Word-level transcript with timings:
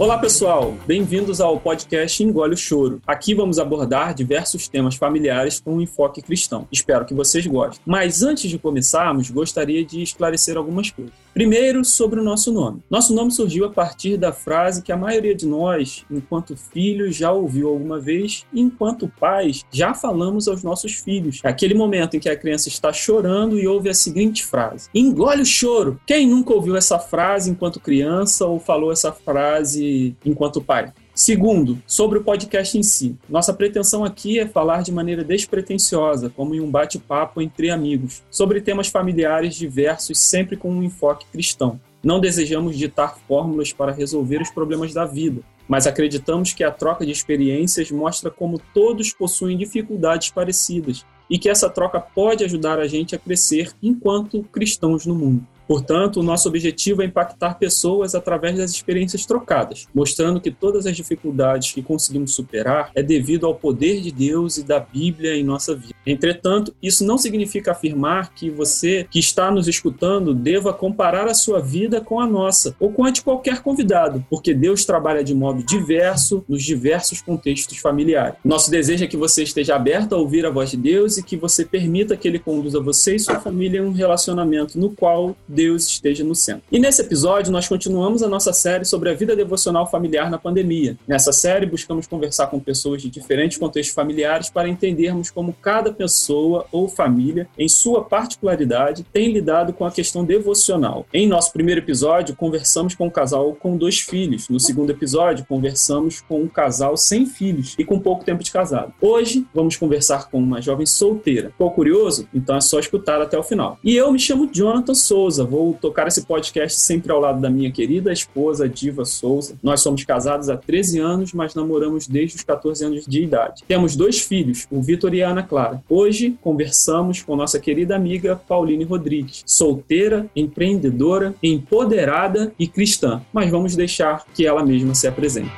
Olá, 0.00 0.16
pessoal! 0.16 0.74
Bem-vindos 0.86 1.42
ao 1.42 1.60
podcast 1.60 2.24
Engole 2.24 2.54
o 2.54 2.56
Choro. 2.56 3.02
Aqui 3.06 3.34
vamos 3.34 3.58
abordar 3.58 4.14
diversos 4.14 4.66
temas 4.66 4.94
familiares 4.94 5.60
com 5.60 5.74
um 5.74 5.80
enfoque 5.82 6.22
cristão. 6.22 6.66
Espero 6.72 7.04
que 7.04 7.12
vocês 7.12 7.46
gostem. 7.46 7.82
Mas 7.84 8.22
antes 8.22 8.48
de 8.48 8.58
começarmos, 8.58 9.28
gostaria 9.30 9.84
de 9.84 10.00
esclarecer 10.00 10.56
algumas 10.56 10.90
coisas. 10.90 11.12
Primeiro, 11.34 11.84
sobre 11.84 12.18
o 12.18 12.24
nosso 12.24 12.50
nome. 12.50 12.82
Nosso 12.88 13.14
nome 13.14 13.30
surgiu 13.30 13.66
a 13.66 13.70
partir 13.70 14.16
da 14.16 14.32
frase 14.32 14.82
que 14.82 14.90
a 14.90 14.96
maioria 14.96 15.34
de 15.34 15.46
nós, 15.46 16.04
enquanto 16.10 16.56
filhos, 16.56 17.14
já 17.14 17.30
ouviu 17.30 17.68
alguma 17.68 18.00
vez, 18.00 18.46
e 18.54 18.60
enquanto 18.60 19.06
pais, 19.20 19.64
já 19.70 19.92
falamos 19.92 20.48
aos 20.48 20.64
nossos 20.64 20.94
filhos. 20.94 21.40
É 21.44 21.48
aquele 21.50 21.74
momento 21.74 22.16
em 22.16 22.20
que 22.20 22.28
a 22.28 22.36
criança 22.36 22.68
está 22.68 22.90
chorando 22.90 23.58
e 23.58 23.68
ouve 23.68 23.90
a 23.90 23.94
seguinte 23.94 24.44
frase: 24.44 24.88
Engole 24.94 25.42
o 25.42 25.46
choro! 25.46 26.00
Quem 26.06 26.26
nunca 26.26 26.54
ouviu 26.54 26.74
essa 26.74 26.98
frase 26.98 27.50
enquanto 27.50 27.78
criança 27.78 28.46
ou 28.46 28.58
falou 28.58 28.90
essa 28.90 29.12
frase 29.12 29.89
enquanto 30.24 30.62
pai. 30.62 30.92
Segundo, 31.14 31.82
sobre 31.86 32.18
o 32.18 32.24
podcast 32.24 32.78
em 32.78 32.82
si. 32.82 33.16
Nossa 33.28 33.52
pretensão 33.52 34.04
aqui 34.04 34.38
é 34.38 34.46
falar 34.46 34.82
de 34.82 34.90
maneira 34.90 35.22
despretensiosa, 35.22 36.30
como 36.30 36.54
em 36.54 36.60
um 36.60 36.70
bate-papo 36.70 37.42
entre 37.42 37.70
amigos, 37.70 38.22
sobre 38.30 38.60
temas 38.60 38.88
familiares 38.88 39.54
diversos, 39.54 40.18
sempre 40.18 40.56
com 40.56 40.70
um 40.70 40.82
enfoque 40.82 41.26
cristão. 41.30 41.78
Não 42.02 42.20
desejamos 42.20 42.78
ditar 42.78 43.18
fórmulas 43.28 43.72
para 43.72 43.92
resolver 43.92 44.40
os 44.40 44.50
problemas 44.50 44.94
da 44.94 45.04
vida, 45.04 45.42
mas 45.68 45.86
acreditamos 45.86 46.54
que 46.54 46.64
a 46.64 46.70
troca 46.70 47.04
de 47.04 47.12
experiências 47.12 47.90
mostra 47.90 48.30
como 48.30 48.60
todos 48.72 49.12
possuem 49.12 49.58
dificuldades 49.58 50.30
parecidas 50.30 51.04
e 51.28 51.38
que 51.38 51.48
essa 51.48 51.70
troca 51.70 52.00
pode 52.00 52.42
ajudar 52.42 52.80
a 52.80 52.88
gente 52.88 53.14
a 53.14 53.18
crescer 53.18 53.72
enquanto 53.82 54.42
cristãos 54.44 55.04
no 55.06 55.14
mundo. 55.14 55.46
Portanto, 55.70 56.18
o 56.18 56.22
nosso 56.24 56.48
objetivo 56.48 57.00
é 57.00 57.04
impactar 57.04 57.54
pessoas 57.54 58.16
através 58.16 58.58
das 58.58 58.72
experiências 58.72 59.24
trocadas, 59.24 59.86
mostrando 59.94 60.40
que 60.40 60.50
todas 60.50 60.84
as 60.84 60.96
dificuldades 60.96 61.70
que 61.70 61.80
conseguimos 61.80 62.34
superar 62.34 62.90
é 62.92 63.04
devido 63.04 63.46
ao 63.46 63.54
poder 63.54 64.00
de 64.00 64.10
Deus 64.10 64.56
e 64.56 64.64
da 64.64 64.80
Bíblia 64.80 65.36
em 65.36 65.44
nossa 65.44 65.72
vida. 65.72 65.94
Entretanto, 66.04 66.74
isso 66.82 67.06
não 67.06 67.16
significa 67.16 67.70
afirmar 67.70 68.34
que 68.34 68.50
você 68.50 69.06
que 69.08 69.20
está 69.20 69.48
nos 69.48 69.68
escutando 69.68 70.34
deva 70.34 70.72
comparar 70.72 71.28
a 71.28 71.34
sua 71.34 71.60
vida 71.60 72.00
com 72.00 72.18
a 72.18 72.26
nossa 72.26 72.74
ou 72.80 72.90
com 72.90 73.04
a 73.04 73.12
de 73.12 73.22
qualquer 73.22 73.62
convidado, 73.62 74.24
porque 74.28 74.52
Deus 74.52 74.84
trabalha 74.84 75.22
de 75.22 75.36
modo 75.36 75.62
diverso 75.62 76.44
nos 76.48 76.64
diversos 76.64 77.22
contextos 77.22 77.78
familiares. 77.78 78.34
Nosso 78.44 78.72
desejo 78.72 79.04
é 79.04 79.06
que 79.06 79.16
você 79.16 79.44
esteja 79.44 79.76
aberto 79.76 80.16
a 80.16 80.18
ouvir 80.18 80.44
a 80.44 80.50
voz 80.50 80.72
de 80.72 80.76
Deus 80.76 81.16
e 81.16 81.22
que 81.22 81.36
você 81.36 81.64
permita 81.64 82.16
que 82.16 82.26
ele 82.26 82.40
conduza 82.40 82.80
você 82.80 83.14
e 83.14 83.20
sua 83.20 83.38
família 83.38 83.78
em 83.78 83.84
um 83.84 83.92
relacionamento 83.92 84.76
no 84.76 84.90
qual 84.90 85.36
Deus 85.46 85.59
esteja 85.68 86.24
no 86.24 86.34
centro. 86.34 86.62
E 86.70 86.78
nesse 86.78 87.02
episódio, 87.02 87.52
nós 87.52 87.68
continuamos 87.68 88.22
a 88.22 88.28
nossa 88.28 88.52
série 88.52 88.84
sobre 88.84 89.10
a 89.10 89.14
vida 89.14 89.36
devocional 89.36 89.90
familiar 89.90 90.30
na 90.30 90.38
pandemia. 90.38 90.96
Nessa 91.06 91.32
série, 91.32 91.66
buscamos 91.66 92.06
conversar 92.06 92.48
com 92.48 92.60
pessoas 92.60 93.02
de 93.02 93.10
diferentes 93.10 93.58
contextos 93.58 93.94
familiares 93.94 94.50
para 94.50 94.68
entendermos 94.68 95.30
como 95.30 95.52
cada 95.52 95.92
pessoa 95.92 96.66
ou 96.72 96.88
família, 96.88 97.48
em 97.58 97.68
sua 97.68 98.04
particularidade, 98.04 99.06
tem 99.12 99.32
lidado 99.32 99.72
com 99.72 99.84
a 99.84 99.90
questão 99.90 100.24
devocional. 100.24 101.06
Em 101.12 101.26
nosso 101.26 101.52
primeiro 101.52 101.80
episódio, 101.80 102.36
conversamos 102.36 102.94
com 102.94 103.06
um 103.06 103.10
casal 103.10 103.54
com 103.54 103.76
dois 103.76 104.00
filhos. 104.00 104.48
No 104.48 104.60
segundo 104.60 104.90
episódio, 104.90 105.46
conversamos 105.46 106.20
com 106.20 106.42
um 106.42 106.48
casal 106.48 106.96
sem 106.96 107.26
filhos 107.26 107.74
e 107.78 107.84
com 107.84 107.98
pouco 107.98 108.24
tempo 108.24 108.42
de 108.42 108.50
casado. 108.50 108.92
Hoje, 109.00 109.46
vamos 109.54 109.76
conversar 109.76 110.28
com 110.30 110.38
uma 110.38 110.60
jovem 110.60 110.86
solteira. 110.86 111.50
Ficou 111.50 111.70
curioso? 111.70 112.28
Então 112.34 112.56
é 112.56 112.60
só 112.60 112.78
escutar 112.78 113.20
até 113.20 113.38
o 113.38 113.42
final. 113.42 113.78
E 113.82 113.96
eu 113.96 114.10
me 114.12 114.18
chamo 114.18 114.48
Jonathan 114.52 114.94
Souza, 114.94 115.44
Vou 115.50 115.74
tocar 115.74 116.06
esse 116.06 116.22
podcast 116.26 116.78
sempre 116.78 117.10
ao 117.10 117.18
lado 117.18 117.40
da 117.40 117.50
minha 117.50 117.72
querida 117.72 118.12
esposa, 118.12 118.68
Diva 118.68 119.04
Souza. 119.04 119.58
Nós 119.60 119.80
somos 119.80 120.04
casados 120.04 120.48
há 120.48 120.56
13 120.56 121.00
anos, 121.00 121.32
mas 121.32 121.56
namoramos 121.56 122.06
desde 122.06 122.36
os 122.36 122.44
14 122.44 122.84
anos 122.84 123.04
de 123.04 123.24
idade. 123.24 123.64
Temos 123.66 123.96
dois 123.96 124.20
filhos, 124.20 124.68
o 124.70 124.80
Vitor 124.80 125.12
e 125.12 125.24
a 125.24 125.30
Ana 125.30 125.42
Clara. 125.42 125.82
Hoje 125.88 126.38
conversamos 126.40 127.20
com 127.20 127.34
nossa 127.34 127.58
querida 127.58 127.96
amiga 127.96 128.36
Pauline 128.36 128.84
Rodrigues, 128.84 129.42
solteira, 129.44 130.30
empreendedora, 130.36 131.34
empoderada 131.42 132.52
e 132.56 132.68
cristã. 132.68 133.20
Mas 133.32 133.50
vamos 133.50 133.74
deixar 133.74 134.24
que 134.32 134.46
ela 134.46 134.64
mesma 134.64 134.94
se 134.94 135.08
apresente. 135.08 135.50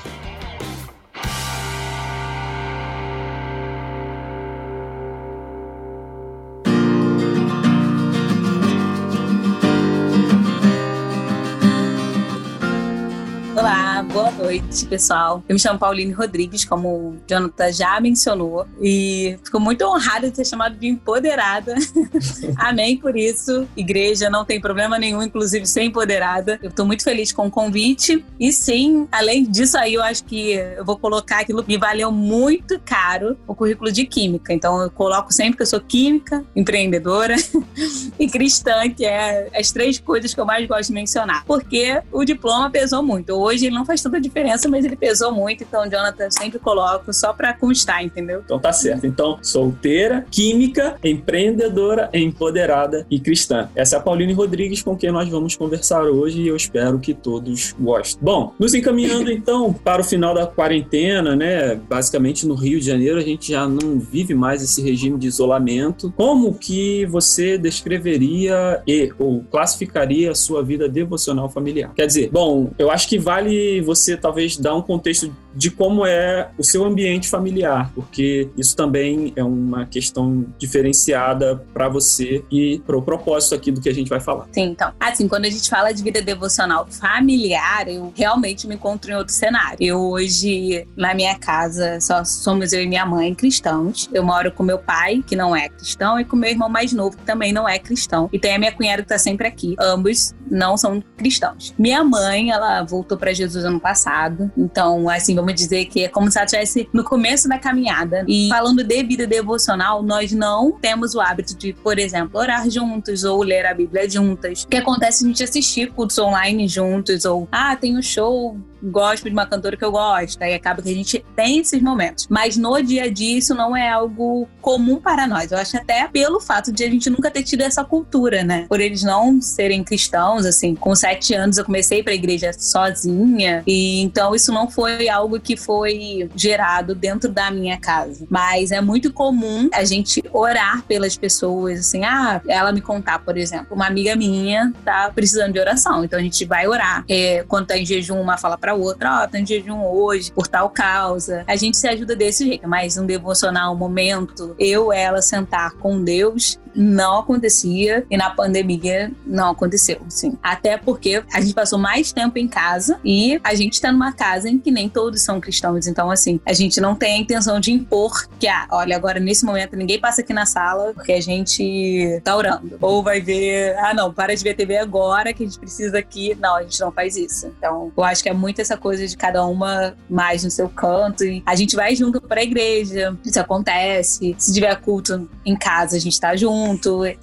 Noite, 14.53 14.85
pessoal. 14.87 15.43
Eu 15.49 15.55
me 15.55 15.59
chamo 15.59 15.79
Pauline 15.79 16.13
Rodrigues, 16.13 16.65
como 16.65 16.89
o 16.89 17.17
Jonathan 17.27 17.73
já 17.73 17.99
mencionou, 18.01 18.67
e 18.81 19.39
fico 19.43 19.59
muito 19.59 19.83
honrada 19.83 20.31
de 20.31 20.37
ser 20.37 20.45
chamada 20.45 20.77
de 20.77 20.87
empoderada. 20.87 21.75
Amém 22.57 22.99
por 22.99 23.17
isso. 23.17 23.67
Igreja, 23.75 24.29
não 24.29 24.45
tem 24.45 24.61
problema 24.61 24.99
nenhum, 24.99 25.23
inclusive 25.23 25.65
ser 25.65 25.83
empoderada. 25.83 26.59
Eu 26.63 26.69
estou 26.69 26.85
muito 26.85 27.03
feliz 27.03 27.33
com 27.33 27.47
o 27.47 27.51
convite. 27.51 28.23
E 28.39 28.53
sim, 28.53 29.09
além 29.11 29.45
disso 29.45 29.79
aí, 29.79 29.95
eu 29.95 30.03
acho 30.03 30.25
que 30.25 30.53
eu 30.53 30.85
vou 30.85 30.99
colocar 30.99 31.41
aquilo 31.41 31.63
que 31.63 31.69
me 31.69 31.79
valeu 31.79 32.13
muito 32.13 32.79
caro, 32.81 33.39
o 33.47 33.55
currículo 33.55 33.91
de 33.91 34.05
Química. 34.05 34.53
Então 34.53 34.83
eu 34.83 34.91
coloco 34.91 35.33
sempre 35.33 35.57
que 35.57 35.63
eu 35.63 35.67
sou 35.67 35.81
química, 35.81 36.45
empreendedora 36.55 37.37
e 38.19 38.29
cristã, 38.29 38.89
que 38.91 39.07
é 39.07 39.49
as 39.55 39.71
três 39.71 39.99
coisas 39.99 40.35
que 40.35 40.41
eu 40.41 40.45
mais 40.45 40.67
gosto 40.67 40.89
de 40.89 40.95
mencionar. 40.95 41.43
Porque 41.47 42.03
o 42.13 42.23
diploma 42.25 42.71
pesou 42.71 43.03
muito. 43.03 43.33
Hoje 43.33 43.67
ele 43.67 43.75
não 43.75 43.87
faz 43.87 44.03
tanta 44.03 44.21
diferença 44.21 44.42
diferença, 44.43 44.69
mas 44.69 44.85
ele 44.85 44.97
pesou 44.97 45.33
muito, 45.33 45.63
então, 45.63 45.89
Jonathan, 45.89 46.31
sempre 46.31 46.59
coloco 46.59 47.13
só 47.13 47.33
pra 47.33 47.53
constar, 47.53 48.05
entendeu? 48.05 48.43
Então 48.45 48.59
tá 48.59 48.73
certo. 48.73 49.07
Então, 49.07 49.39
solteira, 49.41 50.27
química, 50.31 50.97
empreendedora, 51.05 52.11
empoderada 52.13 53.07
e 53.11 53.21
cristã. 53.21 53.69
Essa 53.75 53.97
é 53.97 53.99
a 53.99 54.03
Pauline 54.03 54.33
Rodrigues 54.33 54.83
com 54.83 54.97
quem 54.97 55.13
nós 55.13 55.29
vamos 55.29 55.55
conversar 55.55 56.03
hoje 56.05 56.43
e 56.43 56.49
eu 56.49 56.57
espero 56.57 56.99
que 56.99 57.15
todos 57.15 57.75
gostem. 57.79 58.23
Bom, 58.23 58.53
nos 58.59 58.75
encaminhando 58.75 59.31
então 59.33 59.73
para 59.73 60.03
o 60.03 60.05
final 60.05 60.35
da 60.35 60.47
quarentena, 60.47 61.37
né? 61.37 61.77
Basicamente 61.77 62.47
no 62.47 62.55
Rio 62.55 62.81
de 62.81 62.87
Janeiro 62.87 63.19
a 63.19 63.23
gente 63.23 63.53
já 63.53 63.69
não 63.69 63.99
vive 63.99 64.35
mais 64.35 64.63
esse 64.63 64.83
regime 64.83 65.19
de 65.19 65.29
isolamento. 65.29 66.13
Como 66.17 66.55
que 66.55 67.07
você 67.07 67.57
descreveria 67.57 68.83
e 68.87 69.13
ou 69.19 69.43
classificaria 69.51 70.33
a 70.33 70.35
sua 70.35 70.63
vida 70.63 70.89
devocional 70.89 71.49
familiar? 71.49 71.93
Quer 71.95 72.07
dizer, 72.07 72.31
bom, 72.31 72.71
eu 72.79 72.91
acho 72.91 73.09
que 73.09 73.19
vale 73.19 73.81
você 73.83 74.17
talvez 74.17 74.32
talvez 74.33 74.57
dar 74.57 74.75
um 74.75 74.83
contexto 74.83 75.35
de 75.55 75.71
como 75.71 76.07
é 76.07 76.51
o 76.59 76.65
seu 76.65 76.85
ambiente 76.85 77.29
familiar, 77.29 77.91
porque 77.95 78.49
isso 78.57 78.77
também 78.77 79.33
é 79.37 79.45
uma 79.45 79.87
questão 79.87 80.47
diferenciada 80.59 81.65
para 81.73 81.89
você 81.89 82.45
e 82.51 82.81
para 82.87 82.97
o 82.97 83.03
propósito 83.03 83.55
aqui 83.55 83.71
do 83.71 83.81
que 83.81 83.89
a 83.89 83.95
gente 83.95 84.09
vai 84.09 84.21
falar. 84.21 84.47
Sim, 84.53 84.71
então. 84.71 84.93
Assim, 84.99 85.29
quando 85.29 85.45
a 85.45 85.51
gente 85.51 85.69
fala 85.69 85.93
de 85.93 86.03
vida 86.03 86.23
devocional 86.23 86.87
familiar, 86.87 87.89
eu 87.89 88.13
realmente 88.17 88.67
me 88.67 88.75
encontro 88.75 89.11
em 89.11 89.15
outro 89.15 89.35
cenário. 89.35 89.77
Eu 89.81 90.01
hoje, 90.01 90.87
na 90.97 91.15
minha 91.15 91.39
casa, 91.39 92.01
só 92.01 92.25
somos 92.25 92.73
eu 92.73 92.83
e 92.83 92.87
minha 92.87 93.05
mãe 93.05 93.35
cristãos. 93.35 94.09
Eu 94.13 94.23
moro 94.23 94.53
com 94.53 94.63
meu 94.63 94.79
pai, 94.79 95.23
que 95.27 95.37
não 95.37 95.55
é 95.55 95.69
cristão, 95.69 96.19
e 96.19 96.25
com 96.25 96.37
meu 96.37 96.51
irmão 96.51 96.69
mais 96.69 96.93
novo, 96.93 97.17
que 97.17 97.25
também 97.25 97.53
não 97.53 97.69
é 97.69 97.79
cristão. 97.79 98.29
E 98.33 98.39
tem 98.39 98.55
a 98.55 98.59
minha 98.59 98.73
cunhada 98.73 99.03
que 99.03 99.09
tá 99.09 99.19
sempre 99.19 99.47
aqui. 99.47 99.75
Ambos 99.79 100.35
não 100.51 100.77
são 100.77 101.03
cristãos. 101.17 101.75
Minha 101.79 102.03
mãe, 102.05 102.51
ela 102.51 102.83
voltou 102.83 103.17
para 103.17 103.33
Jesus 103.33 103.65
ano 103.65 103.81
passado 103.81 104.51
então, 104.57 105.09
assim, 105.09 105.39
vamos 105.43 105.55
dizer 105.55 105.85
que 105.87 106.05
é 106.05 106.09
como 106.09 106.31
se 106.31 106.39
ela 106.39 106.45
estivesse 106.45 106.89
no 106.93 107.05
começo 107.05 107.49
da 107.49 107.59
caminhada. 107.59 108.25
E 108.27 108.49
falando 108.49 108.83
de 108.83 109.03
vida 109.03 109.27
devocional, 109.27 110.03
nós 110.03 110.33
não 110.33 110.73
temos 110.73 111.15
o 111.15 111.21
hábito 111.21 111.57
de, 111.57 111.73
por 111.73 111.99
exemplo, 111.99 112.41
orar 112.41 112.69
juntos 112.71 113.25
ou 113.25 113.43
ler 113.43 113.67
a 113.67 113.75
Bíblia 113.75 114.09
juntas. 114.09 114.63
O 114.63 114.69
que 114.69 114.77
acontece 114.77 115.25
a 115.25 115.29
gente 115.29 115.43
assistir 115.43 115.91
cultos 115.93 116.19
online 116.19 116.69
juntos 116.69 117.25
ou, 117.25 117.49
ah, 117.51 117.77
tem 117.77 117.97
um 117.97 118.03
show 118.03 118.57
gosto 118.83 119.25
de 119.25 119.31
uma 119.31 119.47
cantora 119.47 119.77
que 119.77 119.85
eu 119.85 119.93
gosto, 119.93 120.43
aí 120.43 120.55
acaba 120.55 120.83
que 120.83 120.91
a 120.91 120.95
gente 120.95 121.25
tem 121.37 121.59
esses 121.59 121.81
momentos. 121.81 122.27
Mas 122.29 122.57
no 122.57 122.81
dia 122.83 123.05
a 123.05 123.11
dia 123.11 123.39
isso 123.39 123.55
não 123.55 123.77
é 123.77 123.89
algo 123.89 124.49
comum 124.61 124.97
para 125.01 125.27
nós. 125.27 125.53
Eu 125.53 125.59
acho 125.59 125.77
até 125.77 126.09
pelo 126.09 126.41
fato 126.41 126.73
de 126.73 126.85
a 126.85 126.91
gente 126.91 127.09
nunca 127.11 127.31
ter 127.31 127.43
tido 127.43 127.63
essa 127.63 127.85
cultura, 127.85 128.43
né? 128.43 128.67
Por 128.69 128.81
eles 128.81 129.03
não 129.03 129.41
serem 129.41 129.85
cristãos, 129.85 130.45
assim, 130.47 130.75
com 130.75 130.95
sete 130.95 131.35
anos 131.35 131.59
eu 131.59 131.65
comecei 131.65 132.03
para 132.03 132.13
a 132.13 132.17
igreja 132.17 132.53
sozinha, 132.53 133.63
e 133.67 134.01
então 134.03 134.35
isso 134.35 134.53
não 134.53 134.71
foi 134.71 135.09
algo 135.09 135.39
que 135.41 135.57
foi 135.57 136.29
gerado 136.35 136.95
dentro 136.95 137.31
da 137.31 137.51
minha 137.51 137.79
casa. 137.79 138.27
Mas 138.31 138.71
é 138.71 138.81
muito 138.81 139.13
comum 139.13 139.69
a 139.73 139.85
gente 139.85 140.23
orar 140.33 140.83
pelas 140.83 141.17
pessoas, 141.17 141.81
assim, 141.81 142.05
ah, 142.05 142.41
ela 142.49 142.73
me 142.73 142.81
contar, 142.81 143.19
por 143.21 143.37
exemplo, 143.37 143.75
uma 143.75 143.87
amiga 143.87 144.17
minha 144.17 144.73
tá 144.85 145.11
precisando 145.15 145.53
de 145.53 145.61
oração, 145.61 146.05
então 146.05 146.19
a 146.19 146.23
gente 146.23 146.45
vai 146.45 146.67
orar. 146.67 147.05
É, 147.09 147.45
quando 147.49 147.67
tá 147.67 147.77
em 147.77 147.85
jejum, 147.85 148.21
uma 148.21 148.37
fala 148.37 148.57
para 148.57 148.72
outra, 148.75 149.21
ó, 149.21 149.25
oh, 149.25 149.29
tá 149.29 149.39
em 149.39 149.47
jejum 149.47 149.85
hoje 149.85 150.33
por 150.33 150.47
tal 150.47 150.71
causa. 150.71 151.45
A 151.47 151.57
gente 151.57 151.77
se 151.77 151.89
ajuda 151.89 152.15
desse 152.15 152.47
jeito, 152.47 152.69
mas 152.69 152.97
um 152.97 153.07
devocional, 153.07 153.75
um 153.75 153.79
momento, 153.79 154.55
eu, 154.59 154.93
ela 154.93 155.23
sentar 155.23 155.73
com 155.73 156.03
Deus, 156.03 156.59
não 156.75 157.19
acontecia 157.19 158.05
e 158.11 158.17
na 158.17 158.31
pandemia 158.31 159.11
não 159.25 159.51
aconteceu, 159.51 160.01
sim. 160.09 160.39
Até 160.43 160.77
porque 160.77 161.23
a 161.33 161.41
gente 161.41 161.55
passou 161.55 161.79
mais 161.79 162.13
tempo 162.13 162.39
em 162.39 162.49
casa 162.49 162.99
e 163.05 163.41
a 163.43 163.55
gente 163.55 163.75
está 163.75 163.93
numa 163.93 164.13
casa 164.13 164.49
em 164.49 164.59
que 164.59 164.71
nem 164.71 164.89
todos 164.89 165.23
são 165.23 165.41
cristãos. 165.41 165.87
Então, 165.87 166.11
assim, 166.11 166.41
a 166.47 166.53
gente 166.53 166.81
não 166.81 166.95
tem 166.95 167.15
a 167.15 167.19
intenção 167.19 167.61
de 167.61 167.73
impor 167.73 168.29
que, 168.39 168.49
ah, 168.49 168.67
olha, 168.71 168.97
agora 168.97 169.21
nesse 169.21 169.45
momento 169.45 169.77
ninguém 169.77 170.01
passa 170.01 170.21
aqui 170.21 170.33
na 170.33 170.47
sala 170.47 170.93
porque 170.95 171.13
a 171.13 171.21
gente 171.21 172.21
tá 172.25 172.37
orando. 172.37 172.79
Ou 172.81 173.03
vai 173.03 173.21
ver, 173.21 173.77
ah, 173.79 173.95
não, 173.95 174.13
para 174.13 174.35
de 174.35 174.43
ver 174.43 174.55
TV 174.55 174.79
agora 174.79 175.33
que 175.33 175.43
a 175.43 175.47
gente 175.47 175.59
precisa 175.59 175.99
aqui. 175.99 176.37
Não, 176.41 176.57
a 176.57 176.63
gente 176.63 176.81
não 176.81 176.93
faz 176.93 177.17
isso. 177.17 177.47
Então, 177.59 177.93
eu 177.97 178.05
acho 178.05 178.23
que 178.23 178.29
é 178.29 178.35
muito 178.35 178.61
essa 178.61 178.77
coisa 178.77 179.07
de 179.07 179.17
cada 179.17 179.45
uma 179.45 179.95
mais 180.09 180.45
no 180.45 180.51
seu 180.51 180.69
canto 180.69 181.25
e 181.25 181.43
a 181.45 181.55
gente 181.55 181.77
vai 181.77 181.95
junto 181.95 182.21
para 182.21 182.41
a 182.41 182.45
igreja. 182.45 183.17
Isso 183.25 183.41
acontece. 183.41 184.35
Se 184.39 184.53
tiver 184.53 184.75
culto 184.81 185.29
em 185.45 185.57
casa, 185.57 185.97
a 185.97 186.01
gente 186.01 186.19
tá 186.19 186.35
junto. 186.37 186.62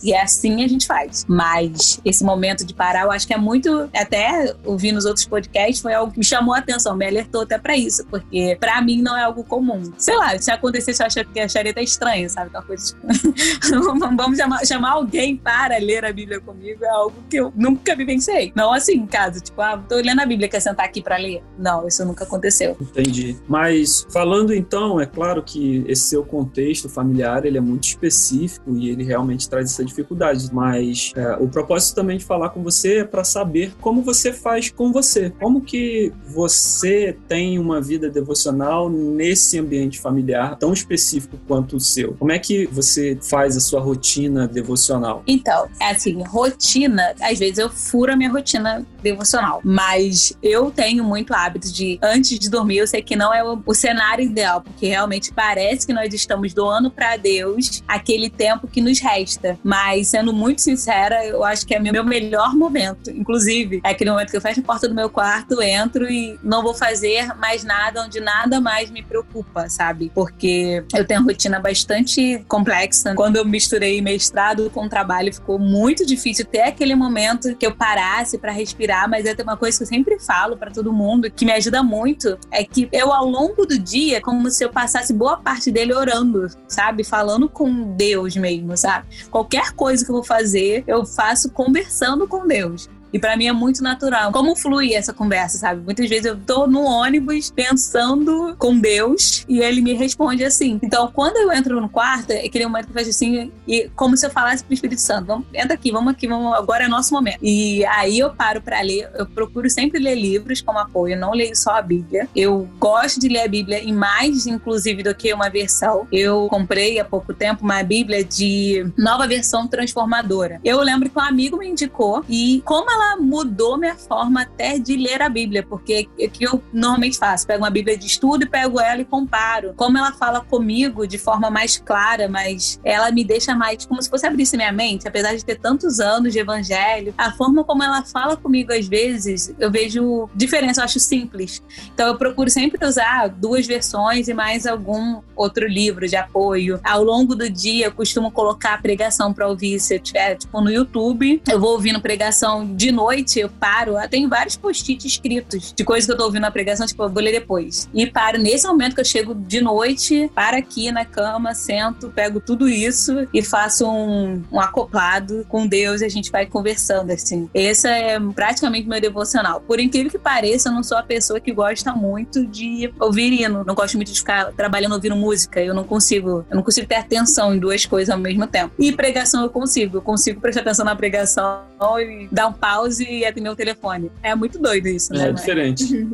E 0.04 0.14
é 0.14 0.22
assim 0.22 0.64
a 0.64 0.68
gente 0.68 0.88
faz. 0.88 1.26
Mas 1.28 2.00
esse 2.04 2.24
momento 2.24 2.66
de 2.66 2.74
parar, 2.74 3.04
eu 3.04 3.12
acho 3.12 3.28
que 3.28 3.34
é 3.34 3.38
muito. 3.38 3.90
Até 3.96 4.56
ouvindo 4.66 4.98
os 4.98 5.06
outros 5.06 5.26
podcasts, 5.26 5.82
foi 5.82 5.94
algo 5.94 6.12
que 6.12 6.20
me 6.20 6.26
chamou 6.26 6.54
a 6.54 6.60
atenção, 6.60 6.96
me 6.96 7.06
alertou 7.06 7.42
até 7.42 7.58
para 7.58 7.76
isso, 7.78 8.06
porque 8.08 8.58
para 8.60 8.82
mim 8.82 9.02
não 9.02 9.18
é 9.18 9.24
algo 9.24 9.44
comum. 9.44 9.92
Sei 9.98 10.16
lá, 10.16 10.38
se 10.38 10.52
acontecesse, 10.52 11.02
eu 11.02 11.08
acharia, 11.08 11.46
acharia 11.46 11.72
até 11.72 11.84
estranho, 11.84 12.30
sabe? 12.30 12.50
Uma 12.50 12.62
coisa 12.62 12.86
tipo, 12.86 13.08
vamos 14.16 14.38
chamar, 14.38 14.66
chamar 14.66 14.92
alguém 14.92 15.36
para 15.36 15.78
ler 15.78 16.06
a 16.06 16.14
Bíblia 16.14 16.40
comigo 16.40 16.84
é 16.84 16.90
algo 16.90 17.16
que 17.30 17.38
eu 17.38 17.54
nunca 17.56 17.96
vivenciei. 17.96 18.52
Não 18.56 18.74
assim, 18.74 18.94
em 18.94 19.08
casa, 19.08 19.40
tipo, 19.40 19.62
ah, 19.62 19.82
tô 19.88 19.96
lendo 19.96 20.22
a 20.22 20.26
Bíblia, 20.26 20.50
quer 20.50 20.60
sentar 20.60 20.86
aqui 20.86 21.02
para 21.02 21.18
ler? 21.18 21.44
Não, 21.58 21.88
isso 21.88 22.04
nunca 22.06 22.24
aconteceu. 22.24 22.78
Entendi. 22.80 23.38
Mas 23.48 24.06
falando 24.12 24.54
então, 24.54 25.00
é 25.00 25.06
claro 25.06 25.44
que 25.44 25.84
esse 25.88 26.10
seu 26.10 26.24
contexto 26.24 26.90
familiar, 26.90 27.46
ele 27.46 27.58
é 27.58 27.62
muito 27.62 27.86
específico 27.86 28.76
e 28.76 28.90
ele 28.90 29.04
realmente 29.04 29.29
traz 29.38 29.72
essa 29.72 29.84
dificuldade, 29.84 30.50
mas 30.52 31.12
é, 31.16 31.34
o 31.36 31.48
propósito 31.48 31.96
também 31.96 32.18
de 32.18 32.26
falar 32.26 32.50
com 32.50 32.64
você 32.64 33.00
é 33.00 33.04
para 33.04 33.24
saber 33.24 33.74
como 33.82 34.02
você 34.02 34.32
faz 34.34 34.70
com 34.70 34.92
você. 34.92 35.32
Como 35.40 35.62
que 35.62 36.12
você 36.28 37.18
tem 37.28 37.60
uma 37.60 37.82
vida 37.82 38.10
devocional 38.10 38.90
nesse 38.90 39.60
ambiente 39.60 40.00
familiar 40.00 40.58
tão 40.58 40.74
específico 40.74 41.38
quanto 41.48 41.78
o 41.78 41.80
seu? 41.80 42.14
Como 42.14 42.32
é 42.32 42.40
que 42.40 42.66
você 42.68 43.18
faz 43.22 43.58
a 43.58 43.60
sua 43.60 43.82
rotina 43.82 44.48
devocional? 44.48 45.24
Então, 45.28 45.68
é 45.80 45.92
assim, 45.92 46.22
rotina, 46.24 47.14
às 47.22 47.40
vezes 47.40 47.58
eu 47.58 47.70
furo 47.70 48.14
a 48.14 48.16
minha 48.16 48.32
rotina 48.32 48.86
devocional, 49.02 49.62
mas 49.64 50.34
eu 50.42 50.72
tenho 50.72 51.04
muito 51.04 51.34
hábito 51.34 51.72
de, 51.72 52.00
antes 52.02 52.38
de 52.38 52.50
dormir, 52.50 52.78
eu 52.78 52.88
sei 52.88 53.02
que 53.02 53.16
não 53.16 53.34
é 53.34 53.44
o, 53.44 53.62
o 53.66 53.74
cenário 53.74 54.24
ideal, 54.24 54.62
porque 54.62 54.88
realmente 54.88 55.32
parece 55.34 55.86
que 55.86 55.94
nós 55.94 56.14
estamos 56.14 56.54
doando 56.54 56.92
para 56.92 57.18
Deus 57.18 57.84
aquele 57.88 58.30
tempo 58.30 58.68
que 58.68 58.82
nos 58.82 59.00
resta. 59.00 59.19
Mas, 59.64 60.08
sendo 60.08 60.34
muito 60.34 60.62
sincera, 60.62 61.26
eu 61.26 61.44
acho 61.44 61.66
que 61.66 61.76
é 61.76 61.80
meu 61.80 62.04
melhor 62.04 62.56
momento. 62.56 63.10
Inclusive, 63.12 63.82
é 63.84 63.90
aquele 63.90 64.12
momento 64.12 64.32
que 64.32 64.38
eu 64.38 64.42
fecho 64.42 64.60
a 64.60 64.64
porta 64.64 64.88
do 64.88 64.96
meu 64.96 65.10
quarto, 65.10 65.62
entro 65.62 66.10
e 66.10 66.40
não 66.44 66.62
vou 66.62 66.74
fazer 66.74 67.34
mais 67.36 67.64
nada, 67.64 68.04
onde 68.04 68.20
nada 68.20 68.60
mais 68.60 68.90
me 68.90 69.04
preocupa, 69.04 69.70
sabe? 69.70 70.12
Porque 70.14 70.84
eu 70.94 71.06
tenho 71.06 71.22
uma 71.22 71.32
rotina 71.32 71.60
bastante 71.60 72.44
complexa. 72.48 73.14
Quando 73.16 73.38
eu 73.38 73.46
misturei 73.46 74.02
mestrado 74.02 74.70
com 74.70 74.88
trabalho, 74.88 75.34
ficou 75.34 75.60
muito 75.60 76.06
difícil 76.06 76.46
ter 76.46 76.62
aquele 76.62 76.96
momento 76.96 77.56
que 77.56 77.66
eu 77.66 77.76
parasse 77.76 78.38
para 78.38 78.52
respirar. 78.52 79.10
Mas 79.10 79.26
é 79.26 79.36
uma 79.42 79.58
coisa 79.58 79.78
que 79.78 79.84
eu 79.84 79.88
sempre 79.88 80.20
falo 80.20 80.58
para 80.58 80.72
todo 80.72 80.92
mundo, 80.92 81.30
que 81.32 81.46
me 81.46 81.52
ajuda 81.52 81.82
muito, 81.84 82.38
é 82.52 82.64
que 82.64 82.90
eu, 82.92 83.12
ao 83.12 83.26
longo 83.26 83.66
do 83.66 83.78
dia, 83.78 84.22
como 84.22 84.50
se 84.50 84.64
eu 84.64 84.70
passasse 84.70 85.14
boa 85.14 85.38
parte 85.38 85.72
dele 85.72 85.94
orando, 85.94 86.48
sabe? 86.68 87.04
Falando 87.04 87.50
com 87.50 87.96
Deus 87.96 88.36
mesmo, 88.36 88.76
sabe? 88.78 89.08
Qualquer 89.30 89.72
coisa 89.74 90.04
que 90.04 90.12
eu 90.12 90.16
vou 90.16 90.24
fazer, 90.24 90.84
eu 90.88 91.06
faço 91.06 91.52
conversando 91.52 92.28
com 92.28 92.48
Deus. 92.48 92.90
E 93.12 93.20
para 93.20 93.36
mim 93.36 93.48
é 93.48 93.54
muito 93.54 93.82
natural. 93.82 94.32
Como 94.32 94.56
flui 94.56 94.94
essa 94.94 95.14
conversa, 95.14 95.58
sabe? 95.58 95.82
Muitas 95.82 96.08
vezes 96.10 96.26
eu 96.26 96.38
tô 96.38 96.68
no 96.68 96.84
ônibus 96.84 97.52
pensando 97.52 98.56
com 98.58 98.78
Deus 98.80 99.46
e 99.48 99.60
ele 99.60 99.82
me 99.82 99.94
responde 99.94 100.44
assim. 100.44 100.80
Então, 100.82 101.12
quando 101.14 101.38
eu 101.38 101.52
entro 101.52 101.80
no 101.82 101.90
quarto, 101.90 102.32
é 102.32 102.46
aquele 102.46 102.66
momento 102.66 102.86
que 102.86 102.92
eu 102.92 102.96
faço 102.96 103.10
assim, 103.10 103.52
e 103.68 103.90
como 103.96 104.16
se 104.16 104.26
eu 104.26 104.30
falasse 104.30 104.64
pro 104.64 104.74
Espírito 104.74 105.02
Santo: 105.02 105.28
vamos, 105.28 105.48
entra 105.54 105.74
aqui, 105.74 105.92
vamos 105.92 106.14
aqui, 106.14 106.28
vamos, 106.28 106.54
agora 106.54 106.86
é 106.86 106.88
nosso 106.88 107.14
momento. 107.14 107.40
E 107.42 107.84
aí 107.86 108.20
eu 108.20 108.30
paro 108.32 108.62
para 108.62 108.82
ler. 108.82 109.10
Eu 109.16 109.26
procuro 109.26 109.70
sempre 109.70 110.00
ler 110.00 110.16
livros 110.16 110.62
como 110.62 110.80
apoio, 110.80 111.16
eu 111.16 111.20
não 111.20 111.32
leio 111.32 111.56
só 111.56 111.72
a 111.72 111.82
Bíblia. 111.82 112.28
Eu 112.36 112.70
gosto 112.78 113.20
de 113.20 113.28
ler 113.28 113.42
a 113.42 113.48
Bíblia 113.48 113.84
em 113.84 113.94
mais, 113.94 114.46
inclusive, 114.46 115.04
do 115.04 115.14
que 115.16 115.34
uma 115.34 115.50
versão. 115.50 116.08
Eu 116.12 116.48
comprei 116.50 117.00
há 117.00 117.06
pouco 117.06 117.34
tempo 117.34 117.64
uma 117.64 117.82
Bíblia 117.84 118.24
de 118.24 118.86
nova 118.98 119.28
versão 119.28 119.68
transformadora. 119.68 120.60
Eu 120.64 120.82
lembro 120.82 121.10
que 121.10 121.18
um 121.18 121.22
amigo 121.22 121.58
me 121.58 121.68
indicou 121.68 122.24
e 122.28 122.62
como 122.66 122.90
ela 122.92 122.99
ela 123.02 123.18
mudou 123.18 123.78
minha 123.78 123.96
forma 123.96 124.42
até 124.42 124.78
de 124.78 124.96
ler 124.96 125.22
a 125.22 125.30
Bíblia, 125.30 125.64
porque 125.64 126.08
é 126.20 126.26
o 126.26 126.30
que 126.30 126.44
eu 126.46 126.62
normalmente 126.72 127.18
faço, 127.18 127.46
pego 127.46 127.64
uma 127.64 127.70
Bíblia 127.70 127.98
de 127.98 128.06
estudo 128.06 128.44
e 128.44 128.50
pego 128.50 128.80
ela 128.80 129.02
e 129.02 129.06
comparo. 129.06 129.74
Como 129.76 129.98
ela 129.98 130.12
fala 130.12 130.42
comigo 130.42 131.08
de 131.08 131.18
forma 131.18 131.50
mais 131.50 131.78
clara, 131.78 132.28
mas 132.28 132.80
ela 132.84 133.12
me 133.12 133.24
deixa 133.24 133.56
mais 133.56 133.86
como 133.86 134.02
se 134.02 134.10
fosse 134.10 134.26
abrisse 134.26 134.56
minha 134.56 134.72
mente, 134.72 135.08
apesar 135.08 135.36
de 135.36 135.44
ter 135.44 135.60
tantos 135.60 136.00
anos 136.00 136.34
de 136.34 136.40
evangelho, 136.40 137.14
a 137.18 137.32
forma 137.32 137.64
como 137.64 137.84
ela 137.84 138.04
fala 138.04 138.36
comigo 138.36 138.72
às 138.72 138.88
vezes, 138.88 139.54
eu 139.60 139.72
vejo 139.72 140.30
diferença, 140.36 140.82
eu 140.82 140.86
acho 140.86 141.00
simples. 141.00 141.62
Então 141.94 142.08
eu 142.08 142.18
procuro 142.18 142.50
sempre 142.50 142.86
usar 142.86 143.28
duas 143.30 143.66
versões 143.66 144.28
e 144.28 144.34
mais 144.34 144.66
algum 144.66 145.22
outro 145.36 145.68
livro 145.68 146.08
de 146.08 146.16
apoio. 146.16 146.80
Ao 146.84 147.04
longo 147.04 147.36
do 147.36 147.50
dia, 147.50 147.86
eu 147.88 147.92
costumo 147.92 148.32
colocar 148.32 148.74
a 148.74 148.78
pregação 148.78 149.34
para 149.34 149.48
ouvir 149.48 149.80
se 149.80 149.96
eu 149.96 150.00
tiver, 150.00 150.36
tipo, 150.36 150.60
no 150.62 150.70
YouTube. 150.70 151.42
Eu 151.50 151.60
vou 151.60 151.72
ouvindo 151.72 152.02
pregação 152.02 152.76
de 152.76 152.89
de 152.90 152.92
noite 152.92 153.40
eu 153.40 153.50
paro, 153.50 154.00
eu 154.00 154.10
tenho 154.10 154.28
vários 154.28 154.58
post-it 154.58 155.06
escritos 155.06 155.72
de 155.76 155.84
coisas 155.84 156.06
que 156.06 156.12
eu 156.12 156.18
tô 156.18 156.24
ouvindo 156.26 156.42
na 156.42 156.52
pregação, 156.52 156.88
tipo, 156.88 157.04
eu 157.04 157.10
vou 157.10 157.22
ler 157.22 157.32
depois. 157.32 157.88
E 157.94 158.08
paro 158.08 158.40
nesse 158.40 158.68
momento 158.68 158.96
que 158.96 159.02
eu 159.02 159.06
chego 159.06 159.36
de 159.36 159.62
noite, 159.62 160.30
para 160.34 160.58
aqui 160.58 160.92
na 160.92 161.06
cama, 161.06 161.54
sento, 161.54 162.10
pego 162.10 162.40
tudo 162.40 162.68
isso 162.68 163.28
e 163.32 163.44
faço 163.44 163.88
um, 163.88 164.42
um 164.52 164.60
acoplado 164.60 165.46
com 165.48 165.68
Deus 165.68 166.02
e 166.02 166.06
a 166.06 166.10
gente 166.10 166.32
vai 166.32 166.48
conversando, 166.48 167.12
assim. 167.12 167.48
Esse 167.54 167.88
é 167.88 168.20
praticamente 168.34 168.88
meu 168.88 169.00
devocional. 169.00 169.62
Por 169.62 169.80
incrível 169.80 170.10
que 170.10 170.18
pareça, 170.18 170.70
eu 170.70 170.74
não 170.74 170.84
sou 170.84 170.98
a 170.98 171.04
pessoa 171.04 171.40
que 171.40 171.52
gosta 171.52 171.94
muito 171.94 172.46
de 172.46 172.92
ouvir 173.00 173.32
hino. 173.32 173.64
Não 173.64 173.76
gosto 173.76 173.96
muito 173.96 174.12
de 174.12 174.20
ficar 174.20 174.52
trabalhando 174.54 174.94
ouvindo 174.94 175.16
música. 175.16 175.62
Eu 175.62 175.76
não 175.76 175.84
consigo, 175.84 176.46
eu 176.50 176.56
não 176.56 176.64
consigo 176.64 176.88
ter 176.88 176.96
atenção 176.96 177.54
em 177.54 177.60
duas 177.60 177.86
coisas 177.86 178.10
ao 178.10 178.20
mesmo 178.20 178.48
tempo. 178.48 178.74
E 178.80 178.92
pregação 178.92 179.44
eu 179.44 179.50
consigo. 179.50 179.98
Eu 179.98 180.02
consigo 180.02 180.42
prestar 180.42 180.62
atenção 180.62 180.86
na 180.86 180.96
pregação 180.96 181.60
e 182.00 182.28
dar 182.32 182.48
um 182.48 182.54
pause 182.54 182.79
mouse 182.80 183.04
e 183.04 183.26
atender 183.26 183.50
o 183.50 183.56
telefone. 183.56 184.12
É 184.24 184.34
muito 184.34 184.60
doido 184.60 184.88
isso, 184.88 185.14
né? 185.14 185.30
É 185.30 185.32
diferente. 185.32 185.84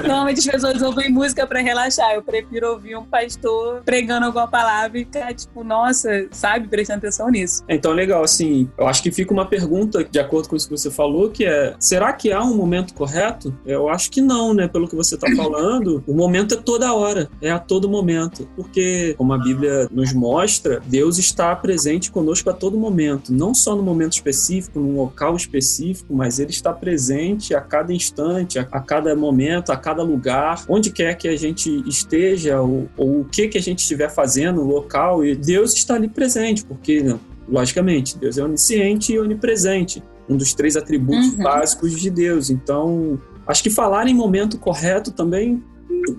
Normalmente 0.00 0.40
as 0.40 0.46
pessoas 0.46 0.82
ouvem 0.82 1.10
música 1.10 1.46
para 1.46 1.60
relaxar. 1.60 2.14
Eu 2.14 2.22
prefiro 2.22 2.72
ouvir 2.72 2.96
um 2.96 3.04
pastor 3.04 3.82
pregando 3.84 4.26
alguma 4.26 4.48
palavra 4.48 4.98
e 4.98 5.04
ficar, 5.04 5.34
tipo, 5.34 5.62
nossa, 5.62 6.26
sabe, 6.30 6.68
prestando 6.68 6.98
atenção 6.98 7.28
nisso. 7.30 7.62
Então, 7.68 7.92
legal, 7.92 8.22
assim, 8.22 8.70
eu 8.78 8.86
acho 8.86 9.02
que 9.02 9.10
fica 9.10 9.32
uma 9.32 9.46
pergunta, 9.46 10.04
de 10.04 10.18
acordo 10.18 10.48
com 10.48 10.56
isso 10.56 10.68
que 10.68 10.76
você 10.76 10.90
falou, 10.90 11.30
que 11.30 11.44
é: 11.44 11.74
será 11.78 12.12
que 12.12 12.32
há 12.32 12.42
um 12.42 12.54
momento 12.54 12.94
correto? 12.94 13.54
Eu 13.66 13.88
acho 13.88 14.10
que 14.10 14.20
não, 14.20 14.54
né? 14.54 14.66
Pelo 14.68 14.88
que 14.88 14.96
você 14.96 15.14
está 15.14 15.28
falando, 15.36 16.02
o 16.06 16.14
momento 16.14 16.54
é 16.54 16.56
toda 16.56 16.92
hora, 16.94 17.28
é 17.40 17.50
a 17.50 17.58
todo 17.58 17.88
momento. 17.88 18.48
Porque, 18.56 19.14
como 19.16 19.32
a 19.32 19.38
Bíblia 19.38 19.88
nos 19.90 20.12
mostra, 20.12 20.80
Deus 20.86 21.18
está 21.18 21.54
presente 21.54 22.10
conosco 22.10 22.48
a 22.50 22.52
todo 22.52 22.78
momento, 22.78 23.32
não 23.32 23.54
só 23.54 23.74
no 23.76 23.82
momento 23.82 24.12
específico, 24.12 24.78
num 24.78 24.98
local 25.18 25.34
específico, 25.34 26.14
mas 26.14 26.38
ele 26.38 26.50
está 26.50 26.72
presente 26.72 27.54
a 27.54 27.60
cada 27.60 27.92
instante, 27.92 28.58
a, 28.58 28.62
a 28.70 28.80
cada 28.80 29.14
momento, 29.16 29.72
a 29.72 29.76
cada 29.76 30.02
lugar, 30.02 30.64
onde 30.68 30.90
quer 30.90 31.16
que 31.16 31.26
a 31.26 31.36
gente 31.36 31.82
esteja 31.88 32.60
ou, 32.60 32.88
ou 32.96 33.20
o 33.20 33.24
que 33.24 33.48
que 33.48 33.58
a 33.58 33.60
gente 33.60 33.80
estiver 33.80 34.08
fazendo 34.08 34.62
no 34.62 34.68
local, 34.68 35.24
e 35.24 35.34
Deus 35.34 35.74
está 35.74 35.94
ali 35.94 36.08
presente, 36.08 36.64
porque, 36.64 37.16
logicamente, 37.48 38.16
Deus 38.16 38.38
é 38.38 38.44
onisciente 38.44 39.12
e 39.12 39.18
onipresente, 39.18 40.02
um 40.28 40.36
dos 40.36 40.54
três 40.54 40.76
atributos 40.76 41.32
uhum. 41.32 41.42
básicos 41.42 41.98
de 41.98 42.10
Deus. 42.10 42.50
Então, 42.50 43.20
acho 43.46 43.62
que 43.62 43.70
falar 43.70 44.06
em 44.06 44.14
momento 44.14 44.58
correto 44.58 45.10
também 45.10 45.62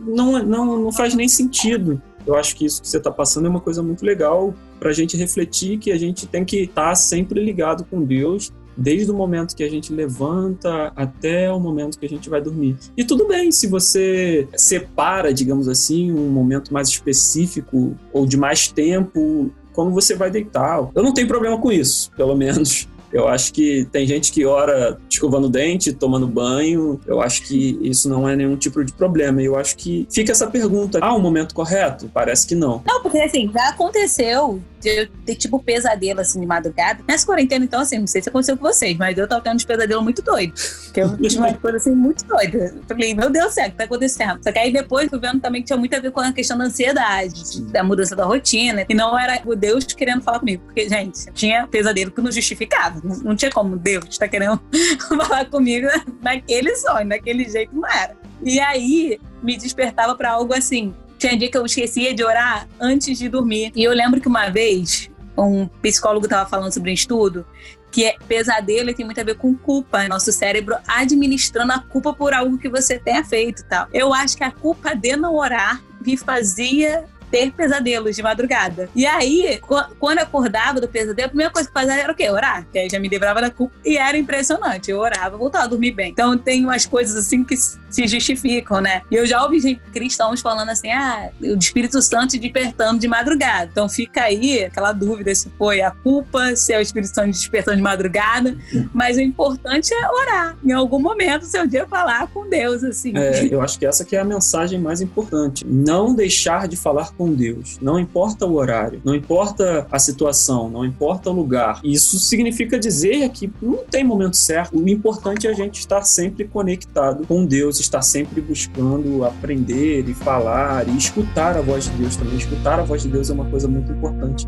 não, 0.05 0.43
não, 0.43 0.81
não 0.81 0.91
faz 0.91 1.13
nem 1.15 1.27
sentido. 1.27 2.01
Eu 2.25 2.35
acho 2.35 2.55
que 2.55 2.65
isso 2.65 2.81
que 2.81 2.87
você 2.87 2.97
está 2.97 3.11
passando 3.11 3.45
é 3.45 3.49
uma 3.49 3.61
coisa 3.61 3.81
muito 3.81 4.03
legal 4.03 4.53
para 4.79 4.89
a 4.89 4.93
gente 4.93 5.17
refletir 5.17 5.77
que 5.77 5.91
a 5.91 5.97
gente 5.97 6.25
tem 6.27 6.45
que 6.45 6.61
estar 6.61 6.89
tá 6.89 6.95
sempre 6.95 7.43
ligado 7.43 7.83
com 7.85 8.03
Deus 8.03 8.51
desde 8.75 9.11
o 9.11 9.13
momento 9.13 9.55
que 9.55 9.63
a 9.63 9.69
gente 9.69 9.93
levanta 9.93 10.93
até 10.95 11.51
o 11.51 11.59
momento 11.59 11.99
que 11.99 12.05
a 12.05 12.09
gente 12.09 12.29
vai 12.29 12.41
dormir. 12.41 12.77
E 12.95 13.03
tudo 13.03 13.27
bem 13.27 13.51
se 13.51 13.67
você 13.67 14.47
separa, 14.55 15.33
digamos 15.33 15.67
assim, 15.67 16.11
um 16.11 16.29
momento 16.29 16.73
mais 16.73 16.87
específico 16.87 17.95
ou 18.13 18.25
de 18.25 18.37
mais 18.37 18.69
tempo 18.69 19.51
quando 19.73 19.91
você 19.91 20.15
vai 20.15 20.31
deitar. 20.31 20.89
Eu 20.95 21.03
não 21.03 21.13
tenho 21.13 21.27
problema 21.27 21.59
com 21.59 21.71
isso, 21.71 22.11
pelo 22.15 22.35
menos. 22.35 22.87
Eu 23.11 23.27
acho 23.27 23.53
que 23.53 23.87
tem 23.91 24.05
gente 24.05 24.31
que 24.31 24.45
ora 24.45 24.99
escovando 25.09 25.45
o 25.45 25.49
dente, 25.49 25.93
tomando 25.93 26.27
banho. 26.27 26.99
Eu 27.05 27.21
acho 27.21 27.43
que 27.43 27.77
isso 27.81 28.07
não 28.09 28.27
é 28.27 28.35
nenhum 28.35 28.55
tipo 28.55 28.83
de 28.83 28.93
problema. 28.93 29.41
E 29.41 29.45
eu 29.45 29.55
acho 29.55 29.75
que 29.75 30.07
fica 30.11 30.31
essa 30.31 30.47
pergunta: 30.47 30.99
ah, 31.01 31.13
o 31.13 31.19
momento 31.19 31.53
correto? 31.53 32.09
Parece 32.13 32.47
que 32.47 32.55
não. 32.55 32.81
Não, 32.85 33.01
porque 33.01 33.19
assim, 33.19 33.49
já 33.53 33.69
aconteceu 33.69 34.61
de 34.79 34.89
eu 34.89 35.07
ter 35.25 35.35
tipo 35.35 35.59
pesadelo 35.61 36.21
assim 36.21 36.39
de 36.39 36.45
madrugada. 36.45 37.03
Nessa 37.07 37.25
quarentena, 37.25 37.65
então, 37.65 37.81
assim, 37.81 37.99
não 37.99 38.07
sei 38.07 38.21
se 38.21 38.29
aconteceu 38.29 38.57
com 38.57 38.65
vocês, 38.65 38.97
mas 38.97 39.17
eu 39.17 39.27
tava 39.27 39.41
tendo 39.41 39.55
uns 39.55 39.65
pesadelos 39.65 40.03
muito 40.03 40.21
doidos. 40.21 40.79
Porque 40.85 41.01
eu 41.01 41.17
tinha 41.17 41.43
uma 41.43 41.53
coisa 41.53 41.77
assim 41.77 41.91
muito 41.91 42.25
doida. 42.25 42.73
Eu 42.75 42.83
falei, 42.87 43.13
meu 43.13 43.29
Deus 43.29 43.47
do 43.47 43.51
céu, 43.51 43.67
o 43.67 43.71
que 43.71 43.77
tá 43.77 43.83
acontecendo? 43.83 44.43
Só 44.43 44.51
que 44.51 44.59
aí 44.59 44.71
depois 44.71 45.09
fui 45.09 45.19
vendo 45.19 45.39
também 45.39 45.61
que 45.61 45.67
tinha 45.67 45.77
muito 45.77 45.95
a 45.95 45.99
ver 45.99 46.11
com 46.11 46.19
a 46.19 46.31
questão 46.31 46.57
da 46.57 46.65
ansiedade, 46.65 47.61
da 47.63 47.83
mudança 47.83 48.15
da 48.15 48.25
rotina. 48.25 48.85
E 48.87 48.93
não 48.93 49.17
era 49.17 49.41
o 49.45 49.55
Deus 49.55 49.85
querendo 49.85 50.21
falar 50.21 50.39
comigo. 50.39 50.63
Porque, 50.65 50.87
gente, 50.87 51.31
tinha 51.33 51.67
pesadelo 51.67 52.11
que 52.11 52.21
não 52.21 52.31
justificava. 52.31 52.98
Não, 53.03 53.35
tinha 53.35 53.51
como 53.51 53.77
Deus 53.77 54.05
estar 54.09 54.25
tá 54.25 54.29
querendo 54.29 54.59
falar 55.07 55.45
comigo 55.45 55.87
naquele 56.21 56.75
sonho, 56.75 57.07
naquele 57.07 57.49
jeito, 57.49 57.75
não 57.75 57.87
era. 57.87 58.15
E 58.43 58.59
aí 58.59 59.19
me 59.43 59.57
despertava 59.57 60.15
para 60.15 60.31
algo 60.31 60.53
assim. 60.53 60.93
Tinha 61.17 61.37
dia 61.37 61.49
que 61.49 61.57
eu 61.57 61.65
esquecia 61.65 62.13
de 62.13 62.23
orar 62.23 62.67
antes 62.79 63.17
de 63.17 63.27
dormir. 63.27 63.71
E 63.75 63.83
eu 63.83 63.91
lembro 63.93 64.21
que 64.21 64.27
uma 64.27 64.49
vez 64.49 65.09
um 65.37 65.67
psicólogo 65.81 66.25
estava 66.25 66.49
falando 66.49 66.73
sobre 66.73 66.91
um 66.91 66.93
estudo 66.93 67.45
que 67.91 68.05
é 68.05 68.15
pesadelo 68.27 68.89
e 68.89 68.93
tem 68.93 69.05
muito 69.05 69.19
a 69.19 69.23
ver 69.23 69.35
com 69.35 69.55
culpa. 69.55 70.07
Nosso 70.07 70.31
cérebro 70.31 70.77
administrando 70.87 71.73
a 71.73 71.79
culpa 71.79 72.13
por 72.13 72.33
algo 72.33 72.57
que 72.57 72.69
você 72.69 72.99
tenha 72.99 73.23
feito 73.23 73.63
tal. 73.67 73.87
Eu 73.93 74.13
acho 74.13 74.37
que 74.37 74.43
a 74.43 74.51
culpa 74.51 74.95
de 74.95 75.15
não 75.15 75.35
orar 75.35 75.81
me 76.05 76.15
fazia 76.15 77.05
ter 77.31 77.51
pesadelos 77.51 78.15
de 78.15 78.23
madrugada. 78.23 78.89
E 78.95 79.05
aí, 79.05 79.59
quando 79.99 80.17
eu 80.17 80.23
acordava 80.23 80.79
do 80.81 80.87
pesadelo, 80.87 81.27
a 81.27 81.29
primeira 81.29 81.51
coisa 81.51 81.67
que 81.67 81.73
fazia 81.73 81.95
era 81.95 82.11
o 82.11 82.15
quê? 82.15 82.29
Orar. 82.29 82.65
Que 82.71 82.79
aí 82.79 82.89
já 82.89 82.99
me 82.99 83.07
livrava 83.07 83.41
da 83.41 83.49
culpa. 83.49 83.75
E 83.85 83.97
era 83.97 84.17
impressionante. 84.17 84.91
Eu 84.91 84.99
orava, 84.99 85.37
voltava 85.37 85.65
a 85.65 85.67
dormir 85.67 85.91
bem. 85.91 86.11
Então 86.11 86.37
tem 86.37 86.63
umas 86.63 86.85
coisas 86.85 87.15
assim 87.15 87.43
que 87.43 87.55
se 87.57 88.07
justificam, 88.07 88.81
né? 88.81 89.01
E 89.11 89.15
eu 89.15 89.25
já 89.25 89.43
ouvi 89.43 89.75
cristãos 89.91 90.41
falando 90.41 90.69
assim: 90.69 90.89
ah, 90.91 91.29
o 91.41 91.57
Espírito 91.57 92.01
Santo 92.01 92.37
despertando 92.37 92.99
de 92.99 93.07
madrugada. 93.07 93.69
Então 93.71 93.89
fica 93.89 94.23
aí 94.23 94.63
aquela 94.63 94.91
dúvida 94.91 95.33
se 95.33 95.49
foi 95.57 95.81
a 95.81 95.91
culpa, 95.91 96.55
se 96.55 96.73
é 96.73 96.77
o 96.77 96.81
Espírito 96.81 97.13
Santo 97.13 97.31
despertando 97.31 97.77
de 97.77 97.83
madrugada. 97.83 98.55
Mas 98.93 99.17
o 99.17 99.21
importante 99.21 99.93
é 99.93 100.09
orar. 100.09 100.57
Em 100.63 100.71
algum 100.71 100.99
momento, 100.99 101.45
seu 101.45 101.65
dia 101.67 101.87
falar 101.87 102.27
com 102.27 102.47
Deus, 102.47 102.83
assim. 102.83 103.13
É, 103.15 103.47
eu 103.51 103.61
acho 103.61 103.77
que 103.79 103.85
essa 103.85 104.05
que 104.05 104.15
é 104.15 104.19
a 104.19 104.25
mensagem 104.25 104.79
mais 104.79 105.01
importante. 105.01 105.65
Não 105.65 106.13
deixar 106.13 106.67
de 106.67 106.75
falar 106.75 107.11
com 107.19 107.33
Deus. 107.33 107.77
Não 107.81 107.99
importa 107.99 108.45
o 108.45 108.53
horário, 108.53 109.01
não 109.03 109.13
importa 109.13 109.85
a 109.91 109.99
situação, 109.99 110.69
não 110.69 110.85
importa 110.85 111.29
o 111.29 111.33
lugar. 111.33 111.81
Isso 111.83 112.17
significa 112.17 112.79
dizer 112.79 113.27
que 113.29 113.51
não 113.61 113.79
tem 113.79 114.05
momento 114.05 114.37
certo. 114.37 114.79
O 114.79 114.87
importante 114.87 115.45
é 115.45 115.49
a 115.49 115.53
gente 115.53 115.79
estar 115.79 116.01
sempre 116.03 116.45
conectado 116.47 117.27
com 117.27 117.45
Deus, 117.45 117.77
estar 117.81 118.01
sempre 118.01 118.39
buscando 118.39 119.25
aprender 119.25 120.07
e 120.07 120.13
falar 120.13 120.87
e 120.87 120.95
escutar 120.95 121.57
a 121.57 121.61
voz 121.61 121.83
de 121.83 121.91
Deus 121.91 122.15
também. 122.15 122.37
Escutar 122.37 122.79
a 122.79 122.83
voz 122.83 123.01
de 123.01 123.09
Deus 123.09 123.29
é 123.29 123.33
uma 123.33 123.49
coisa 123.49 123.67
muito 123.67 123.91
importante. 123.91 124.47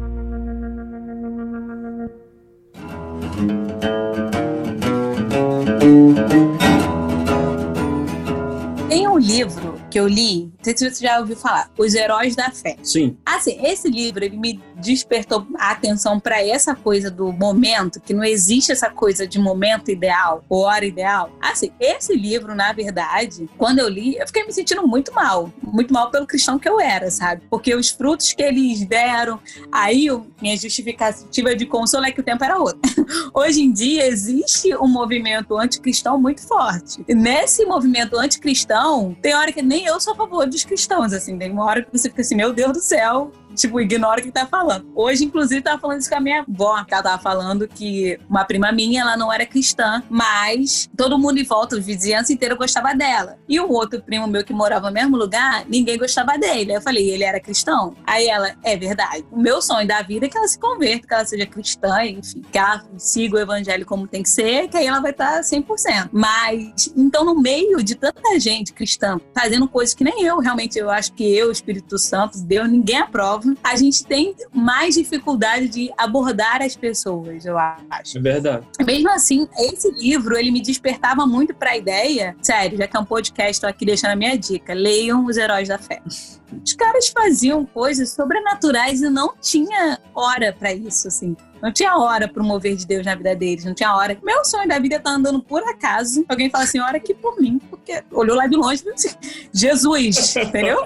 Tem 8.88 9.08
um 9.08 9.18
livro 9.18 9.76
que 9.90 10.00
eu 10.00 10.08
li, 10.08 10.51
sei 10.64 10.78
se 10.78 10.90
você 10.90 11.06
já 11.06 11.20
ouviu 11.20 11.36
falar, 11.36 11.70
Os 11.78 11.94
Heróis 11.94 12.36
da 12.36 12.52
Fé. 12.52 12.78
Sim. 12.84 13.18
Assim, 13.26 13.58
esse 13.66 13.90
livro, 13.90 14.24
ele 14.24 14.38
me 14.38 14.60
despertou 14.82 15.48
a 15.58 15.72
atenção 15.72 16.20
para 16.20 16.46
essa 16.46 16.76
coisa 16.76 17.10
do 17.10 17.32
momento, 17.32 18.00
que 18.00 18.14
não 18.14 18.24
existe 18.24 18.72
essa 18.72 18.90
coisa 18.90 19.28
de 19.28 19.40
momento 19.40 19.92
ideal, 19.92 20.44
hora 20.50 20.86
ideal. 20.86 21.32
Assim, 21.40 21.72
esse 21.80 22.16
livro, 22.16 22.56
na 22.56 22.74
verdade, 22.74 23.50
quando 23.58 23.80
eu 23.80 23.88
li, 23.88 24.18
eu 24.18 24.28
fiquei 24.28 24.46
me 24.46 24.52
sentindo 24.52 24.86
muito 24.88 25.14
mal. 25.14 25.52
Muito 25.62 25.94
mal 25.94 26.10
pelo 26.12 26.28
cristão 26.28 26.60
que 26.60 26.68
eu 26.68 26.80
era, 26.80 27.10
sabe? 27.10 27.44
Porque 27.50 27.74
os 27.76 27.90
frutos 27.90 28.34
que 28.34 28.42
eles 28.42 28.86
deram, 28.86 29.40
aí 29.72 30.08
minha 30.42 30.58
justificativa 30.58 31.56
de 31.56 31.66
consolo 31.66 32.06
é 32.06 32.12
que 32.12 32.20
o 32.20 32.24
tempo 32.24 32.44
era 32.44 32.58
outro. 32.58 32.82
Hoje 33.34 33.62
em 33.62 33.72
dia, 33.72 34.08
existe 34.08 34.76
um 34.76 34.88
movimento 34.88 35.58
anticristão 35.58 36.20
muito 36.20 36.42
forte. 36.48 37.04
Nesse 37.08 37.66
movimento 37.66 38.18
anticristão, 38.18 39.16
tem 39.22 39.36
hora 39.36 39.52
que 39.52 39.62
nem 39.62 39.86
eu 39.86 40.00
sou 40.00 40.14
a 40.14 40.16
favor 40.16 40.48
dos 40.48 40.64
cristãos, 40.64 41.14
assim. 41.14 41.38
Tem 41.38 41.52
uma 41.52 41.66
hora 41.66 41.84
que 41.84 41.92
você 41.92 42.10
fica 42.10 42.22
assim, 42.22 42.36
meu 42.36 42.54
Deus 42.54 42.74
do 42.74 42.82
céu, 42.82 43.32
tipo, 43.56 43.80
ignora 43.80 44.20
o 44.20 44.24
que 44.24 44.32
tá 44.32 44.46
falando. 44.46 44.92
Hoje, 44.96 45.26
inclusive, 45.26 45.62
tava 45.62 45.80
falando 45.80 46.00
isso 46.00 46.10
com 46.10 46.16
a 46.16 46.20
minha 46.20 46.46
avó, 46.48 46.84
que 46.84 46.94
ela 46.94 47.04
tava 47.04 47.22
falando 47.22 47.68
que 47.68 48.20
uma 48.30 48.46
prima 48.46 48.72
minha, 48.72 49.02
ela 49.02 49.18
não 49.18 49.32
era 49.32 49.46
cristã, 49.46 50.04
mas 50.10 50.90
todo 50.96 51.18
mundo 51.18 51.40
em 51.40 51.44
volta, 51.44 51.76
a 51.76 51.80
vizinhança 51.80 52.34
inteira 52.34 52.56
gostava 52.56 52.94
dela. 52.94 53.38
E 53.48 53.60
um 53.60 53.70
outro 53.70 54.02
primo 54.02 54.28
meu 54.28 54.44
que 54.44 54.54
morava 54.54 54.88
no 54.88 54.94
mesmo 54.94 55.18
lugar, 55.18 55.66
ninguém 55.68 55.98
gostava 55.98 56.38
dele. 56.38 56.72
Aí 56.72 56.78
eu 56.78 56.82
falei, 56.82 57.10
ele 57.10 57.24
era 57.24 57.40
cristão? 57.40 57.96
Aí 58.06 58.28
ela, 58.28 58.56
é 58.64 58.78
verdade. 58.78 59.26
O 59.32 59.40
meu 59.40 59.62
sonho 59.62 59.88
da 59.88 60.02
vida 60.02 60.26
é 60.26 60.30
que 60.30 60.38
ela 60.38 60.48
se 60.48 60.60
converta, 60.60 61.08
que 61.08 61.14
ela 61.14 61.26
seja 61.26 61.46
cristã, 61.46 62.04
enfim, 62.04 62.42
que 62.52 62.58
ela 62.58 62.84
siga 62.98 63.38
o 63.38 63.40
evangelho 63.40 63.86
como 63.86 64.08
tem 64.08 64.24
que 64.24 64.30
ser, 64.30 64.68
que 64.68 64.78
aí 64.78 64.88
ela 64.88 65.00
vai 65.00 65.12
estar 65.12 65.42
100%. 65.42 66.10
Mas, 66.12 66.92
então, 66.96 67.24
no 67.26 67.40
meio 67.40 67.84
de 67.84 67.96
tanta 67.96 68.40
gente 68.40 68.74
cristã 68.74 69.20
fazendo 69.34 69.68
coisas 69.68 69.94
que 69.94 70.04
nem 70.04 70.24
eu, 70.24 70.40
realmente, 70.40 70.78
eu 70.78 70.90
acho 70.90 71.14
que 71.14 71.24
eu, 71.24 71.52
Espírito 71.52 71.98
Santo, 71.98 72.40
Deus, 72.40 72.70
ninguém 72.70 72.98
aprova 72.98 73.41
a 73.64 73.76
gente 73.76 74.06
tem 74.06 74.36
mais 74.54 74.96
dificuldade 74.96 75.68
de 75.68 75.92
abordar 75.98 76.62
as 76.62 76.76
pessoas, 76.76 77.46
eu 77.46 77.58
acho. 77.58 78.18
É 78.18 78.22
verdade. 78.22 78.66
Mesmo 78.86 79.10
assim, 79.10 79.48
esse 79.58 79.92
livro, 79.92 80.38
ele 80.38 80.52
me 80.52 80.62
despertava 80.62 81.26
muito 81.26 81.54
para 81.54 81.72
a 81.72 81.78
ideia, 81.78 82.36
sério, 82.42 82.78
já 82.78 82.88
que 82.88 82.98
é 82.98 83.00
um 83.00 83.06
podcast, 83.06 83.52
estou 83.52 83.70
aqui 83.70 83.86
deixando 83.86 84.12
a 84.12 84.16
minha 84.16 84.38
dica, 84.38 84.74
leiam 84.74 85.26
Os 85.26 85.38
Heróis 85.38 85.68
da 85.68 85.78
Fé. 85.78 86.02
Os 86.06 86.74
caras 86.74 87.08
faziam 87.08 87.66
coisas 87.66 88.10
sobrenaturais 88.10 89.02
e 89.02 89.10
não 89.10 89.34
tinha 89.42 90.00
hora 90.14 90.54
para 90.58 90.74
isso, 90.74 91.08
assim. 91.08 91.36
Não 91.62 91.72
tinha 91.72 91.96
hora 91.98 92.28
pro 92.28 92.44
mover 92.44 92.76
de 92.76 92.86
Deus 92.86 93.06
na 93.06 93.16
vida 93.16 93.36
deles, 93.36 93.66
não 93.66 93.74
tinha 93.74 93.96
hora. 93.96 94.18
Meu 94.24 94.44
sonho 94.44 94.68
da 94.68 94.80
vida 94.80 94.96
é 94.96 95.00
tá 95.00 95.12
andando 95.12 95.42
por 95.42 95.62
acaso. 95.64 96.26
Alguém 96.28 96.50
fala 96.50 96.64
assim, 96.64 96.80
ora 96.80 96.98
aqui 96.98 97.14
por 97.14 97.40
mim, 97.40 97.60
porque 97.70 98.04
olhou 98.12 98.36
lá 98.36 98.48
de 98.48 98.56
longe 98.56 98.84
Jesus, 99.54 100.36
entendeu? 100.36 100.78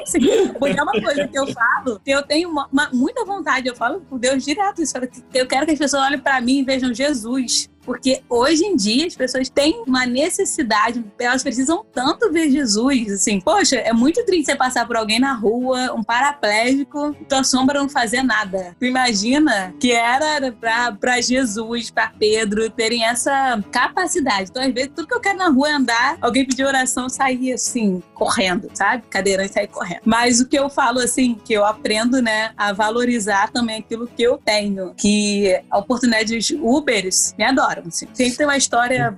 Porque 0.60 0.79
é 0.79 0.84
uma 0.84 0.91
coisa 0.91 1.27
que 1.27 1.38
eu 1.38 1.48
falo, 1.48 2.00
que 2.03 2.12
eu 2.12 2.24
tenho 2.24 2.50
uma, 2.50 2.67
uma, 2.72 2.89
muita 2.91 3.24
vontade, 3.24 3.67
eu 3.67 3.75
falo 3.75 4.01
por 4.01 4.20
Deus 4.20 4.44
direto 4.44 4.82
isso. 4.82 4.94
Eu 5.34 5.48
quero 5.48 5.65
que 5.65 5.72
as 5.74 5.79
pessoas 5.79 6.03
olhem 6.03 6.20
para 6.20 6.39
mim 6.41 6.60
e 6.60 6.63
vejam 6.63 6.94
Jesus. 6.94 7.70
Porque 7.85 8.21
hoje 8.29 8.65
em 8.65 8.75
dia 8.75 9.07
as 9.07 9.15
pessoas 9.15 9.49
têm 9.49 9.83
uma 9.85 10.05
necessidade, 10.05 11.03
elas 11.19 11.43
precisam 11.43 11.85
tanto 11.93 12.31
ver 12.31 12.49
Jesus, 12.49 13.11
assim. 13.11 13.39
Poxa, 13.39 13.77
é 13.77 13.93
muito 13.93 14.25
triste 14.25 14.47
você 14.47 14.55
passar 14.55 14.87
por 14.87 14.95
alguém 14.97 15.19
na 15.19 15.33
rua, 15.33 15.93
um 15.93 16.03
paraplégico, 16.03 17.15
tua 17.29 17.43
sombra 17.43 17.79
não 17.79 17.89
fazer 17.89 18.23
nada. 18.23 18.75
Tu 18.79 18.85
imagina 18.85 19.73
que 19.79 19.91
era 19.91 20.51
para 20.99 21.21
Jesus, 21.21 21.91
para 21.91 22.07
Pedro 22.07 22.69
terem 22.69 23.05
essa 23.05 23.63
capacidade. 23.71 24.49
Então, 24.49 24.63
às 24.63 24.73
vezes, 24.73 24.91
tudo 24.95 25.07
que 25.07 25.13
eu 25.13 25.19
quero 25.19 25.37
na 25.37 25.49
rua 25.49 25.69
é 25.69 25.73
andar, 25.73 26.17
alguém 26.21 26.45
pedir 26.45 26.65
oração, 26.65 27.07
sair 27.09 27.53
assim, 27.53 28.01
correndo, 28.13 28.69
sabe? 28.73 29.03
Cadeirante 29.09 29.53
sair 29.53 29.67
correndo. 29.67 30.01
Mas 30.05 30.39
o 30.39 30.47
que 30.47 30.57
eu 30.57 30.69
falo, 30.69 30.99
assim, 30.99 31.35
que 31.43 31.53
eu 31.53 31.65
aprendo, 31.65 32.21
né, 32.21 32.51
a 32.57 32.73
valorizar 32.73 33.51
também 33.51 33.77
aquilo 33.77 34.07
que 34.07 34.23
eu 34.23 34.37
tenho, 34.37 34.93
que 34.95 35.61
a 35.69 35.77
oportunidade 35.77 36.35
me 37.37 37.43
adora 37.43 37.75
adoram. 37.75 37.88
Assim. 37.88 38.08
Sempre 38.13 38.38
tem 38.38 38.46
uma 38.46 38.58
história 38.58 39.17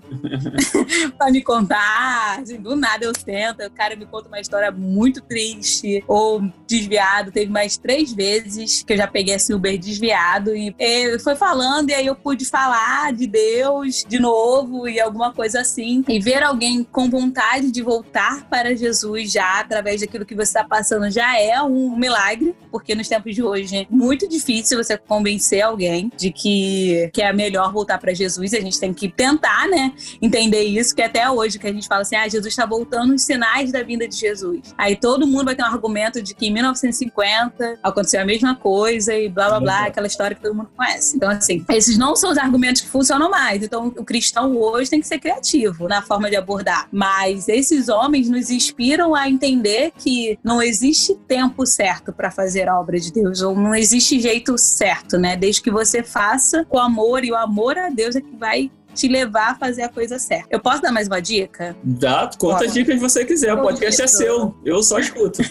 pra 1.18 1.32
me 1.32 1.42
contar. 1.42 2.40
Assim, 2.42 2.58
do 2.58 2.76
nada 2.76 3.06
eu 3.06 3.14
sento, 3.18 3.64
o 3.64 3.72
cara 3.72 3.96
me 3.96 4.06
conta 4.06 4.28
uma 4.28 4.40
história 4.40 4.72
muito 4.72 5.22
triste 5.22 6.04
ou 6.08 6.42
desviado. 6.68 7.32
Teve 7.32 7.52
mais 7.52 7.78
três 7.78 8.14
vezes 8.14 8.84
que 8.84 8.94
eu 8.94 8.98
já 8.98 9.08
peguei 9.08 9.36
esse 9.36 9.54
Uber 9.54 9.78
desviado 9.78 10.56
e 10.56 10.74
ele 10.78 11.20
foi 11.20 11.36
falando 11.36 11.90
e 11.90 11.94
aí 11.94 12.06
eu 12.06 12.16
pude 12.16 12.46
falar 12.46 13.14
de 13.14 13.28
Deus 13.28 14.04
de 14.08 14.20
novo 14.20 14.88
e 14.88 15.00
alguma 15.00 15.34
coisa 15.34 15.62
assim. 15.62 16.04
E 16.08 16.20
ver 16.20 16.44
alguém 16.44 16.84
com 16.84 17.10
vontade 17.10 17.72
de 17.72 17.82
voltar 17.82 18.48
para 18.50 18.76
Jesus 18.76 19.32
já 19.32 19.60
através 19.60 20.02
daquilo 20.02 20.26
que 20.26 20.36
você 20.36 20.44
está 20.44 20.64
passando 20.64 21.10
já 21.10 21.40
é 21.40 21.62
um 21.62 21.96
milagre, 21.96 22.56
porque 22.72 22.96
nos 22.96 23.08
tempos 23.08 23.34
de 23.34 23.44
hoje 23.44 23.78
é 23.78 23.88
muito 23.90 24.28
difícil 24.28 24.82
você 24.82 24.98
convencer 24.98 25.62
alguém 25.62 26.12
de 26.16 26.32
que, 26.32 27.10
que 27.14 27.22
é 27.22 27.32
melhor 27.34 27.72
voltar 27.72 27.98
para 27.98 28.14
Jesus 28.14 28.47
Jesus, 28.48 28.62
a 28.62 28.66
gente 28.66 28.80
tem 28.80 28.94
que 28.94 29.10
tentar, 29.10 29.68
né, 29.68 29.94
entender 30.22 30.63
isso, 30.63 30.96
que 30.96 31.01
até 31.01 31.30
hoje 31.30 31.60
que 31.60 31.68
a 31.68 31.74
gente 31.74 31.88
fala 31.88 32.01
assim, 32.01 32.16
ah, 32.16 32.27
Jesus 32.27 32.48
está 32.48 32.66
voltando 32.66 33.13
os 33.13 33.22
sinais 33.24 33.72
da 33.72 33.84
vinda 33.84 34.08
de 34.08 34.16
Jesus. 34.16 34.74
Aí 34.77 34.96
todo 34.96 35.27
mundo 35.27 35.46
vai 35.46 35.56
ter 35.56 35.63
um 35.63 35.68
argumento 35.68 36.22
de 36.22 36.34
que 36.34 36.48
em 36.48 36.54
1950 36.54 37.80
aconteceu 37.84 38.22
a 38.22 38.25
mesma 38.25 38.56
coisa 38.56 39.13
e 39.13 39.30
blá 39.30 39.50
blá 39.50 39.60
blá, 39.60 39.86
aquela 39.86 40.08
história 40.08 40.36
que 40.36 40.42
todo 40.42 40.56
mundo 40.56 40.70
conhece. 40.75 41.16
Então, 41.16 41.30
assim, 41.30 41.63
esses 41.70 41.98
não 41.98 42.16
são 42.16 42.32
os 42.32 42.38
argumentos 42.38 42.82
que 42.82 42.88
funcionam 42.88 43.30
mais. 43.30 43.63
Então, 43.63 43.88
o 43.88 44.04
cristão 44.04 44.56
hoje 44.58 44.89
tem 44.89 45.00
que 45.00 45.08
ser 45.08 45.20
criativo 45.20 45.88
na 45.88 46.01
forma 46.01 46.30
de 46.30 46.36
abordar. 46.36 46.88
Mas 46.92 47.48
esses 47.48 47.89
homens 47.89 48.30
nos 48.30 48.50
inspiram 48.50 49.13
a 49.13 49.30
entender 49.30 49.92
que 49.98 50.38
não 50.44 50.62
existe 50.62 51.16
tempo 51.27 51.66
certo 51.66 52.13
para 52.13 52.32
fazer 52.32 52.68
a 52.68 52.80
obra 52.80 53.00
de 53.00 53.12
Deus, 53.12 53.42
ou 53.42 53.56
não 53.56 53.75
existe 53.75 54.20
jeito 54.20 54.58
certo, 54.58 55.18
né? 55.18 55.36
Desde 55.36 55.62
que 55.62 55.72
você 55.72 56.04
faça 56.04 56.66
com 56.66 56.80
amor, 56.80 57.24
e 57.24 57.32
o 57.32 57.36
amor 57.36 57.77
a 57.77 57.89
Deus 57.89 58.16
é 58.16 58.22
que 58.22 58.36
que 58.38 58.39
vai 58.39 58.72
te 58.98 59.08
levar 59.08 59.51
a 59.51 59.56
fazer 59.56 59.84
a 59.84 59.89
coisa 59.89 60.18
certa. 60.20 60.48
Eu 60.50 60.60
posso 60.60 60.82
dar 60.82 60.92
mais 60.92 61.08
uma 61.08 61.22
dica? 61.22 61.75
Dá, 61.84 62.30
conta 62.38 62.66
a 62.66 62.68
dica 62.68 62.94
que 62.94 63.00
você 63.00 63.24
quiser. 63.24 63.54
O 63.54 63.62
podcast 63.62 64.01
é 64.01 64.08
seu. 64.08 64.56
Eu 64.66 64.82
só 64.82 65.00
escuto. 65.00 65.42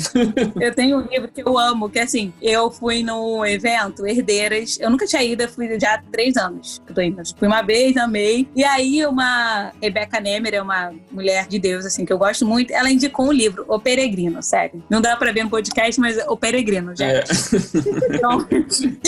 eu 0.60 0.74
tenho 0.74 0.98
um 0.98 1.06
livro 1.06 1.28
que 1.28 1.42
eu 1.42 1.58
amo, 1.58 1.88
que 1.88 1.98
é 1.98 2.02
assim, 2.02 2.32
eu 2.40 2.70
fui 2.70 3.02
no 3.02 3.44
evento 3.44 4.06
Herdeiras. 4.06 4.78
Eu 4.78 4.90
nunca 4.90 5.06
tinha 5.06 5.22
ido, 5.22 5.42
eu 5.42 5.48
fui 5.48 5.78
já 5.80 5.94
há 5.94 6.02
três 6.10 6.36
anos 6.36 6.80
eu 6.90 6.94
tô 6.94 7.00
indo. 7.00 7.22
Fui 7.36 7.48
uma 7.48 7.62
vez, 7.62 7.96
amei. 7.96 8.48
E 8.54 8.64
aí, 8.64 9.04
uma 9.06 9.72
Rebecca 9.80 10.20
Nemer, 10.20 10.54
é 10.54 10.62
uma 10.62 10.92
mulher 11.10 11.46
de 11.46 11.58
Deus, 11.58 11.86
assim, 11.86 12.04
que 12.04 12.12
eu 12.12 12.18
gosto 12.18 12.44
muito, 12.46 12.72
ela 12.72 12.90
indicou 12.90 13.28
um 13.28 13.32
livro, 13.32 13.64
O 13.68 13.78
Peregrino, 13.78 14.42
sério. 14.42 14.82
Não 14.90 15.00
dá 15.00 15.16
pra 15.16 15.32
ver 15.32 15.44
no 15.44 15.50
podcast, 15.50 16.00
mas 16.00 16.18
O 16.28 16.36
Peregrino, 16.36 16.94
gente. 16.96 17.12
É. 17.12 18.16
Então, 18.16 18.46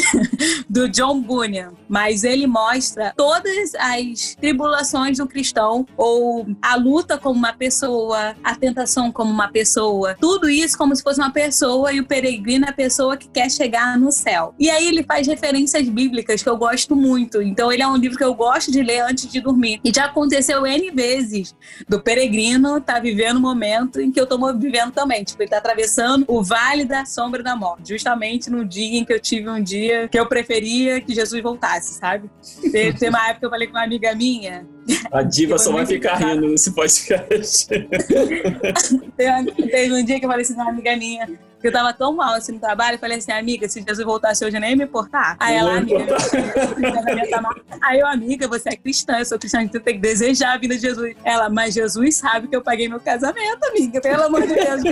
do 0.68 0.88
John 0.88 1.20
Bunyan. 1.20 1.72
Mas 1.88 2.24
ele 2.24 2.46
mostra 2.46 3.12
todas 3.16 3.74
as 3.82 4.36
tribulações 4.36 5.18
do 5.18 5.26
cristão, 5.26 5.84
ou 5.96 6.46
a 6.62 6.76
luta 6.76 7.18
como 7.18 7.36
uma 7.36 7.52
pessoa, 7.52 8.36
a 8.42 8.54
tentação 8.54 9.10
como 9.10 9.30
uma 9.30 9.48
pessoa, 9.48 10.16
tudo 10.20 10.48
isso 10.48 10.78
como 10.78 10.94
se 10.94 11.02
fosse 11.02 11.20
uma 11.20 11.32
pessoa 11.32 11.92
e 11.92 12.00
o 12.00 12.06
peregrino 12.06 12.64
é 12.66 12.70
a 12.70 12.72
pessoa 12.72 13.16
que 13.16 13.28
quer 13.28 13.50
chegar 13.50 13.98
no 13.98 14.12
céu. 14.12 14.54
E 14.58 14.70
aí 14.70 14.86
ele 14.86 15.02
faz 15.02 15.26
referências 15.26 15.88
bíblicas 15.88 16.42
que 16.42 16.48
eu 16.48 16.56
gosto 16.56 16.94
muito. 16.94 17.42
Então 17.42 17.72
ele 17.72 17.82
é 17.82 17.86
um 17.86 17.96
livro 17.96 18.16
que 18.16 18.24
eu 18.24 18.34
gosto 18.34 18.70
de 18.70 18.82
ler 18.82 19.00
antes 19.00 19.30
de 19.30 19.40
dormir. 19.40 19.80
E 19.84 19.92
já 19.92 20.04
aconteceu 20.04 20.66
N 20.66 20.90
vezes 20.90 21.54
do 21.88 22.00
peregrino 22.00 22.80
tá 22.80 23.00
vivendo 23.00 23.38
um 23.38 23.40
momento 23.40 24.00
em 24.00 24.12
que 24.12 24.20
eu 24.20 24.26
tô 24.26 24.38
vivendo 24.54 24.92
também. 24.92 25.24
Tipo, 25.24 25.42
ele 25.42 25.50
tá 25.50 25.58
atravessando 25.58 26.24
o 26.28 26.42
vale 26.42 26.84
da 26.84 27.04
sombra 27.04 27.42
da 27.42 27.56
morte, 27.56 27.88
justamente 27.88 28.50
no 28.50 28.64
dia 28.64 28.98
em 28.98 29.04
que 29.04 29.12
eu 29.12 29.20
tive 29.20 29.48
um 29.48 29.62
dia 29.62 30.08
que 30.08 30.18
eu 30.18 30.26
preferia 30.26 31.00
que 31.00 31.14
Jesus 31.14 31.42
voltasse, 31.42 31.94
sabe? 31.94 32.30
Tem 32.70 33.08
uma 33.08 33.24
época 33.24 33.40
que 33.40 33.46
eu 33.46 33.50
falei 33.50 33.71
uma 33.72 33.82
amiga 33.84 34.14
minha. 34.14 34.66
A 35.12 35.22
diva 35.22 35.58
só 35.58 35.72
vai 35.72 35.86
ficar 35.86 36.16
rindo 36.16 36.48
nesse 36.48 36.72
podcast. 36.72 37.66
Teve 39.16 39.92
um 39.92 40.04
dia 40.04 40.18
que 40.18 40.24
eu 40.24 40.30
falei 40.30 40.44
assim 40.44 40.54
uma 40.54 40.68
amiga 40.68 40.96
minha, 40.96 41.26
que 41.26 41.68
eu 41.68 41.72
tava 41.72 41.92
tão 41.92 42.14
mal 42.14 42.34
assim 42.34 42.52
no 42.52 42.60
trabalho, 42.60 42.96
eu 42.96 42.98
falei 42.98 43.18
assim, 43.18 43.32
amiga, 43.32 43.68
se 43.68 43.80
Jesus 43.80 44.04
voltasse 44.04 44.44
hoje, 44.44 44.56
eu 44.56 44.60
nem 44.60 44.70
ia 44.70 44.76
me 44.76 44.84
importar. 44.84 45.36
Aí 45.38 45.56
ela, 45.56 45.76
amiga, 45.76 46.04
aí 47.80 48.00
eu, 48.00 48.06
amiga, 48.06 48.48
você 48.48 48.70
é 48.70 48.76
cristã, 48.76 49.18
eu 49.18 49.24
sou 49.24 49.38
cristã, 49.38 49.62
então 49.62 49.80
tem 49.80 49.94
que 49.94 50.00
desejar 50.00 50.54
a 50.54 50.58
vida 50.58 50.74
de 50.74 50.80
Jesus. 50.80 51.14
Ela, 51.24 51.48
mas 51.48 51.74
Jesus 51.74 52.16
sabe 52.16 52.48
que 52.48 52.56
eu 52.56 52.62
paguei 52.62 52.88
meu 52.88 53.00
casamento, 53.00 53.64
amiga, 53.64 54.00
pelo 54.00 54.24
amor 54.24 54.42
de 54.42 54.54
Deus, 54.54 54.82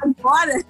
agora 0.00 0.64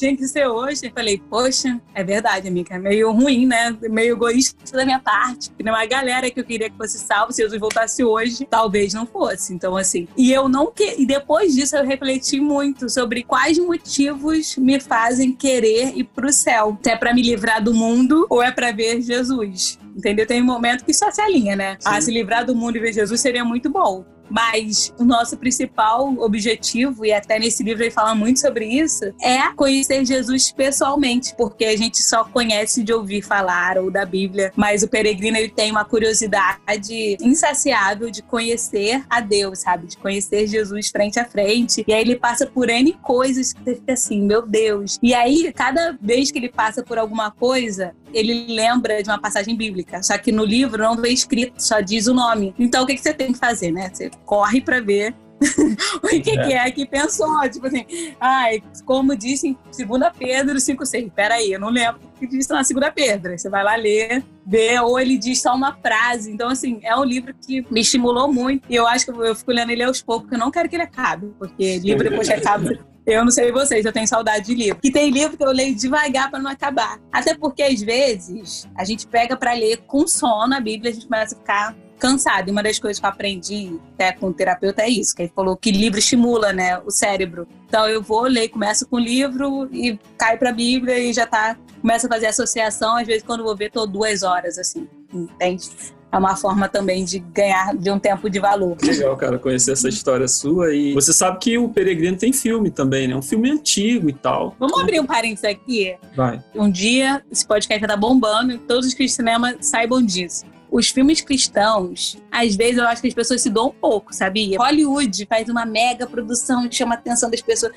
tinha 0.00 0.16
que 0.16 0.26
ser 0.26 0.46
hoje. 0.46 0.86
Eu 0.86 0.92
falei, 0.92 1.22
poxa, 1.28 1.80
é 1.94 2.02
verdade, 2.02 2.48
amiga. 2.48 2.74
É 2.74 2.78
meio 2.78 3.12
ruim, 3.12 3.46
né? 3.46 3.76
Meio 3.82 4.14
egoísta 4.14 4.76
da 4.76 4.84
minha 4.84 4.98
parte. 4.98 5.50
Tem 5.50 5.68
uma 5.68 5.84
galera 5.84 6.30
que 6.30 6.40
eu 6.40 6.44
queria 6.44 6.70
que 6.70 6.76
fosse 6.76 6.98
salvo. 6.98 7.32
Se 7.32 7.42
Jesus 7.42 7.60
voltasse 7.60 8.02
hoje, 8.02 8.46
talvez 8.48 8.94
não 8.94 9.06
fosse. 9.06 9.52
Então, 9.52 9.76
assim. 9.76 10.08
E 10.16 10.32
eu 10.32 10.48
não 10.48 10.72
que... 10.72 10.94
E 10.98 11.06
depois 11.06 11.54
disso, 11.54 11.76
eu 11.76 11.84
refleti 11.84 12.40
muito 12.40 12.88
sobre 12.88 13.22
quais 13.22 13.58
motivos 13.58 14.56
me 14.56 14.80
fazem 14.80 15.32
querer 15.32 15.96
ir 15.96 16.04
pro 16.04 16.32
céu. 16.32 16.78
Se 16.82 16.90
é 16.90 16.96
pra 16.96 17.12
me 17.12 17.22
livrar 17.22 17.62
do 17.62 17.74
mundo 17.74 18.26
ou 18.30 18.42
é 18.42 18.50
pra 18.50 18.72
ver 18.72 19.02
Jesus. 19.02 19.78
Entendeu? 19.94 20.26
Tem 20.26 20.40
um 20.40 20.46
momento 20.46 20.84
que 20.84 20.94
só 20.94 21.10
se 21.10 21.20
alinha, 21.20 21.54
né? 21.54 21.76
Sim. 21.78 21.88
Ah, 21.90 22.00
se 22.00 22.10
livrar 22.10 22.46
do 22.46 22.54
mundo 22.54 22.76
e 22.76 22.80
ver 22.80 22.92
Jesus 22.92 23.20
seria 23.20 23.44
muito 23.44 23.68
bom. 23.68 24.04
Mas 24.30 24.92
o 24.98 25.04
nosso 25.04 25.36
principal 25.36 26.14
objetivo, 26.18 27.04
e 27.04 27.12
até 27.12 27.38
nesse 27.38 27.62
livro 27.62 27.82
ele 27.82 27.90
fala 27.90 28.14
muito 28.14 28.40
sobre 28.40 28.66
isso, 28.66 29.04
é 29.20 29.52
conhecer 29.54 30.04
Jesus 30.04 30.52
pessoalmente, 30.52 31.34
porque 31.36 31.64
a 31.64 31.76
gente 31.76 32.02
só 32.02 32.24
conhece 32.24 32.82
de 32.82 32.92
ouvir 32.92 33.22
falar 33.22 33.78
ou 33.78 33.90
da 33.90 34.04
Bíblia, 34.04 34.52
mas 34.56 34.82
o 34.82 34.88
peregrino 34.88 35.36
ele 35.36 35.48
tem 35.48 35.70
uma 35.70 35.84
curiosidade 35.84 37.16
insaciável 37.20 38.10
de 38.10 38.22
conhecer 38.22 39.04
a 39.08 39.20
Deus, 39.20 39.60
sabe? 39.60 39.86
De 39.86 39.96
conhecer 39.96 40.46
Jesus 40.46 40.88
frente 40.88 41.18
a 41.18 41.24
frente. 41.24 41.84
E 41.86 41.92
aí 41.92 42.00
ele 42.00 42.16
passa 42.16 42.46
por 42.46 42.68
N 42.68 42.92
coisas 43.02 43.52
que 43.52 43.62
você 43.62 43.74
fica 43.74 43.92
assim, 43.92 44.22
meu 44.22 44.46
Deus. 44.46 44.98
E 45.02 45.14
aí, 45.14 45.52
cada 45.52 45.96
vez 46.00 46.30
que 46.30 46.38
ele 46.38 46.48
passa 46.48 46.82
por 46.82 46.98
alguma 46.98 47.30
coisa, 47.30 47.94
ele 48.12 48.46
lembra 48.52 49.02
de 49.02 49.08
uma 49.08 49.20
passagem 49.20 49.56
bíblica. 49.56 50.02
Só 50.02 50.16
que 50.18 50.32
no 50.32 50.44
livro 50.44 50.82
não 50.82 50.96
vem 50.96 51.12
escrito, 51.12 51.62
só 51.62 51.80
diz 51.80 52.06
o 52.06 52.14
nome. 52.14 52.54
Então 52.58 52.82
o 52.82 52.86
que, 52.86 52.94
que 52.94 53.00
você 53.00 53.14
tem 53.14 53.32
que 53.32 53.38
fazer, 53.38 53.70
né? 53.70 53.90
Você 53.92 54.10
corre 54.24 54.60
para 54.60 54.80
ver 54.80 55.14
o 56.02 56.08
que 56.08 56.30
é. 56.30 56.44
que 56.44 56.52
é 56.52 56.70
que 56.70 56.86
pensou. 56.86 57.40
Tipo 57.48 57.66
assim, 57.66 57.86
ai, 58.20 58.62
como 58.84 59.16
disse 59.16 59.48
em 59.48 59.86
2 59.86 60.12
Pedro 60.18 60.56
5,6. 60.56 61.10
Peraí, 61.12 61.52
eu 61.52 61.60
não 61.60 61.70
lembro 61.70 62.00
o 62.04 62.18
que 62.18 62.26
disse 62.26 62.50
na 62.50 62.62
2 62.62 62.70
Pedro. 62.94 63.36
Você 63.36 63.48
vai 63.48 63.64
lá 63.64 63.74
ler, 63.76 64.22
ver, 64.46 64.80
ou 64.80 64.98
ele 64.98 65.16
diz 65.16 65.40
só 65.40 65.54
uma 65.54 65.74
frase. 65.74 66.30
Então, 66.30 66.48
assim, 66.48 66.80
é 66.82 66.94
um 66.94 67.04
livro 67.04 67.34
que 67.34 67.64
me 67.70 67.80
estimulou 67.80 68.32
muito. 68.32 68.64
E 68.68 68.76
eu 68.76 68.86
acho 68.86 69.06
que 69.06 69.12
eu 69.12 69.34
fico 69.34 69.52
lendo 69.52 69.70
ele 69.70 69.82
aos 69.82 70.02
poucos, 70.02 70.24
porque 70.24 70.36
eu 70.36 70.40
não 70.40 70.50
quero 70.50 70.68
que 70.68 70.76
ele 70.76 70.82
acabe. 70.82 71.32
Porque 71.38 71.78
livro 71.78 72.08
depois 72.08 72.28
que 72.28 72.34
acaba, 72.34 72.70
eu 73.06 73.24
não 73.24 73.30
sei 73.30 73.50
vocês, 73.50 73.84
eu 73.84 73.92
tenho 73.92 74.06
saudade 74.06 74.46
de 74.46 74.54
livro. 74.54 74.78
E 74.84 74.90
tem 74.90 75.10
livro 75.10 75.36
que 75.36 75.44
eu 75.44 75.52
leio 75.52 75.74
devagar 75.74 76.30
para 76.30 76.38
não 76.38 76.50
acabar. 76.50 77.00
Até 77.10 77.34
porque, 77.34 77.62
às 77.62 77.80
vezes, 77.80 78.68
a 78.76 78.84
gente 78.84 79.06
pega 79.06 79.36
para 79.36 79.54
ler 79.54 79.78
com 79.86 80.06
sono 80.06 80.54
a 80.54 80.60
Bíblia, 80.60 80.90
a 80.90 80.94
gente 80.94 81.06
começa 81.06 81.34
a 81.34 81.38
ficar 81.38 81.76
cansado. 82.00 82.48
E 82.48 82.50
uma 82.50 82.62
das 82.62 82.78
coisas 82.78 82.98
que 82.98 83.06
eu 83.06 83.10
aprendi 83.10 83.78
até 83.94 84.12
com 84.12 84.28
o 84.28 84.32
terapeuta 84.32 84.82
é 84.82 84.88
isso, 84.88 85.14
que 85.14 85.22
ele 85.22 85.32
falou 85.34 85.56
que 85.56 85.70
livro 85.70 85.98
estimula, 85.98 86.52
né, 86.52 86.78
o 86.78 86.90
cérebro. 86.90 87.46
Então 87.68 87.86
eu 87.86 88.02
vou 88.02 88.22
ler, 88.22 88.48
começo 88.48 88.86
com 88.88 88.96
o 88.96 88.98
livro 89.00 89.68
e 89.72 89.98
cai 90.18 90.36
para 90.36 90.50
a 90.50 90.52
Bíblia 90.52 90.98
e 90.98 91.12
já 91.12 91.26
tá, 91.26 91.56
começa 91.80 92.06
a 92.06 92.10
fazer 92.10 92.26
associação, 92.26 92.96
às 92.96 93.06
vezes 93.06 93.22
quando 93.22 93.40
eu 93.40 93.46
vou 93.46 93.56
ver 93.56 93.70
tô 93.70 93.86
duas 93.86 94.22
horas 94.22 94.58
assim, 94.58 94.88
entende? 95.12 95.68
é 96.12 96.18
uma 96.18 96.34
forma 96.34 96.68
também 96.68 97.04
de 97.04 97.20
ganhar 97.20 97.76
de 97.76 97.90
um 97.90 97.98
tempo 97.98 98.28
de 98.28 98.40
valor. 98.40 98.76
Legal, 98.82 99.16
cara, 99.16 99.38
conhecer 99.38 99.72
essa 99.72 99.88
história 99.88 100.26
sua. 100.26 100.74
E 100.74 100.92
você 100.92 101.12
sabe 101.12 101.38
que 101.38 101.56
o 101.56 101.68
Peregrino 101.68 102.16
tem 102.16 102.32
filme 102.32 102.70
também, 102.70 103.06
né? 103.06 103.14
Um 103.14 103.22
filme 103.22 103.48
antigo 103.50 104.10
e 104.10 104.12
tal. 104.12 104.54
Vamos 104.58 104.80
abrir 104.80 105.00
um 105.00 105.06
parênteses 105.06 105.44
aqui? 105.44 105.96
Vai. 106.16 106.42
Um 106.54 106.68
dia, 106.68 107.22
esse 107.30 107.46
podcast 107.46 107.86
tá 107.86 107.96
bombando 107.96 108.52
e 108.52 108.58
todos 108.58 108.88
os 108.88 108.94
que 108.94 109.04
de 109.04 109.12
cinema 109.12 109.54
saibam 109.60 110.02
disso 110.02 110.44
os 110.70 110.88
filmes 110.88 111.20
cristãos, 111.20 112.16
às 112.30 112.54
vezes 112.54 112.78
eu 112.78 112.86
acho 112.86 113.02
que 113.02 113.08
as 113.08 113.14
pessoas 113.14 113.42
se 113.42 113.50
dão 113.50 113.68
um 113.68 113.72
pouco, 113.72 114.14
sabia? 114.14 114.58
Hollywood 114.58 115.26
faz 115.26 115.48
uma 115.48 115.66
mega 115.66 116.06
produção 116.06 116.68
que 116.68 116.76
chama 116.76 116.94
a 116.94 116.98
atenção 116.98 117.30
das 117.30 117.40
pessoas. 117.40 117.72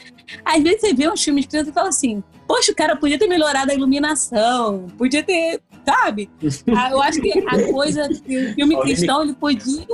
Às 0.45 0.61
vezes 0.61 0.81
você 0.81 0.93
vê 0.93 1.09
uns 1.09 1.23
filmes 1.23 1.45
cristãos 1.45 1.67
e 1.67 1.71
fala 1.71 1.89
assim: 1.89 2.23
Poxa, 2.47 2.71
o 2.71 2.75
cara 2.75 2.95
podia 2.95 3.17
ter 3.17 3.27
melhorado 3.27 3.71
a 3.71 3.73
iluminação, 3.73 4.87
podia 4.97 5.23
ter 5.23 5.61
sabe? 5.85 6.29
Ah, 6.75 6.91
eu 6.91 7.01
acho 7.01 7.21
que 7.21 7.39
a 7.39 7.71
coisa, 7.71 8.09
o 8.09 8.53
filme 8.55 8.79
cristão, 8.81 9.23
ele 9.23 9.33
podia 9.33 9.85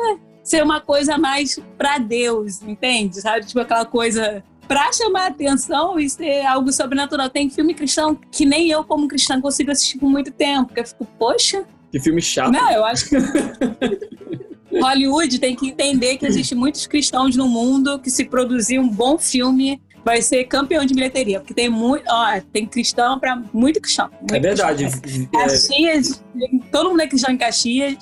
ser 0.43 0.63
uma 0.63 0.79
coisa 0.79 1.17
mais 1.17 1.59
para 1.77 1.97
Deus, 1.97 2.61
entende? 2.61 3.21
Sabe? 3.21 3.45
Tipo 3.45 3.59
aquela 3.59 3.85
coisa 3.85 4.43
para 4.67 4.91
chamar 4.93 5.27
atenção 5.27 5.99
e 5.99 6.09
ser 6.09 6.45
algo 6.45 6.71
sobrenatural. 6.71 7.29
Tem 7.29 7.49
filme 7.49 7.73
cristão 7.73 8.15
que 8.31 8.45
nem 8.45 8.69
eu, 8.69 8.83
como 8.83 9.07
cristã, 9.07 9.41
consigo 9.41 9.71
assistir 9.71 9.97
por 9.97 10.09
muito 10.09 10.31
tempo, 10.31 10.67
porque 10.67 10.81
eu 10.81 10.85
fico, 10.85 11.07
poxa. 11.17 11.65
Que 11.91 11.99
filme 11.99 12.21
chato. 12.21 12.51
Não, 12.51 12.71
eu 12.71 12.85
acho 12.85 13.09
que. 13.09 13.15
Hollywood 14.79 15.39
tem 15.39 15.55
que 15.55 15.67
entender 15.69 16.17
que 16.17 16.25
existem 16.25 16.57
muitos 16.57 16.85
cristãos 16.85 17.35
no 17.35 17.47
mundo 17.47 17.99
que 17.99 18.09
se 18.09 18.25
produzir 18.25 18.79
um 18.79 18.87
bom 18.87 19.17
filme 19.17 19.81
vai 20.03 20.21
ser 20.21 20.45
campeão 20.45 20.85
de 20.85 20.93
bilheteria, 20.93 21.39
porque 21.39 21.53
tem 21.53 21.69
muito, 21.69 22.03
ó, 22.07 22.39
tem 22.53 22.65
cristão 22.65 23.19
para 23.19 23.35
muito 23.53 23.81
cristão. 23.81 24.09
Muito 24.19 24.33
é 24.33 24.39
verdade. 24.39 24.89
Cristão. 25.01 25.41
Caxias, 25.41 26.23
todo 26.71 26.89
mundo 26.91 27.01
é 27.01 27.07
cristão 27.07 27.33
em 27.33 27.37
Caxias. 27.37 27.97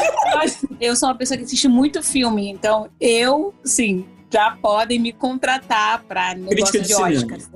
eu 0.80 0.96
sou 0.96 1.08
uma 1.08 1.14
pessoa 1.14 1.38
que 1.38 1.44
assiste 1.44 1.68
muito 1.68 2.02
filme, 2.02 2.50
então 2.50 2.88
eu, 3.00 3.54
sim, 3.64 4.04
já 4.34 4.50
podem 4.50 4.98
me 4.98 5.12
contratar 5.12 6.02
para 6.02 6.34
negócio 6.34 6.82
de, 6.82 6.88
de 6.88 6.94
Oscar. 6.94 7.38
Assim. 7.38 7.50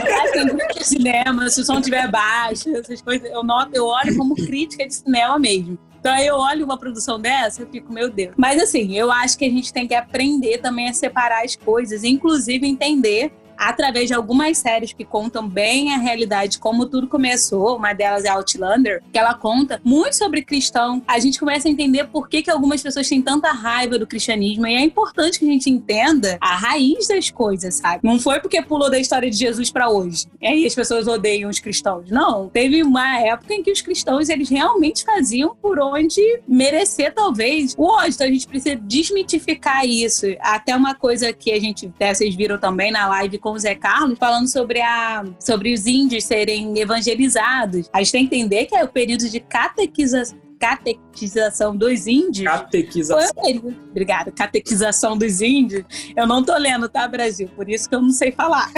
crítica 0.00 0.74
de 0.74 0.84
cinema, 0.84 1.50
se 1.50 1.60
o 1.60 1.64
som 1.64 1.78
estiver 1.78 2.10
baixo, 2.10 2.74
essas 2.74 3.02
coisas, 3.02 3.30
eu 3.30 3.44
noto, 3.44 3.70
eu 3.74 3.84
olho 3.84 4.16
como 4.16 4.34
crítica 4.34 4.86
de 4.86 4.94
cinema 4.94 5.38
mesmo. 5.38 5.78
Então 6.00 6.10
aí 6.10 6.26
eu 6.26 6.36
olho 6.36 6.64
uma 6.64 6.78
produção 6.78 7.20
dessa 7.20 7.62
e 7.62 7.66
fico, 7.66 7.92
meu 7.92 8.10
Deus. 8.10 8.32
Mas 8.36 8.62
assim, 8.62 8.96
eu 8.96 9.12
acho 9.12 9.36
que 9.36 9.44
a 9.44 9.50
gente 9.50 9.72
tem 9.74 9.86
que 9.86 9.94
aprender 9.94 10.56
também 10.58 10.88
a 10.88 10.94
separar 10.94 11.44
as 11.44 11.54
coisas, 11.54 12.02
inclusive 12.02 12.66
entender 12.66 13.30
através 13.56 14.08
de 14.08 14.14
algumas 14.14 14.58
séries 14.58 14.92
que 14.92 15.04
contam 15.04 15.48
bem 15.48 15.92
a 15.94 15.98
realidade, 15.98 16.58
como 16.58 16.86
tudo 16.86 17.08
começou. 17.08 17.76
Uma 17.76 17.92
delas 17.92 18.24
é 18.24 18.28
Outlander, 18.28 19.02
que 19.12 19.18
ela 19.18 19.34
conta 19.34 19.80
muito 19.84 20.14
sobre 20.16 20.42
cristão. 20.42 21.02
A 21.06 21.18
gente 21.18 21.38
começa 21.38 21.68
a 21.68 21.70
entender 21.70 22.04
por 22.08 22.28
que, 22.28 22.42
que 22.42 22.50
algumas 22.50 22.82
pessoas 22.82 23.08
têm 23.08 23.22
tanta 23.22 23.52
raiva 23.52 23.98
do 23.98 24.06
cristianismo. 24.06 24.66
E 24.66 24.74
é 24.74 24.80
importante 24.80 25.38
que 25.38 25.44
a 25.44 25.50
gente 25.50 25.70
entenda 25.70 26.38
a 26.40 26.56
raiz 26.56 27.08
das 27.08 27.30
coisas, 27.30 27.76
sabe? 27.76 28.00
Não 28.02 28.18
foi 28.18 28.40
porque 28.40 28.62
pulou 28.62 28.90
da 28.90 28.98
história 28.98 29.30
de 29.30 29.36
Jesus 29.36 29.70
para 29.70 29.88
hoje. 29.88 30.26
E 30.40 30.46
aí 30.46 30.66
as 30.66 30.74
pessoas 30.74 31.06
odeiam 31.06 31.50
os 31.50 31.58
cristãos. 31.58 32.10
Não. 32.10 32.48
Teve 32.48 32.82
uma 32.82 33.18
época 33.20 33.54
em 33.54 33.62
que 33.62 33.70
os 33.70 33.80
cristãos, 33.80 34.28
eles 34.28 34.48
realmente 34.48 35.04
faziam 35.04 35.56
por 35.60 35.78
onde 35.78 36.20
merecer, 36.46 37.12
talvez, 37.14 37.74
o 37.76 37.84
ódio. 37.84 38.14
Então 38.14 38.26
a 38.26 38.30
gente 38.30 38.46
precisa 38.46 38.76
desmitificar 38.76 39.84
isso. 39.86 40.26
Até 40.40 40.74
uma 40.74 40.94
coisa 40.94 41.32
que 41.32 41.52
a 41.52 41.60
gente, 41.60 41.86
até 41.86 42.12
vocês 42.12 42.34
viram 42.34 42.58
também 42.58 42.90
na 42.90 43.08
live 43.08 43.38
com 43.44 43.52
o 43.52 43.58
Zé 43.58 43.74
Carlos, 43.74 44.18
falando 44.18 44.48
sobre, 44.48 44.80
a, 44.80 45.22
sobre 45.38 45.74
os 45.74 45.86
índios 45.86 46.24
serem 46.24 46.78
evangelizados. 46.78 47.90
A 47.92 47.98
gente 47.98 48.12
tem 48.12 48.26
que 48.26 48.36
entender 48.36 48.64
que 48.64 48.74
é 48.74 48.82
o 48.82 48.88
período 48.88 49.28
de 49.28 49.38
catequização 49.38 50.42
catequização 50.58 51.76
dos 51.76 52.06
índios. 52.06 52.46
Catequização. 52.46 53.42
Um 53.44 53.74
obrigada, 53.90 54.32
catequização 54.32 55.18
dos 55.18 55.42
índios. 55.42 55.84
Eu 56.16 56.26
não 56.26 56.42
tô 56.42 56.56
lendo, 56.56 56.88
tá, 56.88 57.06
Brasil? 57.06 57.50
Por 57.54 57.68
isso 57.68 57.86
que 57.86 57.94
eu 57.94 58.00
não 58.00 58.08
sei 58.08 58.32
falar. 58.32 58.70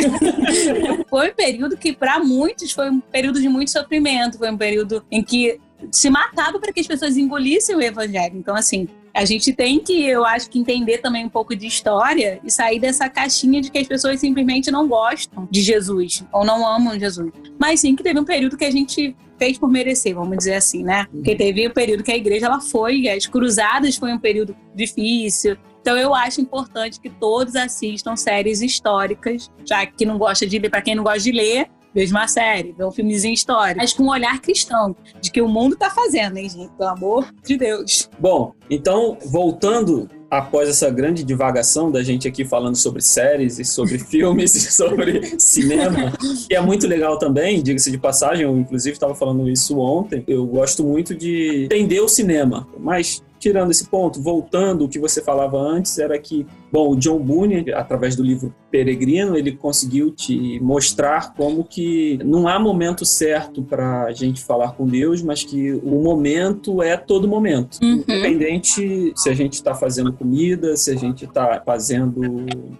foi 1.09 1.31
um 1.31 1.35
período 1.35 1.77
que, 1.77 1.95
para 1.95 2.19
muitos, 2.19 2.73
foi 2.73 2.91
um 2.91 2.99
período 2.99 3.41
de 3.41 3.49
muito 3.49 3.71
sofrimento. 3.71 4.37
Foi 4.37 4.51
um 4.51 4.57
período 4.57 5.05
em 5.13 5.23
que 5.23 5.61
se 5.93 6.11
matava 6.11 6.59
para 6.59 6.73
que 6.73 6.81
as 6.81 6.89
pessoas 6.89 7.17
engolissem 7.17 7.77
o 7.77 7.81
evangelho. 7.81 8.37
Então, 8.37 8.57
assim, 8.57 8.89
a 9.17 9.25
gente 9.25 9.51
tem 9.55 9.81
que, 9.81 10.05
eu 10.05 10.27
acho 10.27 10.51
que 10.51 10.59
entender 10.59 10.99
também 10.99 11.25
um 11.25 11.29
pouco 11.29 11.57
de 11.57 11.67
história 11.67 12.39
e 12.45 12.51
sair 12.51 12.79
dessa 12.79 13.09
caixinha 13.09 13.63
de 13.63 13.71
que 13.71 13.79
as 13.79 13.87
pessoas 13.87 14.21
simplesmente 14.21 14.71
não 14.71 14.87
gostam 14.87 15.49
de 15.51 15.63
Jesus 15.63 16.23
ou 16.31 16.45
não 16.45 16.67
amam 16.67 16.99
Jesus. 16.99 17.33
Mas 17.59 17.81
sim 17.81 17.97
que 17.97 18.03
teve 18.03 18.21
um 18.21 18.25
período 18.25 18.59
que 18.59 18.65
a 18.67 18.71
gente 18.71 19.17
fez 19.39 19.57
por 19.57 19.71
merecer, 19.71 20.15
vamos 20.15 20.37
dizer 20.37 20.57
assim, 20.57 20.85
né? 20.85 21.07
Porque 21.11 21.35
teve 21.35 21.67
o 21.67 21.71
um 21.71 21.73
período 21.73 22.03
que 22.03 22.13
a 22.13 22.17
igreja 22.17 22.45
ela 22.45 22.61
foi, 22.61 23.09
as 23.09 23.27
cruzadas 23.27 23.97
foi 23.97 24.13
um 24.13 24.19
período 24.19 24.55
difícil. 24.75 25.57
Então 25.81 25.97
eu 25.97 26.15
acho 26.15 26.43
importante 26.43 27.01
que 27.01 27.09
todos 27.09 27.57
assistam 27.57 28.17
séries 28.17 28.61
históricas, 28.61 29.51
já 29.65 29.87
que 29.87 30.05
não 30.05 30.19
gosta 30.19 30.47
de 30.47 30.59
ler, 30.59 30.69
para 30.69 30.83
quem 30.83 30.95
não 30.95 31.05
gosta 31.05 31.21
de 31.21 31.33
ler, 31.33 31.69
veja 31.97 32.15
uma 32.15 32.29
série, 32.29 32.75
vê 32.77 32.85
um 32.85 32.93
filmezinho 32.93 33.33
histórico, 33.33 33.81
mas 33.81 33.95
com 33.95 34.03
um 34.03 34.11
olhar 34.11 34.39
cristão, 34.43 34.95
de 35.19 35.31
que 35.31 35.41
o 35.41 35.49
mundo 35.49 35.73
está 35.73 35.89
fazendo, 35.89 36.37
hein, 36.37 36.47
gente? 36.47 36.71
Pelo 36.77 36.91
amor 36.91 37.35
de 37.43 37.57
Deus. 37.57 38.11
Bom, 38.19 38.53
então, 38.69 39.17
voltando 39.25 40.07
após 40.31 40.69
essa 40.69 40.91
grande 40.91 41.25
divagação 41.25 41.91
da 41.91 42.03
gente 42.03 42.29
aqui 42.29 42.45
falando 42.45 42.77
sobre 42.77 43.01
séries 43.01 43.59
e 43.59 43.65
sobre 43.65 43.97
filmes 44.05 44.55
e 44.55 44.71
sobre 44.71 45.41
cinema, 45.41 46.13
que 46.47 46.55
é 46.55 46.61
muito 46.61 46.87
legal 46.87 47.17
também, 47.17 47.63
diga-se 47.63 47.91
de 47.91 47.97
passagem, 47.97 48.45
eu 48.45 48.55
inclusive 48.59 48.93
estava 48.93 49.15
falando 49.15 49.49
isso 49.49 49.79
ontem, 49.79 50.23
eu 50.29 50.45
gosto 50.45 50.85
muito 50.85 51.15
de 51.15 51.65
entender 51.65 52.01
o 52.01 52.09
cinema, 52.09 52.69
mas 52.79 53.25
tirando 53.39 53.71
esse 53.71 53.87
ponto, 53.87 54.21
voltando 54.21 54.85
o 54.85 54.89
que 54.89 54.99
você 54.99 55.23
falava 55.23 55.59
antes, 55.59 55.99
era 55.99 56.19
que 56.19 56.47
Bom, 56.77 56.93
o 56.93 56.97
John 56.97 57.19
Boone, 57.19 57.73
através 57.73 58.17
do 58.17 58.23
livro 58.23 58.55
Peregrino, 58.71 59.37
ele 59.37 59.53
conseguiu 59.53 60.11
te 60.11 60.61
mostrar 60.61 61.33
como 61.35 61.65
que 61.65 62.19
não 62.25 62.49
há 62.49 62.59
momento 62.59 63.05
certo 63.05 63.63
para 63.63 64.05
a 64.05 64.13
gente 64.13 64.45
falar 64.45 64.73
com 64.73 64.87
Deus, 64.87 65.23
mas 65.23 65.45
que 65.45 65.73
o 65.73 66.03
momento 66.03 66.83
é 66.83 66.97
todo 66.97 67.29
momento. 67.29 67.79
Uhum. 67.83 68.05
Independente 68.07 69.13
se 69.15 69.31
a 69.31 69.35
gente 69.35 69.55
está 69.55 69.75
fazendo 69.75 70.13
comida, 70.13 70.77
se 70.77 70.91
a 70.91 70.97
gente 70.97 71.25
está 71.25 71.63
fazendo, 71.65 72.21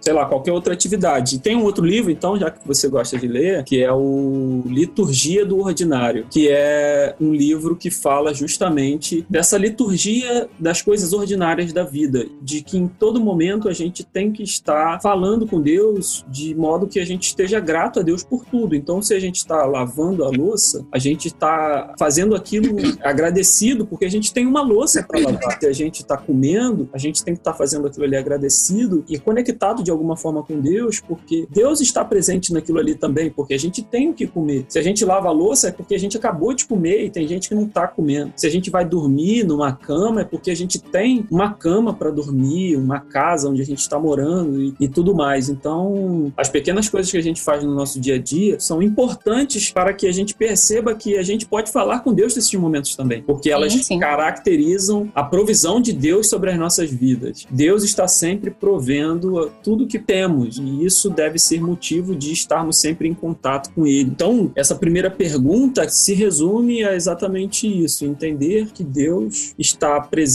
sei 0.01 0.13
lá, 0.13 0.25
qualquer 0.25 0.51
outra 0.51 0.73
atividade. 0.73 1.39
Tem 1.39 1.55
um 1.55 1.63
outro 1.63 1.83
livro, 1.83 2.11
então, 2.11 2.37
já 2.37 2.51
que 2.51 2.67
você 2.67 2.87
gosta 2.87 3.17
de 3.17 3.27
ler, 3.27 3.63
que 3.63 3.81
é 3.81 3.91
o 3.91 4.61
Liturgia 4.67 5.45
do 5.45 5.59
Ordinário, 5.59 6.27
que 6.29 6.49
é 6.49 7.15
um 7.19 7.33
livro 7.33 7.75
que 7.75 7.89
fala 7.89 8.33
justamente 8.33 9.25
dessa 9.29 9.57
liturgia 9.57 10.46
das 10.59 10.81
coisas 10.81 11.13
ordinárias 11.13 11.73
da 11.73 11.83
vida, 11.83 12.25
de 12.41 12.61
que 12.61 12.77
em 12.77 12.87
todo 12.87 13.19
momento 13.19 13.69
a 13.69 13.73
gente 13.73 14.03
tem 14.03 14.31
que 14.31 14.43
estar 14.43 14.99
falando 15.01 15.47
com 15.47 15.61
Deus 15.61 16.25
de 16.29 16.55
modo 16.55 16.87
que 16.87 16.99
a 16.99 17.05
gente 17.05 17.27
esteja 17.27 17.59
grato 17.59 17.99
a 17.99 18.03
Deus 18.03 18.23
por 18.23 18.45
tudo. 18.45 18.75
Então, 18.75 19.01
se 19.01 19.13
a 19.13 19.19
gente 19.19 19.37
está 19.37 19.65
lavando 19.65 20.23
a 20.23 20.29
louça, 20.29 20.85
a 20.91 20.97
gente 20.97 21.27
está 21.27 21.93
fazendo 21.97 22.35
aquilo 22.35 22.75
agradecido 23.01 23.85
porque 23.85 24.05
a 24.05 24.09
gente 24.09 24.33
tem 24.33 24.45
uma 24.45 24.61
louça 24.61 25.03
para 25.03 25.19
lavar. 25.19 25.59
Se 25.59 25.65
a 25.65 25.73
gente 25.73 26.01
está 26.01 26.17
comendo, 26.17 26.89
a 26.93 26.97
gente 26.97 27.23
tem 27.23 27.33
que 27.33 27.39
estar 27.39 27.51
tá 27.51 27.57
fazendo 27.57 27.87
aquilo 27.87 28.05
ali 28.05 28.15
agradecido 28.15 29.03
e 29.07 29.17
conectado 29.17 29.83
de 29.83 29.91
alguma 29.91 30.15
forma 30.15 30.43
com 30.43 30.59
Deus, 30.59 30.99
porque 30.99 31.47
Deus 31.49 31.81
está 31.81 32.03
presente 32.03 32.53
naquilo 32.53 32.79
ali 32.79 32.95
também, 32.95 33.29
porque 33.29 33.53
a 33.53 33.59
gente 33.59 33.81
tem 33.81 34.09
o 34.09 34.13
que 34.13 34.27
comer. 34.27 34.65
Se 34.67 34.79
a 34.79 34.81
gente 34.81 35.03
lava 35.05 35.29
a 35.29 35.31
louça 35.31 35.69
é 35.69 35.71
porque 35.71 35.95
a 35.95 35.99
gente 35.99 36.17
acabou 36.17 36.53
de 36.53 36.65
comer 36.65 37.05
e 37.05 37.09
tem 37.09 37.27
gente 37.27 37.49
que 37.49 37.55
não 37.55 37.63
está 37.63 37.87
comendo. 37.87 38.33
Se 38.35 38.47
a 38.47 38.49
gente 38.49 38.69
vai 38.69 38.85
dormir 38.85 39.43
numa 39.43 39.71
cama 39.71 40.21
é 40.21 40.23
porque 40.23 40.36
a 40.45 40.55
gente 40.55 40.79
tem 40.79 41.25
uma 41.29 41.53
cama 41.53 41.93
para 41.93 42.09
dormir, 42.09 42.75
uma 42.77 42.99
casa 42.99 43.49
onde 43.49 43.61
a 43.61 43.65
gente 43.65 43.79
está 43.79 43.99
morando 43.99 44.61
e, 44.61 44.73
e, 44.79 44.87
tudo 44.87 45.13
mais. 45.13 45.49
Então, 45.49 46.31
as 46.37 46.49
pequenas 46.49 46.89
coisas 46.89 47.11
que 47.11 47.17
a 47.17 47.23
gente 47.23 47.41
faz 47.41 47.63
no 47.63 47.73
nosso 47.73 47.99
dia 47.99 48.15
a 48.15 48.17
dia 48.17 48.59
são 48.59 48.81
importantes 48.81 49.71
para 49.71 49.93
que 49.93 50.07
a 50.07 50.11
gente 50.11 50.33
perceba 50.35 50.95
que 50.95 51.17
a 51.17 51.23
gente 51.23 51.45
pode 51.45 51.71
falar 51.71 51.99
com 51.99 52.13
Deus 52.13 52.35
nesses 52.35 52.53
momentos 52.53 52.95
também, 52.95 53.21
porque 53.21 53.49
elas 53.49 53.73
sim, 53.73 53.83
sim. 53.83 53.99
caracterizam 53.99 55.11
a 55.13 55.23
provisão 55.23 55.81
de 55.81 55.93
Deus 55.93 56.29
sobre 56.29 56.51
as 56.51 56.57
nossas 56.57 56.89
vidas. 56.89 57.45
Deus 57.49 57.83
está 57.83 58.07
sempre 58.07 58.51
provendo 58.51 59.51
tudo 59.63 59.87
que 59.87 59.99
temos 59.99 60.57
e 60.57 60.85
isso 60.85 61.09
deve 61.09 61.39
ser 61.39 61.61
motivo 61.61 62.15
de 62.15 62.31
estarmos 62.31 62.77
sempre 62.77 63.07
em 63.07 63.13
contato 63.13 63.71
com 63.73 63.85
Ele. 63.85 64.09
Então, 64.09 64.51
essa 64.55 64.75
primeira 64.75 65.09
pergunta 65.09 65.87
se 65.89 66.13
resume 66.13 66.83
a 66.83 66.95
exatamente 66.95 67.67
isso: 67.67 68.05
entender 68.05 68.67
que 68.73 68.83
Deus 68.83 69.53
está 69.57 69.99
presente 70.01 70.26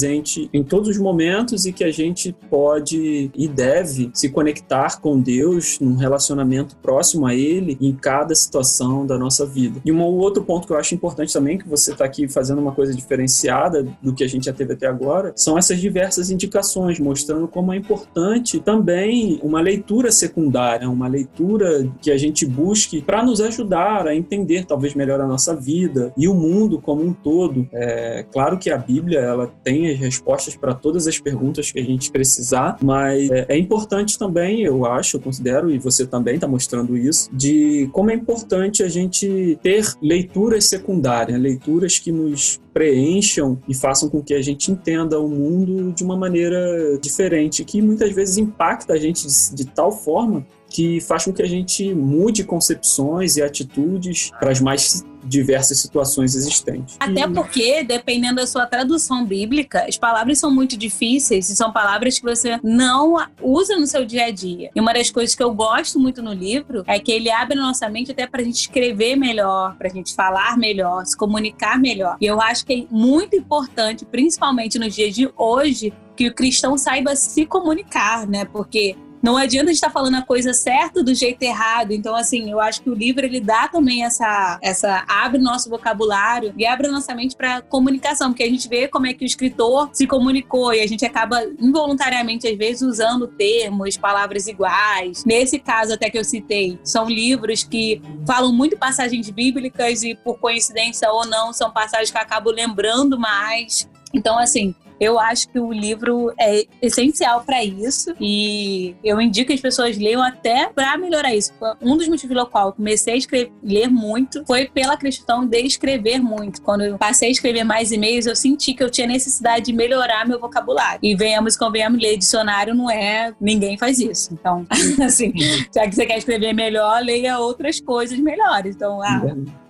em 0.52 0.62
todos 0.62 0.88
os 0.88 0.98
momentos 0.98 1.66
e 1.66 1.72
que 1.72 1.84
a 1.84 1.90
gente 1.90 2.34
pode 2.48 3.30
e 3.34 3.48
deve 3.48 4.10
se 4.14 4.28
conectar 4.28 5.00
com 5.00 5.20
Deus 5.20 5.78
num 5.80 5.96
relacionamento 5.96 6.76
próximo 6.76 7.26
a 7.26 7.34
Ele 7.34 7.76
em 7.80 7.92
cada 7.92 8.34
situação 8.34 9.06
da 9.06 9.18
nossa 9.18 9.44
vida. 9.44 9.80
E 9.84 9.92
um 9.92 10.00
outro 10.02 10.42
ponto 10.44 10.66
que 10.66 10.72
eu 10.72 10.76
acho 10.76 10.94
importante 10.94 11.32
também, 11.32 11.58
que 11.58 11.68
você 11.68 11.92
está 11.92 12.04
aqui 12.04 12.28
fazendo 12.28 12.60
uma 12.60 12.72
coisa 12.72 12.94
diferenciada 12.94 13.86
do 14.02 14.14
que 14.14 14.24
a 14.24 14.28
gente 14.28 14.46
já 14.46 14.52
teve 14.52 14.72
até 14.72 14.86
agora, 14.86 15.32
são 15.36 15.58
essas 15.58 15.80
diversas 15.80 16.30
indicações, 16.30 16.98
mostrando 16.98 17.48
como 17.48 17.72
é 17.72 17.76
importante 17.76 18.60
também 18.60 19.38
uma 19.42 19.60
leitura 19.60 20.10
secundária, 20.10 20.88
uma 20.88 21.08
leitura 21.08 21.88
que 22.00 22.10
a 22.10 22.16
gente 22.16 22.46
busque 22.46 23.02
para 23.02 23.22
nos 23.22 23.40
ajudar 23.40 24.06
a 24.06 24.14
entender 24.14 24.64
talvez 24.64 24.94
melhor 24.94 25.20
a 25.20 25.26
nossa 25.26 25.54
vida 25.54 26.12
e 26.16 26.28
o 26.28 26.34
mundo 26.34 26.80
como 26.80 27.02
um 27.02 27.12
todo. 27.12 27.68
É 27.72 28.24
claro 28.30 28.58
que 28.58 28.70
a 28.70 28.76
Bíblia 28.76 29.20
ela 29.20 29.52
tem 29.62 29.81
as 29.90 29.98
respostas 29.98 30.56
para 30.56 30.74
todas 30.74 31.06
as 31.06 31.18
perguntas 31.18 31.70
que 31.70 31.78
a 31.78 31.84
gente 31.84 32.10
precisar, 32.10 32.76
mas 32.80 33.02
mas 33.12 33.30
é, 33.30 33.46
é 33.50 33.58
importante 33.58 34.18
também, 34.18 34.62
eu 34.62 34.86
acho, 34.86 35.16
eu 35.16 35.20
considero, 35.20 35.70
e 35.70 35.78
você 35.78 36.06
também 36.06 36.36
está 36.36 36.46
mostrando 36.46 36.96
isso, 36.96 37.28
de 37.32 37.88
como 37.92 38.10
é 38.10 38.14
importante 38.14 38.82
a 38.82 38.88
gente 38.88 39.58
ter 39.62 39.92
leituras 40.00 40.64
secundárias, 40.64 41.38
leituras 41.40 41.98
que 41.98 42.10
nos 42.10 42.60
preencham 42.72 43.60
e 43.68 43.74
façam 43.74 44.08
com 44.08 44.22
que 44.22 44.32
a 44.34 44.40
gente 44.40 44.70
entenda 44.70 45.20
o 45.20 45.28
mundo 45.28 45.92
de 45.92 46.02
uma 46.02 46.16
maneira 46.16 46.98
diferente, 47.00 47.64
que 47.64 47.82
muitas 47.82 48.12
vezes 48.12 48.38
impacta 48.38 48.94
a 48.94 48.96
gente 48.96 49.26
de, 49.26 49.54
de 49.54 49.66
tal 49.66 49.92
forma 49.92 50.46
que 50.72 51.00
faz 51.00 51.24
com 51.24 51.32
que 51.32 51.42
a 51.42 51.48
gente 51.48 51.94
mude 51.94 52.44
concepções 52.44 53.36
e 53.36 53.42
atitudes 53.42 54.30
para 54.40 54.50
as 54.50 54.60
mais 54.60 55.04
diversas 55.24 55.78
situações 55.78 56.34
existentes. 56.34 56.96
Até 56.98 57.28
porque, 57.28 57.84
dependendo 57.84 58.36
da 58.36 58.46
sua 58.46 58.66
tradução 58.66 59.24
bíblica, 59.24 59.84
as 59.88 59.96
palavras 59.96 60.38
são 60.38 60.50
muito 60.50 60.76
difíceis 60.76 61.48
e 61.48 61.54
são 61.54 61.72
palavras 61.72 62.18
que 62.18 62.24
você 62.24 62.58
não 62.62 63.16
usa 63.40 63.78
no 63.78 63.86
seu 63.86 64.04
dia 64.04 64.26
a 64.26 64.30
dia. 64.30 64.70
E 64.74 64.80
uma 64.80 64.92
das 64.92 65.10
coisas 65.10 65.34
que 65.34 65.42
eu 65.42 65.54
gosto 65.54 65.98
muito 65.98 66.22
no 66.22 66.32
livro 66.32 66.82
é 66.86 66.98
que 66.98 67.12
ele 67.12 67.30
abre 67.30 67.56
a 67.56 67.62
nossa 67.62 67.88
mente 67.88 68.10
até 68.10 68.26
para 68.26 68.40
a 68.40 68.44
gente 68.44 68.62
escrever 68.62 69.16
melhor, 69.16 69.76
para 69.76 69.88
a 69.88 69.90
gente 69.90 70.14
falar 70.14 70.56
melhor, 70.58 71.04
se 71.06 71.16
comunicar 71.16 71.78
melhor. 71.78 72.16
E 72.20 72.26
eu 72.26 72.40
acho 72.40 72.66
que 72.66 72.72
é 72.72 72.94
muito 72.94 73.36
importante, 73.36 74.04
principalmente 74.04 74.78
nos 74.78 74.94
dias 74.94 75.14
de 75.14 75.30
hoje, 75.36 75.92
que 76.16 76.28
o 76.28 76.34
cristão 76.34 76.76
saiba 76.76 77.14
se 77.14 77.46
comunicar, 77.46 78.26
né? 78.26 78.44
Porque 78.44 78.96
não 79.22 79.36
adianta 79.36 79.66
a 79.66 79.68
gente 79.68 79.76
estar 79.76 79.86
tá 79.86 79.92
falando 79.92 80.16
a 80.16 80.22
coisa 80.22 80.52
certa 80.52 81.02
do 81.02 81.14
jeito 81.14 81.42
errado. 81.42 81.92
Então, 81.92 82.14
assim, 82.14 82.50
eu 82.50 82.60
acho 82.60 82.82
que 82.82 82.90
o 82.90 82.94
livro 82.94 83.24
ele 83.24 83.40
dá 83.40 83.68
também 83.68 84.04
essa, 84.04 84.58
essa 84.60 85.04
abre 85.06 85.40
nosso 85.40 85.70
vocabulário 85.70 86.52
e 86.56 86.66
abre 86.66 86.88
nossa 86.88 87.14
mente 87.14 87.36
para 87.36 87.62
comunicação, 87.62 88.30
porque 88.30 88.42
a 88.42 88.48
gente 88.48 88.68
vê 88.68 88.88
como 88.88 89.06
é 89.06 89.14
que 89.14 89.24
o 89.24 89.26
escritor 89.26 89.90
se 89.92 90.06
comunicou 90.06 90.74
e 90.74 90.80
a 90.80 90.86
gente 90.86 91.04
acaba 91.04 91.42
involuntariamente 91.60 92.48
às 92.48 92.58
vezes 92.58 92.82
usando 92.82 93.28
termos, 93.28 93.96
palavras 93.96 94.48
iguais. 94.48 95.24
Nesse 95.24 95.58
caso 95.58 95.94
até 95.94 96.10
que 96.10 96.18
eu 96.18 96.24
citei, 96.24 96.78
são 96.82 97.08
livros 97.08 97.62
que 97.62 98.02
falam 98.26 98.52
muito 98.52 98.76
passagens 98.76 99.30
bíblicas 99.30 100.02
e 100.02 100.14
por 100.16 100.38
coincidência 100.38 101.10
ou 101.10 101.24
não, 101.26 101.52
são 101.52 101.70
passagens 101.70 102.10
que 102.10 102.16
eu 102.16 102.22
acabo 102.22 102.50
lembrando 102.50 103.18
mais. 103.18 103.88
Então, 104.12 104.38
assim, 104.38 104.74
eu 105.02 105.18
acho 105.18 105.48
que 105.48 105.58
o 105.58 105.72
livro 105.72 106.32
é 106.38 106.64
essencial 106.80 107.42
para 107.42 107.64
isso 107.64 108.14
e 108.20 108.94
eu 109.02 109.20
indico 109.20 109.48
que 109.48 109.54
as 109.54 109.60
pessoas 109.60 109.98
leiam 109.98 110.22
até 110.22 110.68
para 110.68 110.96
melhorar 110.96 111.34
isso. 111.34 111.52
Um 111.80 111.96
dos 111.96 112.06
motivos 112.06 112.32
pelo 112.36 112.46
qual 112.46 112.68
eu 112.68 112.72
comecei 112.72 113.14
a 113.14 113.16
escrever, 113.16 113.52
ler 113.64 113.88
muito 113.88 114.44
foi 114.46 114.66
pela 114.66 114.96
questão 114.96 115.44
de 115.44 115.58
escrever 115.58 116.20
muito. 116.20 116.62
Quando 116.62 116.84
eu 116.84 116.96
passei 116.96 117.30
a 117.30 117.32
escrever 117.32 117.64
mais 117.64 117.90
e-mails, 117.90 118.26
eu 118.26 118.36
senti 118.36 118.74
que 118.74 118.84
eu 118.84 118.88
tinha 118.88 119.08
necessidade 119.08 119.66
de 119.66 119.72
melhorar 119.72 120.24
meu 120.24 120.38
vocabulário. 120.38 121.00
E 121.02 121.16
venhamos, 121.16 121.56
convenhamos, 121.56 122.00
ler 122.00 122.16
dicionário 122.16 122.72
não 122.72 122.88
é. 122.88 123.34
Ninguém 123.40 123.76
faz 123.76 123.98
isso. 123.98 124.32
Então, 124.32 124.64
assim, 125.04 125.32
já 125.74 125.84
que 125.88 125.96
você 125.96 126.06
quer 126.06 126.18
escrever 126.18 126.52
melhor, 126.52 127.02
leia 127.02 127.40
outras 127.40 127.80
coisas 127.80 128.20
melhores. 128.20 128.76
Então, 128.76 129.02
ah, 129.02 129.20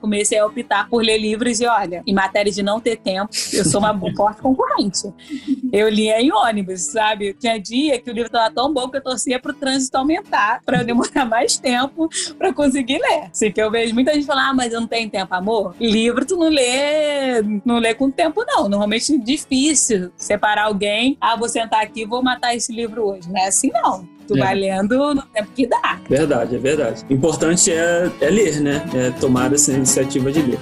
comecei 0.03 0.39
a 0.39 0.45
optar 0.45 0.89
por 0.89 1.03
ler 1.03 1.17
livros 1.17 1.61
e 1.61 1.67
olha, 1.67 2.03
em 2.07 2.13
matéria 2.13 2.53
de 2.53 2.63
não 2.63 2.81
ter 2.81 2.97
tempo, 2.97 3.31
eu 3.53 3.65
sou 3.65 3.81
uma 3.81 3.99
forte 4.15 4.43
concorrente. 4.43 5.11
Eu 5.73 5.89
lia 5.89 6.21
em 6.21 6.31
ônibus, 6.31 6.83
sabe? 6.83 7.33
Tinha 7.35 7.59
dia 7.59 7.99
que 7.99 8.11
o 8.11 8.13
livro 8.13 8.27
estava 8.27 8.53
tão 8.53 8.73
bom 8.73 8.89
que 8.91 8.99
eu 8.99 9.03
torcia 9.03 9.41
para 9.41 9.53
o 9.53 9.55
trânsito 9.55 9.97
aumentar, 9.97 10.61
para 10.65 10.81
eu 10.81 10.85
demorar 10.85 11.25
mais 11.27 11.57
tempo 11.57 12.09
para 12.37 12.53
conseguir 12.53 12.99
ler. 12.99 13.31
Assim, 13.31 13.51
que 13.51 13.63
eu 13.63 13.71
vejo 13.71 13.95
muita 13.95 14.13
gente 14.13 14.27
falar, 14.27 14.51
ah, 14.51 14.55
mas 14.55 14.73
eu 14.73 14.81
não 14.81 14.89
tenho 14.89 15.09
tempo, 15.09 15.35
amor. 15.35 15.75
Livro 15.81 16.27
tu 16.27 16.37
não 16.37 16.49
lê, 16.49 17.41
não 17.65 17.79
lê 17.79 17.95
com 17.95 18.11
tempo, 18.11 18.45
não. 18.47 18.69
Normalmente 18.69 19.15
é 19.15 19.19
difícil 19.19 20.13
separar 20.17 20.65
alguém, 20.65 21.17
ah, 21.21 21.37
vou 21.37 21.49
sentar 21.49 21.83
aqui 21.83 22.03
vou 22.05 22.23
matar 22.23 22.55
esse 22.55 22.73
livro 22.73 23.05
hoje. 23.05 23.31
Não 23.31 23.41
é 23.41 23.47
assim, 23.47 23.71
não. 23.73 24.07
Tu 24.33 24.39
é. 24.39 24.41
vai 24.41 24.55
lendo 24.55 25.15
no 25.15 25.23
tempo 25.23 25.49
que 25.55 25.67
dá. 25.67 26.01
Verdade, 26.09 26.57
é 26.57 26.59
verdade. 26.59 27.05
O 27.09 27.13
importante 27.13 27.71
é, 27.71 28.11
é 28.21 28.31
ler, 28.31 28.61
né? 28.61 28.85
É 28.95 29.11
tomar 29.11 29.53
essa 29.53 29.73
iniciativa 29.73 30.33
de 30.33 30.43
ler. 30.43 30.59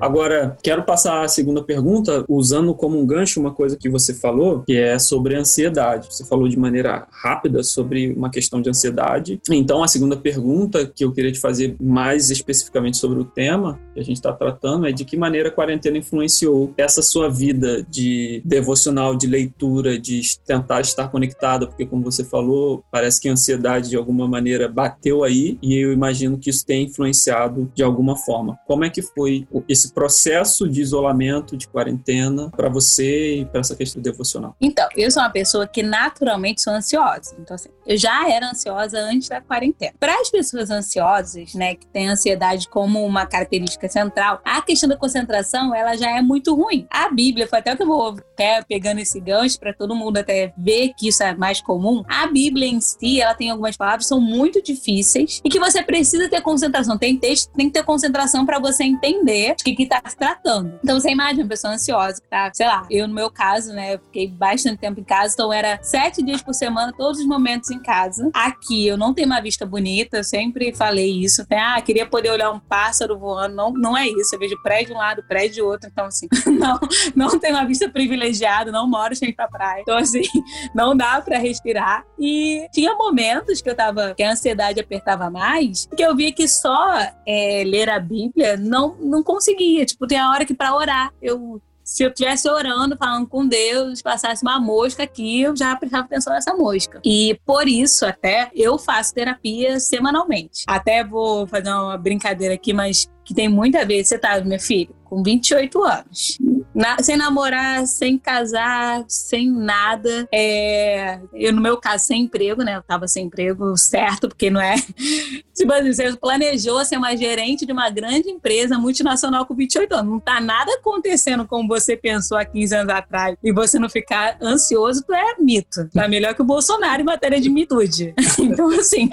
Agora, 0.00 0.56
quero 0.62 0.82
passar 0.82 1.22
a 1.22 1.28
segunda 1.28 1.62
pergunta 1.62 2.24
usando 2.28 2.74
como 2.74 2.98
um 2.98 3.06
gancho 3.06 3.40
uma 3.40 3.52
coisa 3.52 3.76
que 3.76 3.88
você 3.88 4.14
falou, 4.14 4.62
que 4.66 4.76
é 4.76 4.98
sobre 4.98 5.36
ansiedade. 5.36 6.08
Você 6.10 6.24
falou 6.24 6.48
de 6.48 6.58
maneira 6.58 7.06
rápida 7.10 7.62
sobre 7.62 8.12
uma 8.12 8.30
questão 8.30 8.62
de 8.62 8.70
ansiedade. 8.70 9.40
Então, 9.50 9.82
a 9.82 9.88
segunda 9.88 10.16
pergunta 10.16 10.86
que 10.86 11.04
eu 11.04 11.12
queria 11.12 11.30
te 11.30 11.38
fazer 11.38 11.76
mais 11.80 12.30
especificamente 12.30 12.96
sobre 12.96 13.20
o 13.20 13.24
tema 13.24 13.78
que 13.92 14.00
a 14.00 14.02
gente 14.02 14.16
está 14.16 14.32
tratando 14.32 14.86
é 14.86 14.92
de 14.92 15.04
que 15.04 15.16
maneira 15.16 15.48
a 15.48 15.52
quarentena 15.52 15.98
influenciou 15.98 16.72
essa 16.76 17.02
sua 17.02 17.28
vida 17.28 17.82
de 17.88 18.40
devocional, 18.44 19.14
de 19.14 19.26
leitura, 19.26 19.98
de 19.98 20.20
tentar 20.46 20.80
estar 20.80 21.08
conectada, 21.08 21.66
porque 21.66 21.84
como 21.84 22.02
você 22.02 22.24
falou, 22.24 22.82
parece 22.90 23.20
que 23.20 23.28
a 23.28 23.32
ansiedade 23.32 23.90
de 23.90 23.96
alguma 23.96 24.26
maneira 24.26 24.68
bateu 24.68 25.22
aí 25.24 25.58
e 25.62 25.74
eu 25.74 25.92
imagino 25.92 26.38
que 26.38 26.50
isso 26.50 26.64
tenha 26.64 26.84
influenciado 26.84 27.70
de 27.74 27.82
alguma 27.82 28.16
forma. 28.16 28.58
Como 28.66 28.84
é 28.84 28.90
que 28.90 29.02
foi 29.02 29.46
processo 29.92 30.68
de 30.68 30.80
isolamento, 30.80 31.56
de 31.56 31.68
quarentena, 31.68 32.50
para 32.50 32.68
você 32.68 33.40
e 33.40 33.44
para 33.44 33.60
essa 33.60 33.76
questão 33.76 34.00
devocional? 34.00 34.56
Então, 34.60 34.88
eu 34.96 35.10
sou 35.10 35.22
uma 35.22 35.30
pessoa 35.30 35.66
que 35.66 35.82
naturalmente 35.82 36.62
sou 36.62 36.72
ansiosa. 36.72 37.34
Então, 37.38 37.54
assim, 37.54 37.68
eu 37.86 37.96
já 37.96 38.28
era 38.28 38.50
ansiosa 38.50 38.98
antes 38.98 39.28
da 39.28 39.40
quarentena. 39.40 39.92
Para 39.98 40.14
as 40.20 40.30
pessoas 40.30 40.70
ansiosas, 40.70 41.54
né, 41.54 41.74
que 41.74 41.86
têm 41.86 42.08
ansiedade 42.08 42.68
como 42.68 43.04
uma 43.04 43.26
característica 43.26 43.88
central, 43.88 44.40
a 44.44 44.62
questão 44.62 44.88
da 44.88 44.96
concentração, 44.96 45.74
ela 45.74 45.96
já 45.96 46.16
é 46.16 46.22
muito 46.22 46.54
ruim. 46.54 46.86
A 46.90 47.10
Bíblia, 47.10 47.46
foi 47.48 47.58
até 47.58 47.72
o 47.72 47.76
que 47.76 47.82
eu 47.82 47.86
vou 47.86 48.16
até 48.32 48.62
pegando 48.62 49.00
esse 49.00 49.20
gancho 49.20 49.58
para 49.58 49.72
todo 49.72 49.94
mundo 49.94 50.18
até 50.18 50.52
ver 50.56 50.92
que 50.96 51.08
isso 51.08 51.22
é 51.22 51.34
mais 51.34 51.60
comum. 51.60 52.02
A 52.08 52.26
Bíblia 52.26 52.66
em 52.66 52.80
si, 52.80 53.20
ela 53.20 53.34
tem 53.34 53.50
algumas 53.50 53.76
palavras 53.76 54.04
que 54.04 54.08
são 54.08 54.20
muito 54.20 54.62
difíceis 54.62 55.40
e 55.44 55.48
que 55.48 55.58
você 55.58 55.82
precisa 55.82 56.28
ter 56.28 56.40
concentração. 56.40 56.96
Tem 56.96 57.16
texto, 57.16 57.50
tem 57.52 57.66
que 57.66 57.72
ter 57.72 57.84
concentração 57.84 58.46
para 58.46 58.58
você 58.58 58.84
entender 58.84 59.52
o 59.52 59.56
que 59.56 59.79
que 59.80 59.86
tá 59.86 60.02
se 60.06 60.16
tratando. 60.16 60.78
Então 60.84 61.00
você 61.00 61.10
imagina 61.10 61.44
uma 61.44 61.48
pessoa 61.48 61.72
ansiosa 61.72 62.20
que 62.20 62.28
tá, 62.28 62.50
sei 62.52 62.66
lá, 62.66 62.86
eu 62.90 63.08
no 63.08 63.14
meu 63.14 63.30
caso, 63.30 63.72
né, 63.72 63.94
eu 63.94 63.98
fiquei 63.98 64.28
bastante 64.28 64.78
tempo 64.78 65.00
em 65.00 65.04
casa, 65.04 65.32
então 65.32 65.50
era 65.50 65.78
sete 65.82 66.22
dias 66.22 66.42
por 66.42 66.52
semana, 66.52 66.92
todos 66.92 67.20
os 67.20 67.26
momentos 67.26 67.70
em 67.70 67.80
casa. 67.80 68.30
Aqui 68.34 68.86
eu 68.86 68.98
não 68.98 69.14
tenho 69.14 69.26
uma 69.26 69.40
vista 69.40 69.64
bonita, 69.64 70.18
eu 70.18 70.24
sempre 70.24 70.74
falei 70.74 71.10
isso. 71.10 71.46
Né? 71.50 71.58
Ah, 71.58 71.80
queria 71.80 72.04
poder 72.04 72.30
olhar 72.30 72.50
um 72.50 72.60
pássaro 72.60 73.18
voando. 73.18 73.54
Não, 73.54 73.72
não 73.72 73.96
é 73.96 74.06
isso. 74.06 74.34
Eu 74.34 74.38
vejo 74.38 74.60
prédio 74.62 74.88
de 74.88 74.92
um 74.92 74.98
lado, 74.98 75.22
prédio 75.26 75.54
de 75.54 75.62
outro. 75.62 75.88
Então, 75.90 76.06
assim, 76.06 76.28
não, 76.46 76.78
não 77.14 77.38
tenho 77.38 77.54
uma 77.54 77.66
vista 77.66 77.88
privilegiada, 77.88 78.70
não 78.70 78.88
moro 78.88 79.16
sem 79.16 79.32
pra 79.32 79.48
praia. 79.48 79.80
Então, 79.80 79.96
assim, 79.96 80.22
não 80.74 80.94
dá 80.94 81.20
para 81.22 81.38
respirar. 81.38 82.04
E 82.18 82.68
tinha 82.72 82.94
momentos 82.94 83.62
que 83.62 83.70
eu 83.70 83.74
tava, 83.74 84.14
que 84.14 84.22
a 84.22 84.32
ansiedade 84.32 84.78
apertava 84.78 85.30
mais, 85.30 85.86
que 85.96 86.02
eu 86.02 86.14
via 86.14 86.32
que 86.32 86.46
só 86.46 86.98
é, 87.26 87.64
ler 87.64 87.88
a 87.88 87.98
Bíblia 87.98 88.56
não, 88.56 88.94
não 88.96 89.22
conseguia 89.22 89.69
Tipo, 89.86 90.06
tem 90.06 90.18
a 90.18 90.30
hora 90.30 90.44
que 90.44 90.54
para 90.54 90.74
orar, 90.74 91.12
eu 91.20 91.60
se 91.90 92.04
eu 92.04 92.08
estivesse 92.08 92.48
orando, 92.48 92.96
falando 92.96 93.26
com 93.26 93.44
Deus, 93.44 94.00
passasse 94.00 94.42
uma 94.42 94.60
mosca 94.60 95.02
aqui, 95.02 95.40
eu 95.42 95.56
já 95.56 95.74
prestava 95.74 96.04
atenção 96.04 96.32
nessa 96.32 96.54
mosca. 96.54 97.00
E 97.04 97.36
por 97.44 97.66
isso, 97.66 98.06
até, 98.06 98.48
eu 98.54 98.78
faço 98.78 99.12
terapia 99.12 99.80
semanalmente. 99.80 100.62
Até 100.68 101.02
vou 101.02 101.48
fazer 101.48 101.68
uma 101.68 101.98
brincadeira 101.98 102.54
aqui, 102.54 102.72
mas 102.72 103.10
que 103.24 103.34
tem 103.34 103.48
muito 103.48 103.76
a 103.76 103.84
ver. 103.84 104.04
Você 104.04 104.16
tá, 104.16 104.40
meu 104.40 104.60
filho, 104.60 104.94
com 105.04 105.20
28 105.20 105.82
anos. 105.82 106.38
Na, 106.80 106.96
sem 107.02 107.14
namorar, 107.14 107.86
sem 107.86 108.16
casar, 108.16 109.04
sem 109.06 109.50
nada. 109.50 110.26
É, 110.32 111.20
eu, 111.34 111.52
no 111.52 111.60
meu 111.60 111.76
caso, 111.76 112.06
sem 112.06 112.22
emprego, 112.22 112.62
né? 112.62 112.74
Eu 112.74 112.82
tava 112.82 113.06
sem 113.06 113.26
emprego 113.26 113.76
certo, 113.76 114.28
porque 114.28 114.48
não 114.48 114.58
é. 114.58 114.76
Tipo 115.54 115.74
assim, 115.74 115.92
você 115.92 116.16
planejou 116.16 116.82
ser 116.86 116.96
uma 116.96 117.14
gerente 117.14 117.66
de 117.66 117.72
uma 117.72 117.90
grande 117.90 118.30
empresa 118.30 118.78
multinacional 118.78 119.44
com 119.44 119.54
28 119.54 119.92
anos. 119.94 120.10
Não 120.10 120.18
tá 120.18 120.40
nada 120.40 120.72
acontecendo 120.72 121.46
como 121.46 121.68
você 121.68 121.98
pensou 121.98 122.38
há 122.38 122.46
15 122.46 122.74
anos 122.74 122.94
atrás. 122.94 123.36
E 123.44 123.52
você 123.52 123.78
não 123.78 123.90
ficar 123.90 124.38
ansioso, 124.40 125.04
tu 125.06 125.12
é 125.12 125.34
mito. 125.38 125.86
Tá 125.92 126.08
melhor 126.08 126.34
que 126.34 126.40
o 126.40 126.46
Bolsonaro 126.46 127.02
em 127.02 127.04
matéria 127.04 127.38
de 127.38 127.50
mitude. 127.50 128.14
Então, 128.40 128.70
assim. 128.70 129.10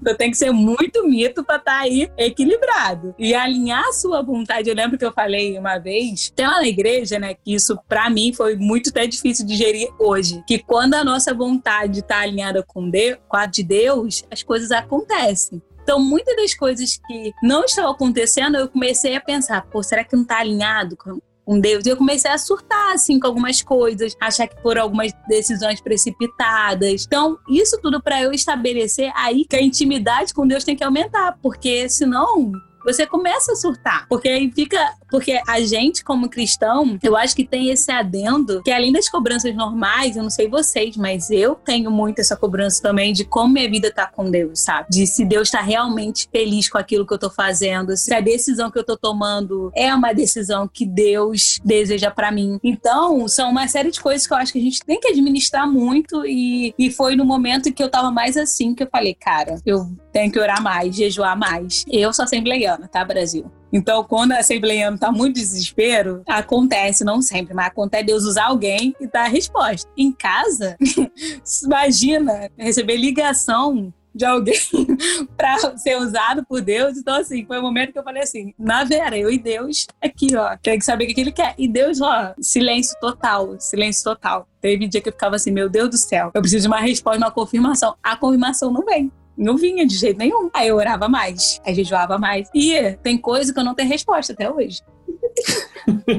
Então 0.00 0.16
tem 0.16 0.30
que 0.30 0.36
ser 0.36 0.50
muito 0.50 1.06
mito 1.06 1.44
para 1.44 1.56
estar 1.56 1.72
tá 1.72 1.80
aí 1.80 2.10
equilibrado. 2.16 3.14
E 3.18 3.34
alinhar 3.34 3.84
a 3.86 3.92
sua 3.92 4.22
vontade. 4.22 4.68
Eu 4.68 4.74
lembro 4.74 4.98
que 4.98 5.04
eu 5.04 5.12
falei 5.12 5.58
uma 5.58 5.78
vez, 5.78 6.30
tem 6.30 6.46
lá 6.46 6.60
na 6.60 6.68
igreja, 6.68 7.18
né, 7.18 7.34
que 7.34 7.54
isso 7.54 7.78
para 7.88 8.08
mim 8.10 8.32
foi 8.32 8.56
muito 8.56 8.90
até 8.90 9.06
difícil 9.06 9.46
de 9.46 9.56
gerir 9.56 9.88
hoje. 9.98 10.42
Que 10.46 10.58
quando 10.58 10.94
a 10.94 11.04
nossa 11.04 11.34
vontade 11.34 12.00
está 12.00 12.20
alinhada 12.20 12.62
com, 12.62 12.88
Deus, 12.88 13.18
com 13.28 13.36
a 13.36 13.46
de 13.46 13.62
Deus, 13.62 14.24
as 14.30 14.42
coisas 14.42 14.70
acontecem. 14.70 15.62
Então, 15.82 15.98
muitas 15.98 16.36
das 16.36 16.54
coisas 16.54 17.00
que 17.06 17.32
não 17.42 17.64
estavam 17.64 17.90
acontecendo, 17.90 18.56
eu 18.56 18.68
comecei 18.68 19.16
a 19.16 19.20
pensar, 19.20 19.66
pô, 19.66 19.82
será 19.82 20.04
que 20.04 20.14
não 20.14 20.22
está 20.22 20.38
alinhado 20.38 20.96
com, 20.96 21.20
com 21.44 21.58
Deus. 21.58 21.84
E 21.86 21.88
eu 21.88 21.96
comecei 21.96 22.30
a 22.30 22.38
surtar, 22.38 22.92
assim, 22.92 23.18
com 23.18 23.26
algumas 23.26 23.62
coisas, 23.62 24.16
achar 24.20 24.46
que 24.46 24.60
foram 24.62 24.82
algumas 24.82 25.12
decisões 25.28 25.80
precipitadas. 25.80 27.04
Então, 27.06 27.38
isso 27.48 27.78
tudo 27.80 28.02
para 28.02 28.22
eu 28.22 28.32
estabelecer 28.32 29.12
aí 29.14 29.44
que 29.44 29.56
a 29.56 29.62
intimidade 29.62 30.32
com 30.32 30.46
Deus 30.46 30.64
tem 30.64 30.76
que 30.76 30.84
aumentar, 30.84 31.38
porque 31.42 31.88
senão 31.88 32.52
você 32.84 33.06
começa 33.06 33.52
a 33.52 33.56
surtar. 33.56 34.06
Porque 34.08 34.28
aí 34.28 34.50
fica. 34.52 34.78
Porque 35.10 35.40
a 35.46 35.60
gente, 35.60 36.04
como 36.04 36.28
cristão, 36.28 36.98
eu 37.02 37.16
acho 37.16 37.34
que 37.34 37.44
tem 37.44 37.70
esse 37.70 37.90
adendo 37.90 38.62
que 38.62 38.70
além 38.70 38.92
das 38.92 39.08
cobranças 39.08 39.54
normais, 39.54 40.16
eu 40.16 40.22
não 40.22 40.30
sei 40.30 40.48
vocês, 40.48 40.96
mas 40.96 41.30
eu 41.30 41.54
tenho 41.54 41.90
muito 41.90 42.20
essa 42.20 42.36
cobrança 42.36 42.82
também 42.82 43.12
de 43.12 43.24
como 43.24 43.52
minha 43.52 43.68
vida 43.68 43.92
tá 43.92 44.06
com 44.06 44.30
Deus, 44.30 44.60
sabe? 44.60 44.88
De 44.90 45.06
se 45.06 45.24
Deus 45.24 45.50
tá 45.50 45.60
realmente 45.60 46.28
feliz 46.30 46.68
com 46.68 46.78
aquilo 46.78 47.06
que 47.06 47.12
eu 47.12 47.18
tô 47.18 47.30
fazendo, 47.30 47.96
se 47.96 48.12
a 48.14 48.20
decisão 48.20 48.70
que 48.70 48.78
eu 48.78 48.84
tô 48.84 48.96
tomando 48.96 49.70
é 49.74 49.94
uma 49.94 50.12
decisão 50.12 50.68
que 50.68 50.86
Deus 50.86 51.58
deseja 51.64 52.10
para 52.10 52.30
mim. 52.30 52.58
Então, 52.62 53.26
são 53.28 53.50
uma 53.50 53.66
série 53.68 53.90
de 53.90 54.00
coisas 54.00 54.26
que 54.26 54.32
eu 54.32 54.38
acho 54.38 54.52
que 54.52 54.58
a 54.58 54.62
gente 54.62 54.80
tem 54.84 55.00
que 55.00 55.08
administrar 55.08 55.70
muito 55.70 56.24
e, 56.26 56.74
e 56.78 56.90
foi 56.90 57.16
no 57.16 57.24
momento 57.24 57.72
que 57.72 57.82
eu 57.82 57.90
tava 57.90 58.10
mais 58.10 58.36
assim 58.36 58.74
que 58.74 58.82
eu 58.82 58.88
falei, 58.90 59.14
cara, 59.14 59.56
eu 59.66 59.86
tenho 60.12 60.30
que 60.30 60.38
orar 60.38 60.62
mais, 60.62 60.94
jejuar 60.94 61.36
mais. 61.36 61.84
Eu 61.90 62.12
sou 62.12 62.24
assembleiana, 62.24 62.88
tá, 62.88 63.04
Brasil? 63.04 63.50
Então, 63.72 64.02
quando 64.04 64.32
a 64.32 64.38
assembleiana 64.38 64.98
tá 64.98 65.12
muito 65.12 65.36
desespero, 65.36 66.22
acontece, 66.26 67.04
não 67.04 67.22
sempre, 67.22 67.54
mas 67.54 67.66
acontece 67.66 68.04
Deus 68.04 68.24
usar 68.24 68.46
alguém 68.46 68.94
e 69.00 69.06
dar 69.06 69.24
a 69.24 69.28
resposta. 69.28 69.88
Em 69.96 70.12
casa, 70.12 70.76
imagina 71.64 72.50
receber 72.56 72.96
ligação 72.96 73.92
de 74.14 74.24
alguém 74.24 74.54
para 75.36 75.76
ser 75.76 75.96
usado 75.98 76.44
por 76.44 76.60
Deus. 76.60 76.98
Então, 76.98 77.14
assim, 77.14 77.44
foi 77.44 77.58
o 77.58 77.62
momento 77.62 77.92
que 77.92 77.98
eu 77.98 78.02
falei 78.02 78.22
assim: 78.22 78.52
na 78.58 78.84
Vera, 78.84 79.16
eu 79.16 79.30
e 79.30 79.38
Deus 79.38 79.86
aqui, 80.02 80.34
ó, 80.36 80.56
tem 80.56 80.78
que 80.78 80.84
saber 80.84 81.04
o 81.04 81.14
que 81.14 81.20
ele 81.20 81.32
quer. 81.32 81.54
E 81.56 81.68
Deus, 81.68 82.00
ó, 82.00 82.34
silêncio 82.40 82.96
total, 83.00 83.58
silêncio 83.58 84.04
total. 84.04 84.46
Teve 84.60 84.88
dia 84.88 85.00
que 85.00 85.08
eu 85.08 85.12
ficava 85.12 85.36
assim: 85.36 85.50
meu 85.50 85.68
Deus 85.68 85.90
do 85.90 85.96
céu, 85.96 86.30
eu 86.34 86.40
preciso 86.40 86.62
de 86.62 86.68
uma 86.68 86.80
resposta, 86.80 87.18
uma 87.18 87.30
confirmação. 87.30 87.94
A 88.02 88.16
confirmação 88.16 88.72
não 88.72 88.84
vem. 88.84 89.10
Não 89.40 89.56
vinha 89.56 89.86
de 89.86 89.96
jeito 89.96 90.18
nenhum. 90.18 90.50
Aí 90.52 90.68
eu 90.68 90.76
orava 90.76 91.08
mais, 91.08 91.58
aí 91.64 91.74
jejuava 91.74 92.18
mais. 92.18 92.50
E 92.54 92.92
tem 93.02 93.16
coisa 93.16 93.54
que 93.54 93.58
eu 93.58 93.64
não 93.64 93.74
tenho 93.74 93.88
resposta 93.88 94.34
até 94.34 94.50
hoje. 94.50 94.82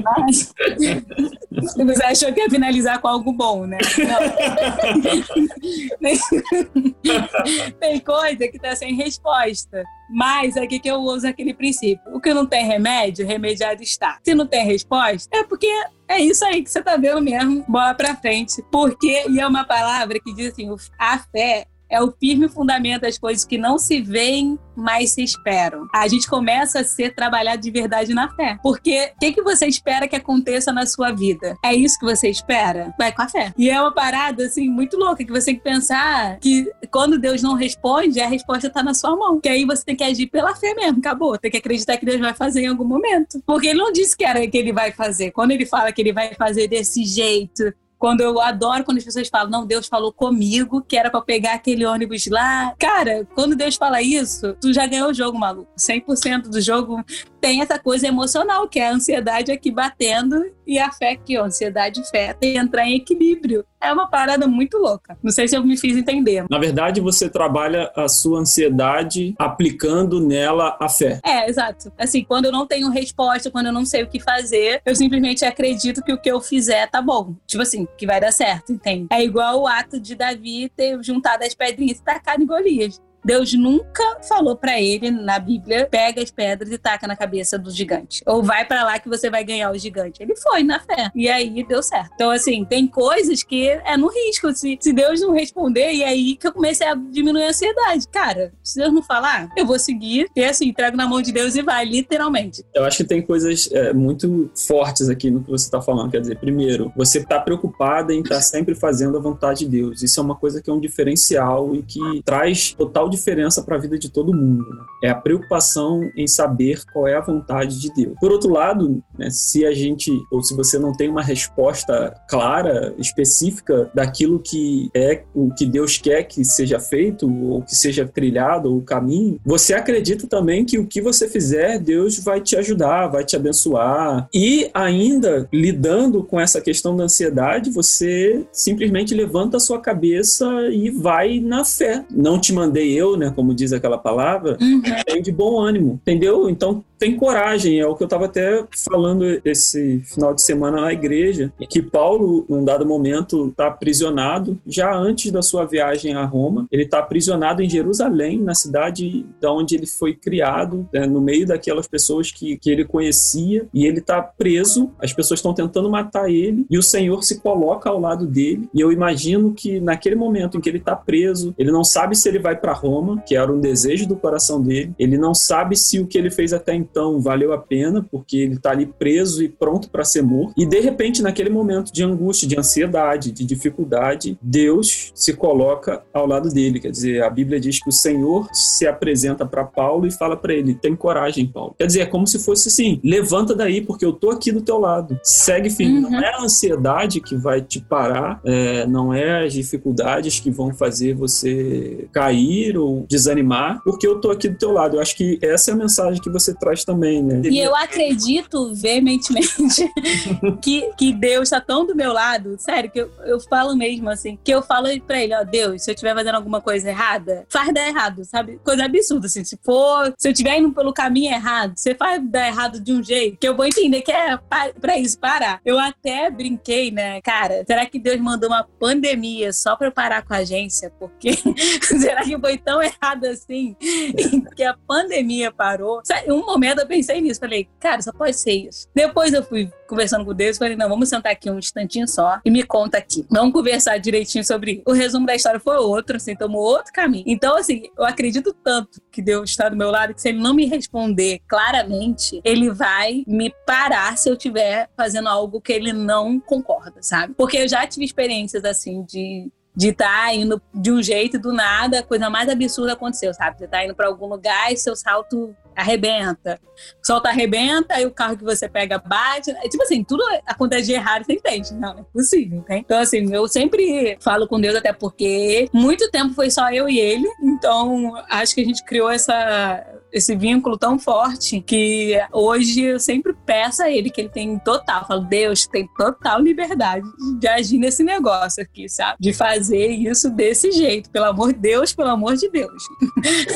Mas 0.04 0.52
você 1.76 2.04
achou 2.04 2.32
que 2.32 2.40
ia 2.40 2.50
finalizar 2.50 3.00
com 3.00 3.06
algo 3.06 3.32
bom, 3.32 3.64
né? 3.64 3.78
tem 7.78 8.00
coisa 8.00 8.48
que 8.48 8.58
tá 8.58 8.74
sem 8.74 8.96
resposta. 8.96 9.84
Mas 10.10 10.56
aqui 10.56 10.80
que 10.80 10.90
eu 10.90 10.96
uso 10.96 11.28
aquele 11.28 11.54
princípio. 11.54 12.02
O 12.12 12.20
que 12.20 12.34
não 12.34 12.44
tem 12.44 12.66
remédio, 12.66 13.26
remediado 13.26 13.82
está. 13.82 14.18
Se 14.24 14.34
não 14.34 14.46
tem 14.46 14.66
resposta, 14.66 15.28
é 15.32 15.44
porque 15.44 15.68
é 16.08 16.18
isso 16.18 16.44
aí 16.44 16.62
que 16.62 16.70
você 16.70 16.82
tá 16.82 16.96
vendo 16.96 17.22
mesmo. 17.22 17.64
Bola 17.68 17.94
pra 17.94 18.16
frente. 18.16 18.62
Porque, 18.70 19.26
e 19.28 19.40
é 19.40 19.46
uma 19.46 19.64
palavra 19.64 20.18
que 20.18 20.34
diz 20.34 20.52
assim: 20.52 20.68
a 20.98 21.18
fé 21.18 21.66
é 21.92 22.02
o 22.02 22.10
firme 22.10 22.48
fundamento 22.48 23.02
das 23.02 23.18
coisas 23.18 23.44
que 23.44 23.58
não 23.58 23.78
se 23.78 24.00
veem, 24.00 24.58
mas 24.74 25.12
se 25.12 25.22
esperam. 25.22 25.86
A 25.94 26.08
gente 26.08 26.26
começa 26.26 26.80
a 26.80 26.84
ser 26.84 27.14
trabalhado 27.14 27.60
de 27.60 27.70
verdade 27.70 28.14
na 28.14 28.34
fé. 28.34 28.58
Porque 28.62 29.12
o 29.14 29.20
que, 29.20 29.32
que 29.32 29.42
você 29.42 29.66
espera 29.66 30.08
que 30.08 30.16
aconteça 30.16 30.72
na 30.72 30.86
sua 30.86 31.12
vida? 31.12 31.54
É 31.62 31.74
isso 31.74 31.98
que 31.98 32.06
você 32.06 32.30
espera? 32.30 32.94
Vai 32.98 33.12
com 33.12 33.20
a 33.20 33.28
fé. 33.28 33.52
E 33.58 33.68
é 33.68 33.78
uma 33.78 33.92
parada, 33.92 34.46
assim, 34.46 34.70
muito 34.70 34.96
louca, 34.96 35.22
que 35.22 35.30
você 35.30 35.46
tem 35.46 35.56
que 35.56 35.62
pensar 35.62 36.38
que 36.38 36.66
quando 36.90 37.18
Deus 37.18 37.42
não 37.42 37.54
responde, 37.54 38.20
a 38.20 38.26
resposta 38.26 38.70
tá 38.70 38.82
na 38.82 38.94
sua 38.94 39.14
mão. 39.14 39.38
Que 39.38 39.50
aí 39.50 39.66
você 39.66 39.84
tem 39.84 39.94
que 39.94 40.04
agir 40.04 40.28
pela 40.28 40.54
fé 40.56 40.74
mesmo, 40.74 40.98
acabou. 40.98 41.36
Tem 41.36 41.50
que 41.50 41.58
acreditar 41.58 41.98
que 41.98 42.06
Deus 42.06 42.20
vai 42.20 42.32
fazer 42.32 42.62
em 42.62 42.68
algum 42.68 42.84
momento. 42.84 43.42
Porque 43.44 43.68
ele 43.68 43.78
não 43.78 43.92
disse 43.92 44.16
que 44.16 44.24
era 44.24 44.46
que 44.46 44.56
ele 44.56 44.72
vai 44.72 44.92
fazer. 44.92 45.30
Quando 45.30 45.50
ele 45.50 45.66
fala 45.66 45.92
que 45.92 46.00
ele 46.00 46.12
vai 46.12 46.34
fazer 46.34 46.68
desse 46.68 47.04
jeito, 47.04 47.72
quando 48.02 48.20
eu 48.20 48.40
adoro 48.40 48.82
quando 48.82 48.98
as 48.98 49.04
pessoas 49.04 49.28
falam, 49.28 49.48
não, 49.48 49.64
Deus 49.64 49.86
falou 49.86 50.12
comigo 50.12 50.82
que 50.82 50.96
era 50.96 51.08
para 51.08 51.20
pegar 51.20 51.52
aquele 51.52 51.86
ônibus 51.86 52.26
lá. 52.26 52.74
Cara, 52.76 53.24
quando 53.32 53.54
Deus 53.54 53.76
fala 53.76 54.02
isso, 54.02 54.56
tu 54.60 54.72
já 54.72 54.88
ganhou 54.88 55.10
o 55.10 55.14
jogo, 55.14 55.38
maluco. 55.38 55.70
100% 55.78 56.48
do 56.48 56.60
jogo 56.60 57.00
tem 57.42 57.60
essa 57.60 57.76
coisa 57.76 58.06
emocional, 58.06 58.68
que 58.68 58.78
é 58.78 58.88
a 58.88 58.92
ansiedade 58.92 59.50
aqui 59.50 59.72
batendo 59.72 60.48
e 60.64 60.78
a 60.78 60.92
fé 60.92 61.10
aqui, 61.10 61.36
ó, 61.36 61.44
ansiedade 61.44 62.00
e 62.00 62.04
fé, 62.04 62.32
tem 62.32 62.52
que 62.52 62.58
entrar 62.58 62.86
em 62.86 62.94
equilíbrio. 62.94 63.64
É 63.80 63.92
uma 63.92 64.08
parada 64.08 64.46
muito 64.46 64.78
louca. 64.78 65.18
Não 65.20 65.32
sei 65.32 65.48
se 65.48 65.56
eu 65.56 65.64
me 65.64 65.76
fiz 65.76 65.96
entender. 65.96 66.44
Na 66.48 66.56
verdade, 66.56 67.00
você 67.00 67.28
trabalha 67.28 67.90
a 67.96 68.06
sua 68.06 68.38
ansiedade 68.38 69.34
aplicando 69.36 70.20
nela 70.20 70.76
a 70.80 70.88
fé. 70.88 71.18
É, 71.24 71.50
exato. 71.50 71.92
Assim, 71.98 72.22
quando 72.22 72.44
eu 72.44 72.52
não 72.52 72.64
tenho 72.64 72.88
resposta, 72.90 73.50
quando 73.50 73.66
eu 73.66 73.72
não 73.72 73.84
sei 73.84 74.04
o 74.04 74.08
que 74.08 74.20
fazer, 74.20 74.80
eu 74.86 74.94
simplesmente 74.94 75.44
acredito 75.44 76.00
que 76.00 76.12
o 76.12 76.18
que 76.18 76.30
eu 76.30 76.40
fizer 76.40 76.88
tá 76.88 77.02
bom. 77.02 77.34
Tipo 77.44 77.64
assim, 77.64 77.88
que 77.98 78.06
vai 78.06 78.20
dar 78.20 78.30
certo, 78.30 78.72
entende? 78.72 79.08
É 79.10 79.20
igual 79.20 79.62
o 79.62 79.66
ato 79.66 79.98
de 79.98 80.14
Davi 80.14 80.70
ter 80.76 80.96
juntado 81.02 81.42
as 81.42 81.56
pedrinhas 81.56 81.98
e 81.98 82.04
tacado 82.04 82.40
em 82.40 82.46
Golias. 82.46 83.00
Deus 83.24 83.52
nunca 83.52 84.02
falou 84.28 84.56
para 84.56 84.80
ele 84.80 85.10
na 85.10 85.38
Bíblia: 85.38 85.86
pega 85.90 86.22
as 86.22 86.30
pedras 86.30 86.70
e 86.70 86.78
taca 86.78 87.06
na 87.06 87.16
cabeça 87.16 87.58
do 87.58 87.70
gigante. 87.70 88.22
Ou 88.26 88.42
vai 88.42 88.64
para 88.64 88.84
lá 88.84 88.98
que 88.98 89.08
você 89.08 89.30
vai 89.30 89.44
ganhar 89.44 89.70
o 89.70 89.78
gigante. 89.78 90.22
Ele 90.22 90.36
foi 90.36 90.62
na 90.62 90.80
fé. 90.80 91.10
E 91.14 91.28
aí 91.28 91.64
deu 91.64 91.82
certo. 91.82 92.10
Então, 92.14 92.30
assim, 92.30 92.64
tem 92.64 92.86
coisas 92.86 93.42
que 93.42 93.68
é 93.68 93.96
no 93.96 94.08
risco. 94.08 94.52
Se, 94.52 94.78
se 94.80 94.92
Deus 94.92 95.20
não 95.20 95.32
responder, 95.32 95.92
e 95.92 96.04
aí 96.04 96.36
que 96.36 96.46
eu 96.46 96.52
comecei 96.52 96.86
a 96.86 96.94
diminuir 96.94 97.44
a 97.44 97.48
ansiedade. 97.48 98.08
Cara, 98.08 98.52
se 98.62 98.78
Deus 98.78 98.92
não 98.92 99.02
falar, 99.02 99.48
eu 99.56 99.66
vou 99.66 99.78
seguir. 99.78 100.28
E 100.34 100.44
assim, 100.44 100.68
entrego 100.68 100.96
na 100.96 101.06
mão 101.06 101.22
de 101.22 101.32
Deus 101.32 101.54
e 101.54 101.62
vai, 101.62 101.84
literalmente. 101.84 102.64
Eu 102.74 102.84
acho 102.84 102.98
que 102.98 103.04
tem 103.04 103.22
coisas 103.22 103.68
é, 103.72 103.92
muito 103.92 104.50
fortes 104.54 105.08
aqui 105.08 105.30
no 105.30 105.42
que 105.42 105.50
você 105.50 105.70
tá 105.70 105.80
falando. 105.80 106.10
Quer 106.10 106.20
dizer, 106.20 106.38
primeiro, 106.38 106.92
você 106.96 107.24
tá 107.24 107.40
preocupada 107.40 108.12
em 108.12 108.20
estar 108.20 108.36
tá 108.36 108.40
sempre 108.40 108.74
fazendo 108.74 109.16
a 109.16 109.20
vontade 109.20 109.60
de 109.60 109.68
Deus. 109.68 110.02
Isso 110.02 110.18
é 110.18 110.22
uma 110.22 110.34
coisa 110.34 110.60
que 110.60 110.68
é 110.68 110.72
um 110.72 110.80
diferencial 110.80 111.74
e 111.74 111.82
que 111.82 112.22
traz 112.24 112.72
total 112.72 113.08
diferença 113.12 113.62
para 113.62 113.76
a 113.76 113.78
vida 113.78 113.98
de 113.98 114.10
todo 114.10 114.34
mundo. 114.34 114.64
Né? 114.68 114.84
É 115.04 115.10
a 115.10 115.14
preocupação 115.14 116.00
em 116.16 116.26
saber 116.26 116.82
qual 116.92 117.06
é 117.06 117.14
a 117.14 117.20
vontade 117.20 117.80
de 117.80 117.92
Deus. 117.94 118.14
Por 118.20 118.32
outro 118.32 118.50
lado, 118.50 119.02
né, 119.16 119.30
se 119.30 119.64
a 119.64 119.72
gente, 119.72 120.10
ou 120.30 120.42
se 120.42 120.54
você 120.54 120.78
não 120.78 120.92
tem 120.92 121.08
uma 121.08 121.22
resposta 121.22 122.14
clara, 122.28 122.94
específica 122.98 123.90
daquilo 123.94 124.40
que 124.40 124.90
é 124.94 125.22
o 125.34 125.52
que 125.54 125.66
Deus 125.66 125.98
quer 125.98 126.24
que 126.24 126.44
seja 126.44 126.80
feito, 126.80 127.30
ou 127.30 127.62
que 127.62 127.74
seja 127.74 128.06
trilhado, 128.06 128.76
o 128.76 128.82
caminho, 128.82 129.38
você 129.44 129.74
acredita 129.74 130.26
também 130.26 130.64
que 130.64 130.78
o 130.78 130.86
que 130.86 131.00
você 131.00 131.28
fizer, 131.28 131.78
Deus 131.78 132.18
vai 132.18 132.40
te 132.40 132.56
ajudar, 132.56 133.08
vai 133.08 133.24
te 133.24 133.36
abençoar. 133.36 134.28
E 134.32 134.70
ainda, 134.72 135.48
lidando 135.52 136.22
com 136.24 136.40
essa 136.40 136.60
questão 136.60 136.96
da 136.96 137.04
ansiedade, 137.04 137.70
você 137.70 138.44
simplesmente 138.52 139.14
levanta 139.14 139.56
a 139.56 139.60
sua 139.60 139.80
cabeça 139.80 140.46
e 140.70 140.90
vai 140.90 141.40
na 141.40 141.64
fé. 141.64 142.04
Não 142.10 142.40
te 142.40 142.52
mandei 142.52 142.92
eu, 142.92 143.01
né, 143.16 143.32
como 143.34 143.54
diz 143.54 143.72
aquela 143.72 143.98
palavra, 143.98 144.56
uhum. 144.60 145.22
de 145.22 145.32
bom 145.32 145.60
ânimo, 145.60 145.98
entendeu? 146.02 146.48
Então 146.48 146.82
tem 147.02 147.16
coragem, 147.16 147.80
é 147.80 147.84
o 147.84 147.96
que 147.96 148.04
eu 148.04 148.06
estava 148.06 148.26
até 148.26 148.64
falando 148.88 149.24
esse 149.44 150.00
final 150.04 150.32
de 150.32 150.40
semana 150.40 150.82
na 150.82 150.92
igreja, 150.92 151.52
que 151.68 151.82
Paulo, 151.82 152.46
num 152.48 152.64
dado 152.64 152.86
momento, 152.86 153.48
está 153.48 153.66
aprisionado, 153.66 154.56
já 154.64 154.94
antes 154.94 155.32
da 155.32 155.42
sua 155.42 155.64
viagem 155.64 156.14
a 156.14 156.24
Roma, 156.24 156.64
ele 156.70 156.84
está 156.84 157.00
aprisionado 157.00 157.60
em 157.60 157.68
Jerusalém, 157.68 158.40
na 158.40 158.54
cidade 158.54 159.26
da 159.40 159.52
onde 159.52 159.74
ele 159.74 159.86
foi 159.86 160.14
criado, 160.14 160.88
né, 160.92 161.04
no 161.04 161.20
meio 161.20 161.44
daquelas 161.44 161.88
pessoas 161.88 162.30
que, 162.30 162.56
que 162.56 162.70
ele 162.70 162.84
conhecia, 162.84 163.66
e 163.74 163.84
ele 163.84 163.98
está 163.98 164.22
preso, 164.22 164.92
as 165.00 165.12
pessoas 165.12 165.40
estão 165.40 165.52
tentando 165.52 165.90
matar 165.90 166.30
ele, 166.30 166.64
e 166.70 166.78
o 166.78 166.82
Senhor 166.84 167.24
se 167.24 167.40
coloca 167.40 167.90
ao 167.90 167.98
lado 167.98 168.28
dele, 168.28 168.68
e 168.72 168.80
eu 168.80 168.92
imagino 168.92 169.52
que 169.52 169.80
naquele 169.80 170.14
momento 170.14 170.56
em 170.56 170.60
que 170.60 170.68
ele 170.68 170.78
está 170.78 170.94
preso, 170.94 171.52
ele 171.58 171.72
não 171.72 171.82
sabe 171.82 172.14
se 172.14 172.28
ele 172.28 172.38
vai 172.38 172.54
para 172.54 172.72
Roma, 172.72 173.20
que 173.26 173.34
era 173.34 173.52
um 173.52 173.58
desejo 173.58 174.06
do 174.06 174.14
coração 174.14 174.62
dele, 174.62 174.94
ele 174.96 175.18
não 175.18 175.34
sabe 175.34 175.74
se 175.74 175.98
o 175.98 176.06
que 176.06 176.16
ele 176.16 176.30
fez 176.30 176.52
até 176.52 176.72
então 176.72 176.91
então 176.92 177.20
valeu 177.20 177.54
a 177.54 177.58
pena, 177.58 178.06
porque 178.10 178.36
ele 178.36 178.54
está 178.54 178.70
ali 178.70 178.84
preso 178.86 179.42
e 179.42 179.48
pronto 179.48 179.90
para 179.90 180.04
ser 180.04 180.22
morto. 180.22 180.52
E 180.56 180.66
de 180.66 180.78
repente, 180.78 181.22
naquele 181.22 181.48
momento 181.48 181.90
de 181.90 182.04
angústia, 182.04 182.46
de 182.46 182.58
ansiedade, 182.58 183.32
de 183.32 183.44
dificuldade, 183.44 184.38
Deus 184.42 185.10
se 185.14 185.32
coloca 185.32 186.02
ao 186.12 186.26
lado 186.26 186.50
dele. 186.50 186.78
Quer 186.78 186.90
dizer, 186.90 187.22
a 187.22 187.30
Bíblia 187.30 187.58
diz 187.58 187.82
que 187.82 187.88
o 187.88 187.92
Senhor 187.92 188.46
se 188.52 188.86
apresenta 188.86 189.46
para 189.46 189.64
Paulo 189.64 190.06
e 190.06 190.10
fala 190.10 190.36
para 190.36 190.52
ele: 190.52 190.74
tem 190.74 190.94
coragem, 190.94 191.46
Paulo. 191.46 191.74
Quer 191.78 191.86
dizer, 191.86 192.00
é 192.00 192.06
como 192.06 192.26
se 192.26 192.38
fosse 192.38 192.68
assim: 192.68 193.00
levanta 193.02 193.54
daí, 193.54 193.80
porque 193.80 194.04
eu 194.04 194.12
tô 194.12 194.30
aqui 194.30 194.52
do 194.52 194.60
teu 194.60 194.78
lado. 194.78 195.18
Segue 195.22 195.70
firme. 195.70 196.04
Uhum. 196.04 196.10
Não 196.10 196.20
é 196.20 196.34
a 196.34 196.42
ansiedade 196.42 197.20
que 197.20 197.36
vai 197.36 197.62
te 197.62 197.80
parar, 197.80 198.40
é, 198.44 198.86
não 198.86 199.14
é 199.14 199.46
as 199.46 199.54
dificuldades 199.54 200.40
que 200.40 200.50
vão 200.50 200.74
fazer 200.74 201.14
você 201.14 202.06
cair 202.12 202.76
ou 202.76 203.06
desanimar, 203.08 203.80
porque 203.82 204.06
eu 204.06 204.20
tô 204.20 204.30
aqui 204.30 204.48
do 204.48 204.58
teu 204.58 204.72
lado. 204.72 204.96
Eu 204.96 205.00
acho 205.00 205.16
que 205.16 205.38
essa 205.40 205.70
é 205.70 205.74
a 205.74 205.76
mensagem 205.76 206.20
que 206.20 206.30
você 206.30 206.52
traz 206.52 206.81
também, 206.84 207.22
né? 207.22 207.42
E 207.44 207.58
eu 207.58 207.74
acredito 207.74 208.74
veementemente 208.74 209.90
que, 210.60 210.90
que 210.96 211.12
Deus 211.12 211.44
está 211.44 211.60
tão 211.60 211.86
do 211.86 211.94
meu 211.94 212.12
lado, 212.12 212.56
sério, 212.58 212.90
que 212.90 213.00
eu, 213.00 213.10
eu 213.24 213.40
falo 213.40 213.76
mesmo 213.76 214.08
assim, 214.10 214.38
que 214.42 214.52
eu 214.52 214.62
falo 214.62 214.88
pra 215.06 215.22
ele, 215.22 215.34
ó, 215.34 215.44
Deus, 215.44 215.82
se 215.82 215.90
eu 215.90 215.94
estiver 215.94 216.14
fazendo 216.14 216.34
alguma 216.34 216.60
coisa 216.60 216.88
errada, 216.88 217.46
faz 217.48 217.72
dar 217.72 217.86
errado, 217.86 218.24
sabe? 218.24 218.60
Coisa 218.64 218.84
absurda, 218.84 219.26
assim, 219.26 219.44
se 219.44 219.58
for, 219.64 220.12
se 220.18 220.28
eu 220.28 220.32
estiver 220.32 220.58
indo 220.58 220.72
pelo 220.72 220.92
caminho 220.92 221.32
errado, 221.32 221.74
você 221.76 221.94
faz 221.94 222.22
dar 222.28 222.46
errado 222.46 222.80
de 222.80 222.92
um 222.92 223.02
jeito 223.02 223.38
que 223.38 223.48
eu 223.48 223.56
vou 223.56 223.66
entender 223.66 224.02
que 224.02 224.12
é 224.12 224.38
pra 224.80 224.98
isso, 224.98 225.18
parar. 225.18 225.60
Eu 225.64 225.78
até 225.78 226.30
brinquei, 226.30 226.90
né, 226.90 227.20
cara, 227.20 227.64
será 227.66 227.86
que 227.86 227.98
Deus 227.98 228.20
mandou 228.20 228.48
uma 228.48 228.64
pandemia 228.64 229.52
só 229.52 229.76
pra 229.76 229.86
eu 229.86 229.92
parar 229.92 230.22
com 230.22 230.34
a 230.34 230.38
agência? 230.38 230.92
Porque 230.98 231.32
será 231.82 232.22
que 232.22 232.38
foi 232.38 232.58
tão 232.58 232.82
errado 232.82 233.24
assim 233.26 233.76
que 234.56 234.62
a 234.62 234.74
pandemia 234.86 235.50
parou? 235.52 236.02
Um 236.28 236.44
momento 236.44 236.71
eu 236.78 236.86
pensei 236.86 237.20
nisso. 237.20 237.40
Falei, 237.40 237.68
cara, 237.78 238.00
só 238.02 238.12
pode 238.12 238.36
ser 238.36 238.52
isso. 238.52 238.88
Depois 238.94 239.32
eu 239.32 239.42
fui 239.42 239.70
conversando 239.88 240.24
com 240.24 240.32
Deus, 240.32 240.56
falei, 240.56 240.74
não, 240.74 240.88
vamos 240.88 241.08
sentar 241.08 241.32
aqui 241.32 241.50
um 241.50 241.58
instantinho 241.58 242.08
só 242.08 242.40
e 242.44 242.50
me 242.50 242.62
conta 242.62 242.98
aqui. 242.98 243.26
Vamos 243.30 243.52
conversar 243.52 243.98
direitinho 243.98 244.44
sobre. 244.44 244.82
O 244.86 244.92
resumo 244.92 245.26
da 245.26 245.34
história 245.34 245.60
foi 245.60 245.76
outro, 245.76 246.16
assim, 246.16 246.34
tomou 246.34 246.62
outro 246.62 246.92
caminho. 246.92 247.24
Então, 247.26 247.56
assim, 247.56 247.90
eu 247.96 248.04
acredito 248.04 248.54
tanto 248.64 249.00
que 249.10 249.20
Deus 249.20 249.50
está 249.50 249.68
do 249.68 249.76
meu 249.76 249.90
lado 249.90 250.14
que 250.14 250.20
se 250.20 250.30
ele 250.30 250.38
não 250.38 250.54
me 250.54 250.66
responder 250.66 251.40
claramente, 251.46 252.40
ele 252.44 252.70
vai 252.70 253.22
me 253.26 253.52
parar 253.66 254.16
se 254.16 254.28
eu 254.28 254.34
estiver 254.34 254.88
fazendo 254.96 255.28
algo 255.28 255.60
que 255.60 255.72
ele 255.72 255.92
não 255.92 256.40
concorda, 256.40 257.02
sabe? 257.02 257.34
Porque 257.34 257.58
eu 257.58 257.68
já 257.68 257.86
tive 257.86 258.04
experiências 258.04 258.64
assim 258.64 259.02
de 259.02 259.50
de 259.74 259.88
estar 259.88 260.26
tá 260.26 260.34
indo 260.34 260.60
de 260.74 260.92
um 260.92 261.02
jeito 261.02 261.38
do 261.38 261.52
nada, 261.52 262.00
a 262.00 262.02
coisa 262.02 262.28
mais 262.28 262.48
absurda 262.48 262.92
aconteceu, 262.92 263.32
sabe? 263.32 263.58
Você 263.58 263.66
tá 263.66 263.84
indo 263.84 263.94
para 263.94 264.06
algum 264.06 264.26
lugar 264.26 264.72
e 264.72 264.76
seu 264.76 264.94
salto 264.94 265.54
arrebenta. 265.74 266.60
O 267.02 267.06
solta 267.06 267.30
arrebenta, 267.30 267.94
aí 267.94 268.06
o 268.06 268.10
carro 268.10 268.36
que 268.36 268.44
você 268.44 268.68
pega 268.68 268.98
bate. 268.98 269.50
É, 269.50 269.68
tipo 269.68 269.82
assim, 269.82 270.04
tudo 270.04 270.22
acontece 270.46 270.86
de 270.86 270.92
errado, 270.92 271.24
você 271.24 271.32
entende? 271.32 271.72
Não, 271.74 271.94
não 271.94 272.00
é 272.00 272.06
possível, 272.12 272.58
entende? 272.58 272.82
Então, 272.84 272.98
assim, 272.98 273.34
eu 273.34 273.48
sempre 273.48 274.16
falo 274.20 274.46
com 274.46 274.60
Deus, 274.60 274.76
até 274.76 274.92
porque 274.92 275.68
muito 275.72 276.10
tempo 276.10 276.34
foi 276.34 276.50
só 276.50 276.70
eu 276.70 276.88
e 276.88 276.98
ele. 276.98 277.28
Então, 277.42 278.14
acho 278.28 278.54
que 278.54 278.60
a 278.60 278.64
gente 278.64 278.84
criou 278.84 279.10
essa, 279.10 279.84
esse 280.12 280.36
vínculo 280.36 280.76
tão 280.76 280.98
forte 280.98 281.60
que 281.60 282.20
hoje 282.30 282.82
eu 282.82 283.00
sempre 283.00 283.34
peço 283.46 283.82
a 283.82 283.90
ele 283.90 284.10
que 284.10 284.20
ele 284.20 284.28
tem 284.28 284.58
total. 284.58 285.06
Falo, 285.06 285.22
Deus, 285.22 285.66
tem 285.66 285.88
total 285.96 286.40
liberdade 286.40 287.06
de 287.40 287.48
agir 287.48 287.78
nesse 287.78 288.02
negócio 288.02 288.62
aqui, 288.62 288.88
sabe? 288.88 289.16
De 289.18 289.32
fazer 289.32 289.88
isso 289.88 290.30
desse 290.30 290.70
jeito. 290.70 291.10
Pelo 291.10 291.26
amor 291.26 291.52
de 291.52 291.60
Deus, 291.60 291.94
pelo 291.94 292.10
amor 292.10 292.36
de 292.36 292.48
Deus. 292.50 292.82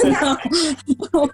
não, 1.12 1.30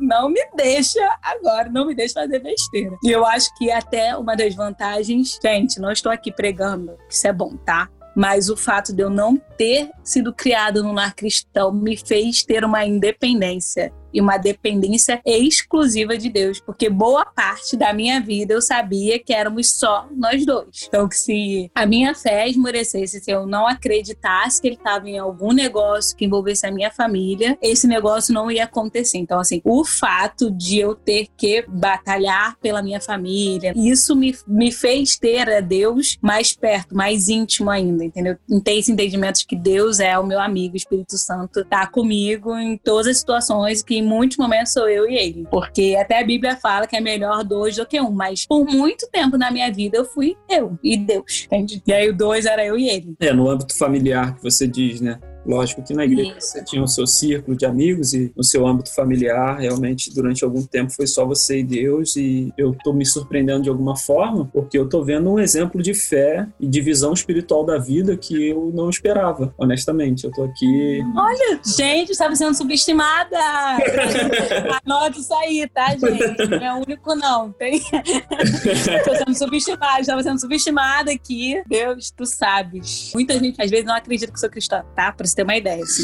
não 0.00 0.28
me 0.28 0.44
deixa 0.56 1.00
agora, 1.22 1.68
não 1.68 1.86
me 1.86 1.94
deixa 1.94 2.14
fazer 2.14 2.40
besteira. 2.40 2.96
E 3.04 3.10
eu 3.10 3.24
acho 3.24 3.54
que 3.56 3.70
até 3.70 4.16
uma 4.16 4.34
das 4.34 4.54
vantagens, 4.54 5.38
gente, 5.42 5.80
não 5.80 5.92
estou 5.92 6.10
aqui 6.10 6.32
pregando, 6.32 6.96
isso 7.08 7.26
é 7.26 7.32
bom, 7.32 7.56
tá? 7.56 7.88
Mas 8.16 8.48
o 8.48 8.56
fato 8.56 8.94
de 8.94 9.02
eu 9.02 9.10
não 9.10 9.36
ter 9.58 9.90
sido 10.02 10.32
criado 10.32 10.82
num 10.82 10.94
lar 10.94 11.14
cristão 11.14 11.70
me 11.70 11.98
fez 11.98 12.42
ter 12.42 12.64
uma 12.64 12.82
independência 12.84 13.92
e 14.16 14.20
uma 14.20 14.38
dependência 14.38 15.20
exclusiva 15.26 16.16
de 16.16 16.30
Deus, 16.30 16.58
porque 16.58 16.88
boa 16.88 17.22
parte 17.22 17.76
da 17.76 17.92
minha 17.92 18.18
vida 18.18 18.54
eu 18.54 18.62
sabia 18.62 19.18
que 19.18 19.30
éramos 19.30 19.74
só 19.74 20.08
nós 20.16 20.46
dois. 20.46 20.86
Então, 20.88 21.06
que 21.06 21.16
se 21.16 21.70
a 21.74 21.84
minha 21.84 22.14
fé 22.14 22.48
esmorecesse, 22.48 23.20
se 23.20 23.30
eu 23.30 23.46
não 23.46 23.66
acreditasse 23.66 24.58
que 24.58 24.68
ele 24.68 24.76
estava 24.76 25.06
em 25.06 25.18
algum 25.18 25.52
negócio 25.52 26.16
que 26.16 26.24
envolvesse 26.24 26.66
a 26.66 26.72
minha 26.72 26.90
família, 26.90 27.58
esse 27.60 27.86
negócio 27.86 28.32
não 28.32 28.50
ia 28.50 28.64
acontecer. 28.64 29.18
Então, 29.18 29.38
assim, 29.38 29.60
o 29.62 29.84
fato 29.84 30.50
de 30.50 30.78
eu 30.78 30.94
ter 30.94 31.28
que 31.36 31.66
batalhar 31.68 32.56
pela 32.56 32.82
minha 32.82 33.02
família, 33.02 33.74
isso 33.76 34.16
me, 34.16 34.34
me 34.46 34.72
fez 34.72 35.18
ter 35.18 35.46
a 35.50 35.60
Deus 35.60 36.16
mais 36.22 36.54
perto, 36.54 36.96
mais 36.96 37.28
íntimo 37.28 37.68
ainda, 37.68 38.02
entendeu? 38.02 38.38
Ter 38.64 38.78
esse 38.78 38.90
entendimento 38.90 39.40
de 39.40 39.46
que 39.46 39.56
Deus 39.56 40.00
é 40.00 40.18
o 40.18 40.26
meu 40.26 40.40
amigo, 40.40 40.72
o 40.72 40.78
Espírito 40.78 41.18
Santo 41.18 41.66
tá 41.66 41.86
comigo 41.86 42.56
em 42.56 42.78
todas 42.78 43.08
as 43.08 43.18
situações, 43.18 43.82
que 43.82 44.05
muitos 44.06 44.36
momentos 44.38 44.72
sou 44.72 44.88
eu 44.88 45.08
e 45.08 45.16
ele. 45.16 45.46
Porque 45.50 45.96
até 45.98 46.20
a 46.20 46.24
Bíblia 46.24 46.56
fala 46.56 46.86
que 46.86 46.96
é 46.96 47.00
melhor 47.00 47.44
dois 47.44 47.76
do 47.76 47.84
que 47.84 48.00
um, 48.00 48.10
mas 48.10 48.46
por 48.46 48.64
muito 48.64 49.08
tempo 49.10 49.36
na 49.36 49.50
minha 49.50 49.70
vida 49.70 49.98
eu 49.98 50.04
fui 50.04 50.36
eu 50.48 50.78
e 50.82 50.96
Deus, 50.96 51.44
entende? 51.46 51.82
E 51.86 51.92
aí 51.92 52.08
o 52.08 52.16
dois 52.16 52.46
era 52.46 52.64
eu 52.64 52.78
e 52.78 52.88
ele. 52.88 53.14
É, 53.20 53.32
no 53.32 53.48
âmbito 53.48 53.76
familiar 53.76 54.36
que 54.36 54.42
você 54.42 54.66
diz, 54.66 55.00
né? 55.00 55.18
Lógico 55.46 55.82
que 55.82 55.94
na 55.94 56.04
igreja 56.04 56.34
você 56.40 56.64
tinha 56.64 56.82
o 56.82 56.88
seu 56.88 57.06
círculo 57.06 57.56
de 57.56 57.64
amigos 57.64 58.12
e 58.12 58.32
no 58.36 58.42
seu 58.42 58.66
âmbito 58.66 58.94
familiar, 58.94 59.58
realmente, 59.58 60.12
durante 60.12 60.44
algum 60.44 60.62
tempo 60.62 60.92
foi 60.92 61.06
só 61.06 61.24
você 61.24 61.60
e 61.60 61.64
Deus. 61.64 62.16
E 62.16 62.52
eu 62.58 62.76
tô 62.82 62.92
me 62.92 63.06
surpreendendo 63.06 63.62
de 63.62 63.68
alguma 63.68 63.96
forma, 63.96 64.48
porque 64.52 64.76
eu 64.76 64.88
tô 64.88 65.04
vendo 65.04 65.30
um 65.30 65.38
exemplo 65.38 65.82
de 65.82 65.94
fé 65.94 66.46
e 66.58 66.66
de 66.66 66.80
visão 66.80 67.12
espiritual 67.12 67.64
da 67.64 67.78
vida 67.78 68.16
que 68.16 68.48
eu 68.48 68.72
não 68.74 68.90
esperava, 68.90 69.54
honestamente. 69.56 70.24
Eu 70.24 70.32
tô 70.32 70.42
aqui. 70.44 71.00
Olha, 71.16 71.60
gente, 71.64 72.12
estava 72.12 72.34
sendo 72.34 72.54
subestimada! 72.54 73.38
Anota 74.84 75.18
isso 75.18 75.34
aí, 75.34 75.68
tá, 75.72 75.90
gente? 75.90 76.48
Não 76.48 76.58
é 76.58 76.74
o 76.74 76.76
único, 76.78 77.14
não. 77.14 77.52
Tem... 77.52 77.80
tô 79.04 79.14
sendo 79.16 79.34
subestimada, 79.34 80.00
estava 80.00 80.22
sendo 80.22 80.40
subestimada 80.40 81.12
aqui. 81.12 81.62
Deus, 81.66 82.10
tu 82.10 82.26
sabes. 82.26 83.12
Muita 83.14 83.38
gente, 83.38 83.60
às 83.60 83.70
vezes, 83.70 83.86
não 83.86 83.94
acredita 83.94 84.32
que 84.32 84.40
sou 84.40 84.50
cristã, 84.50 84.84
tá? 84.94 85.12
Ter 85.36 85.42
uma 85.42 85.54
ideia. 85.54 85.82
Assim. 85.82 86.02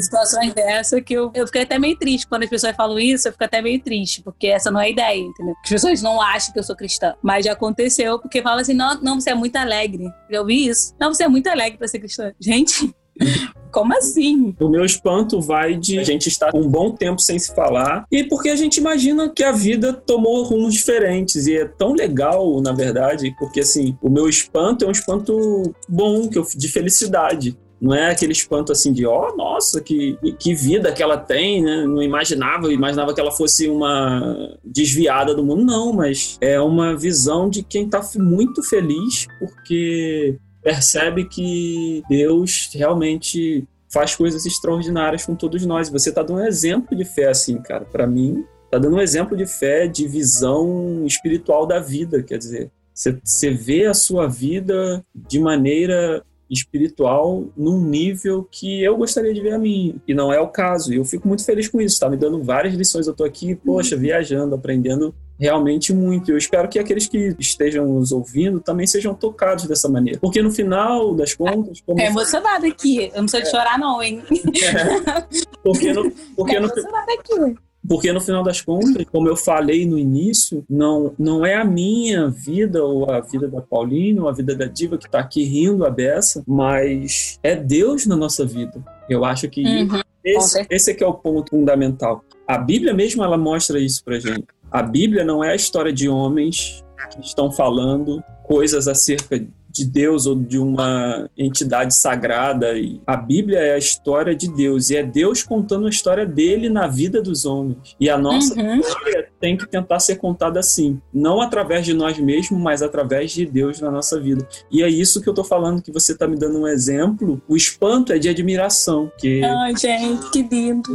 Situações 0.00 0.52
dessa 0.52 1.00
que 1.00 1.14
eu, 1.14 1.30
eu 1.32 1.46
fiquei 1.46 1.62
até 1.62 1.78
meio 1.78 1.96
triste. 1.96 2.26
Quando 2.26 2.42
as 2.42 2.50
pessoas 2.50 2.74
falam 2.74 2.98
isso, 2.98 3.28
eu 3.28 3.32
fico 3.32 3.44
até 3.44 3.62
meio 3.62 3.80
triste, 3.80 4.20
porque 4.20 4.48
essa 4.48 4.68
não 4.68 4.80
é 4.80 4.86
a 4.86 4.90
ideia, 4.90 5.20
entendeu? 5.20 5.54
As 5.62 5.70
pessoas 5.70 6.02
não 6.02 6.20
acham 6.20 6.52
que 6.52 6.58
eu 6.58 6.64
sou 6.64 6.74
cristã. 6.74 7.14
Mas 7.22 7.44
já 7.44 7.52
aconteceu, 7.52 8.18
porque 8.18 8.42
fala 8.42 8.60
assim: 8.62 8.74
não, 8.74 9.00
não, 9.00 9.20
você 9.20 9.30
é 9.30 9.34
muito 9.34 9.54
alegre. 9.54 10.10
Eu 10.28 10.40
ouvi 10.40 10.66
isso. 10.66 10.92
Não, 10.98 11.14
você 11.14 11.22
é 11.22 11.28
muito 11.28 11.46
alegre 11.46 11.78
pra 11.78 11.86
ser 11.86 12.00
cristã. 12.00 12.32
Gente. 12.40 12.92
Como 13.72 13.96
assim? 13.96 14.54
O 14.60 14.68
meu 14.68 14.84
espanto 14.84 15.40
vai 15.40 15.74
de 15.74 15.98
a 15.98 16.04
gente 16.04 16.28
estar 16.28 16.54
um 16.54 16.68
bom 16.68 16.90
tempo 16.90 17.20
sem 17.20 17.38
se 17.38 17.54
falar 17.54 18.04
e 18.12 18.22
porque 18.22 18.50
a 18.50 18.56
gente 18.56 18.76
imagina 18.76 19.30
que 19.30 19.42
a 19.42 19.50
vida 19.50 19.94
tomou 19.94 20.42
rumos 20.42 20.74
diferentes 20.74 21.46
e 21.46 21.56
é 21.56 21.64
tão 21.64 21.94
legal, 21.94 22.60
na 22.60 22.72
verdade, 22.72 23.34
porque 23.38 23.60
assim, 23.60 23.96
o 24.02 24.10
meu 24.10 24.28
espanto 24.28 24.84
é 24.84 24.88
um 24.88 24.92
espanto 24.92 25.74
bom, 25.88 26.28
que 26.28 26.36
eu, 26.36 26.46
de 26.54 26.68
felicidade. 26.68 27.56
Não 27.82 27.92
é 27.92 28.12
aquele 28.12 28.30
espanto 28.30 28.70
assim 28.70 28.92
de, 28.92 29.04
ó, 29.04 29.32
oh, 29.32 29.36
nossa, 29.36 29.80
que, 29.80 30.16
que 30.38 30.54
vida 30.54 30.92
que 30.92 31.02
ela 31.02 31.16
tem, 31.16 31.60
né? 31.64 31.84
Não 31.84 32.00
imaginava, 32.00 32.72
imaginava 32.72 33.12
que 33.12 33.20
ela 33.20 33.32
fosse 33.32 33.68
uma 33.68 34.56
desviada 34.62 35.34
do 35.34 35.44
mundo. 35.44 35.64
Não, 35.64 35.92
mas 35.92 36.38
é 36.40 36.60
uma 36.60 36.96
visão 36.96 37.50
de 37.50 37.64
quem 37.64 37.86
está 37.86 38.00
muito 38.18 38.62
feliz 38.62 39.26
porque 39.40 40.38
percebe 40.62 41.24
que 41.24 42.04
Deus 42.08 42.70
realmente 42.72 43.66
faz 43.92 44.14
coisas 44.14 44.46
extraordinárias 44.46 45.26
com 45.26 45.34
todos 45.34 45.66
nós. 45.66 45.90
Você 45.90 46.10
está 46.10 46.22
dando 46.22 46.38
um 46.38 46.46
exemplo 46.46 46.96
de 46.96 47.04
fé, 47.04 47.30
assim, 47.30 47.60
cara. 47.60 47.84
Para 47.84 48.06
mim, 48.06 48.44
tá 48.70 48.78
dando 48.78 48.94
um 48.94 49.00
exemplo 49.00 49.36
de 49.36 49.44
fé, 49.44 49.88
de 49.88 50.06
visão 50.06 51.04
espiritual 51.04 51.66
da 51.66 51.80
vida. 51.80 52.22
Quer 52.22 52.38
dizer, 52.38 52.70
você 52.94 53.50
vê 53.50 53.86
a 53.86 53.94
sua 53.94 54.28
vida 54.28 55.04
de 55.12 55.40
maneira 55.40 56.24
espiritual 56.52 57.46
num 57.56 57.80
nível 57.80 58.46
que 58.50 58.82
eu 58.82 58.96
gostaria 58.96 59.32
de 59.32 59.40
ver 59.40 59.54
a 59.54 59.58
mim, 59.58 60.00
e 60.06 60.12
não 60.12 60.32
é 60.32 60.38
o 60.38 60.48
caso. 60.48 60.92
E 60.92 60.96
eu 60.96 61.04
fico 61.04 61.26
muito 61.26 61.44
feliz 61.44 61.68
com 61.68 61.80
isso, 61.80 61.98
tá 61.98 62.08
me 62.08 62.16
dando 62.16 62.42
várias 62.42 62.74
lições. 62.74 63.06
Eu 63.06 63.14
tô 63.14 63.24
aqui, 63.24 63.54
poxa, 63.54 63.96
viajando, 63.96 64.54
aprendendo 64.54 65.14
realmente 65.40 65.92
muito. 65.92 66.30
Eu 66.30 66.36
espero 66.36 66.68
que 66.68 66.78
aqueles 66.78 67.08
que 67.08 67.34
estejam 67.38 67.86
nos 67.86 68.12
ouvindo 68.12 68.60
também 68.60 68.86
sejam 68.86 69.14
tocados 69.14 69.66
dessa 69.66 69.88
maneira. 69.88 70.20
Porque 70.20 70.42
no 70.42 70.52
final 70.52 71.14
das 71.14 71.34
contas. 71.34 71.80
Como... 71.80 72.00
É 72.00 72.06
emocionada 72.06 72.66
aqui. 72.66 73.10
Eu 73.14 73.22
não 73.22 73.28
sou 73.28 73.40
de 73.40 73.48
é. 73.48 73.50
chorar, 73.50 73.78
não, 73.78 74.02
hein? 74.02 74.22
É. 74.30 75.42
Porque 75.64 75.92
no. 75.92 76.10
Porque 76.36 76.56
é 76.56 76.60
no... 76.60 76.66
aqui. 76.66 77.56
Porque 77.88 78.12
no 78.12 78.20
final 78.20 78.44
das 78.44 78.60
contas, 78.60 79.04
como 79.10 79.28
eu 79.28 79.36
falei 79.36 79.84
no 79.84 79.98
início, 79.98 80.64
não, 80.70 81.12
não 81.18 81.44
é 81.44 81.56
a 81.56 81.64
minha 81.64 82.28
vida 82.28 82.84
ou 82.84 83.10
a 83.10 83.20
vida 83.20 83.48
da 83.48 83.60
Paulina 83.60 84.22
ou 84.22 84.28
a 84.28 84.32
vida 84.32 84.54
da 84.54 84.66
Diva 84.66 84.96
que 84.96 85.06
está 85.06 85.18
aqui 85.18 85.42
rindo 85.42 85.84
a 85.84 85.90
beça, 85.90 86.42
mas 86.46 87.38
é 87.42 87.56
Deus 87.56 88.06
na 88.06 88.16
nossa 88.16 88.46
vida. 88.46 88.82
Eu 89.08 89.24
acho 89.24 89.48
que 89.48 89.64
uhum. 89.64 90.00
esse, 90.24 90.66
esse 90.70 90.90
é 90.92 90.94
que 90.94 91.02
é 91.02 91.06
o 91.06 91.14
ponto 91.14 91.50
fundamental. 91.50 92.24
A 92.46 92.56
Bíblia 92.56 92.94
mesmo 92.94 93.24
ela 93.24 93.36
mostra 93.36 93.80
isso 93.80 94.04
pra 94.04 94.18
gente. 94.18 94.46
A 94.70 94.82
Bíblia 94.82 95.24
não 95.24 95.42
é 95.42 95.52
a 95.52 95.56
história 95.56 95.92
de 95.92 96.08
homens 96.08 96.84
que 97.10 97.20
estão 97.26 97.50
falando 97.50 98.22
coisas 98.44 98.86
acerca 98.86 99.44
de 99.72 99.84
Deus 99.84 100.26
ou 100.26 100.34
de 100.34 100.58
uma 100.58 101.28
entidade 101.36 101.94
sagrada. 101.94 102.78
E 102.78 103.00
a 103.06 103.16
Bíblia 103.16 103.58
é 103.58 103.74
a 103.74 103.78
história 103.78 104.34
de 104.34 104.48
Deus 104.48 104.90
e 104.90 104.96
é 104.96 105.02
Deus 105.02 105.42
contando 105.42 105.86
a 105.86 105.90
história 105.90 106.26
dele 106.26 106.68
na 106.68 106.86
vida 106.86 107.22
dos 107.22 107.44
homens. 107.44 107.96
E 107.98 108.10
a 108.10 108.18
nossa 108.18 108.54
uhum. 108.54 108.80
história 108.80 109.28
tem 109.40 109.56
que 109.56 109.66
tentar 109.66 109.98
ser 109.98 110.16
contada 110.16 110.60
assim, 110.60 111.00
não 111.12 111.40
através 111.40 111.84
de 111.84 111.94
nós 111.94 112.18
mesmos, 112.18 112.60
mas 112.60 112.82
através 112.82 113.32
de 113.32 113.46
Deus 113.46 113.80
na 113.80 113.90
nossa 113.90 114.20
vida. 114.20 114.46
E 114.70 114.82
é 114.82 114.88
isso 114.88 115.20
que 115.20 115.28
eu 115.28 115.34
tô 115.34 115.42
falando, 115.42 115.82
que 115.82 115.90
você 115.90 116.16
tá 116.16 116.28
me 116.28 116.36
dando 116.36 116.58
um 116.58 116.66
exemplo. 116.66 117.40
O 117.48 117.56
espanto 117.56 118.12
é 118.12 118.18
de 118.18 118.28
admiração. 118.28 119.10
Que... 119.18 119.42
Ai, 119.42 119.76
gente, 119.76 120.30
que 120.30 120.42
lindo. 120.42 120.92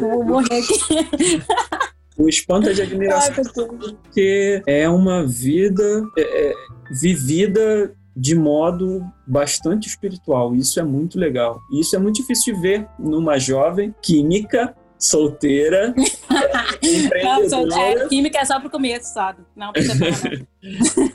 vou 0.00 0.24
morrer 0.24 0.58
aqui. 0.58 1.42
O 2.20 2.28
espanto 2.28 2.68
é 2.68 2.74
de 2.74 2.82
admiração, 2.82 3.34
Ai, 3.38 3.94
porque 4.02 4.62
é 4.66 4.86
uma 4.88 5.26
vida 5.26 6.04
é, 6.18 6.50
é, 6.50 6.54
vivida 6.90 7.94
de 8.20 8.34
modo 8.34 9.02
bastante 9.26 9.88
espiritual. 9.88 10.54
Isso 10.54 10.78
é 10.78 10.82
muito 10.82 11.18
legal. 11.18 11.58
E 11.72 11.80
isso 11.80 11.96
é 11.96 11.98
muito 11.98 12.16
difícil 12.16 12.54
de 12.54 12.60
ver 12.60 12.86
numa 12.98 13.38
jovem 13.38 13.94
química 14.02 14.76
solteira. 14.98 15.94
Não, 17.50 17.78
é, 17.78 18.08
química 18.08 18.38
é 18.38 18.44
só 18.44 18.58
para 18.58 18.68
o 18.68 18.70
começo, 18.70 19.14
sabe? 19.14 19.40
Não, 19.56 19.72
pra 19.72 19.82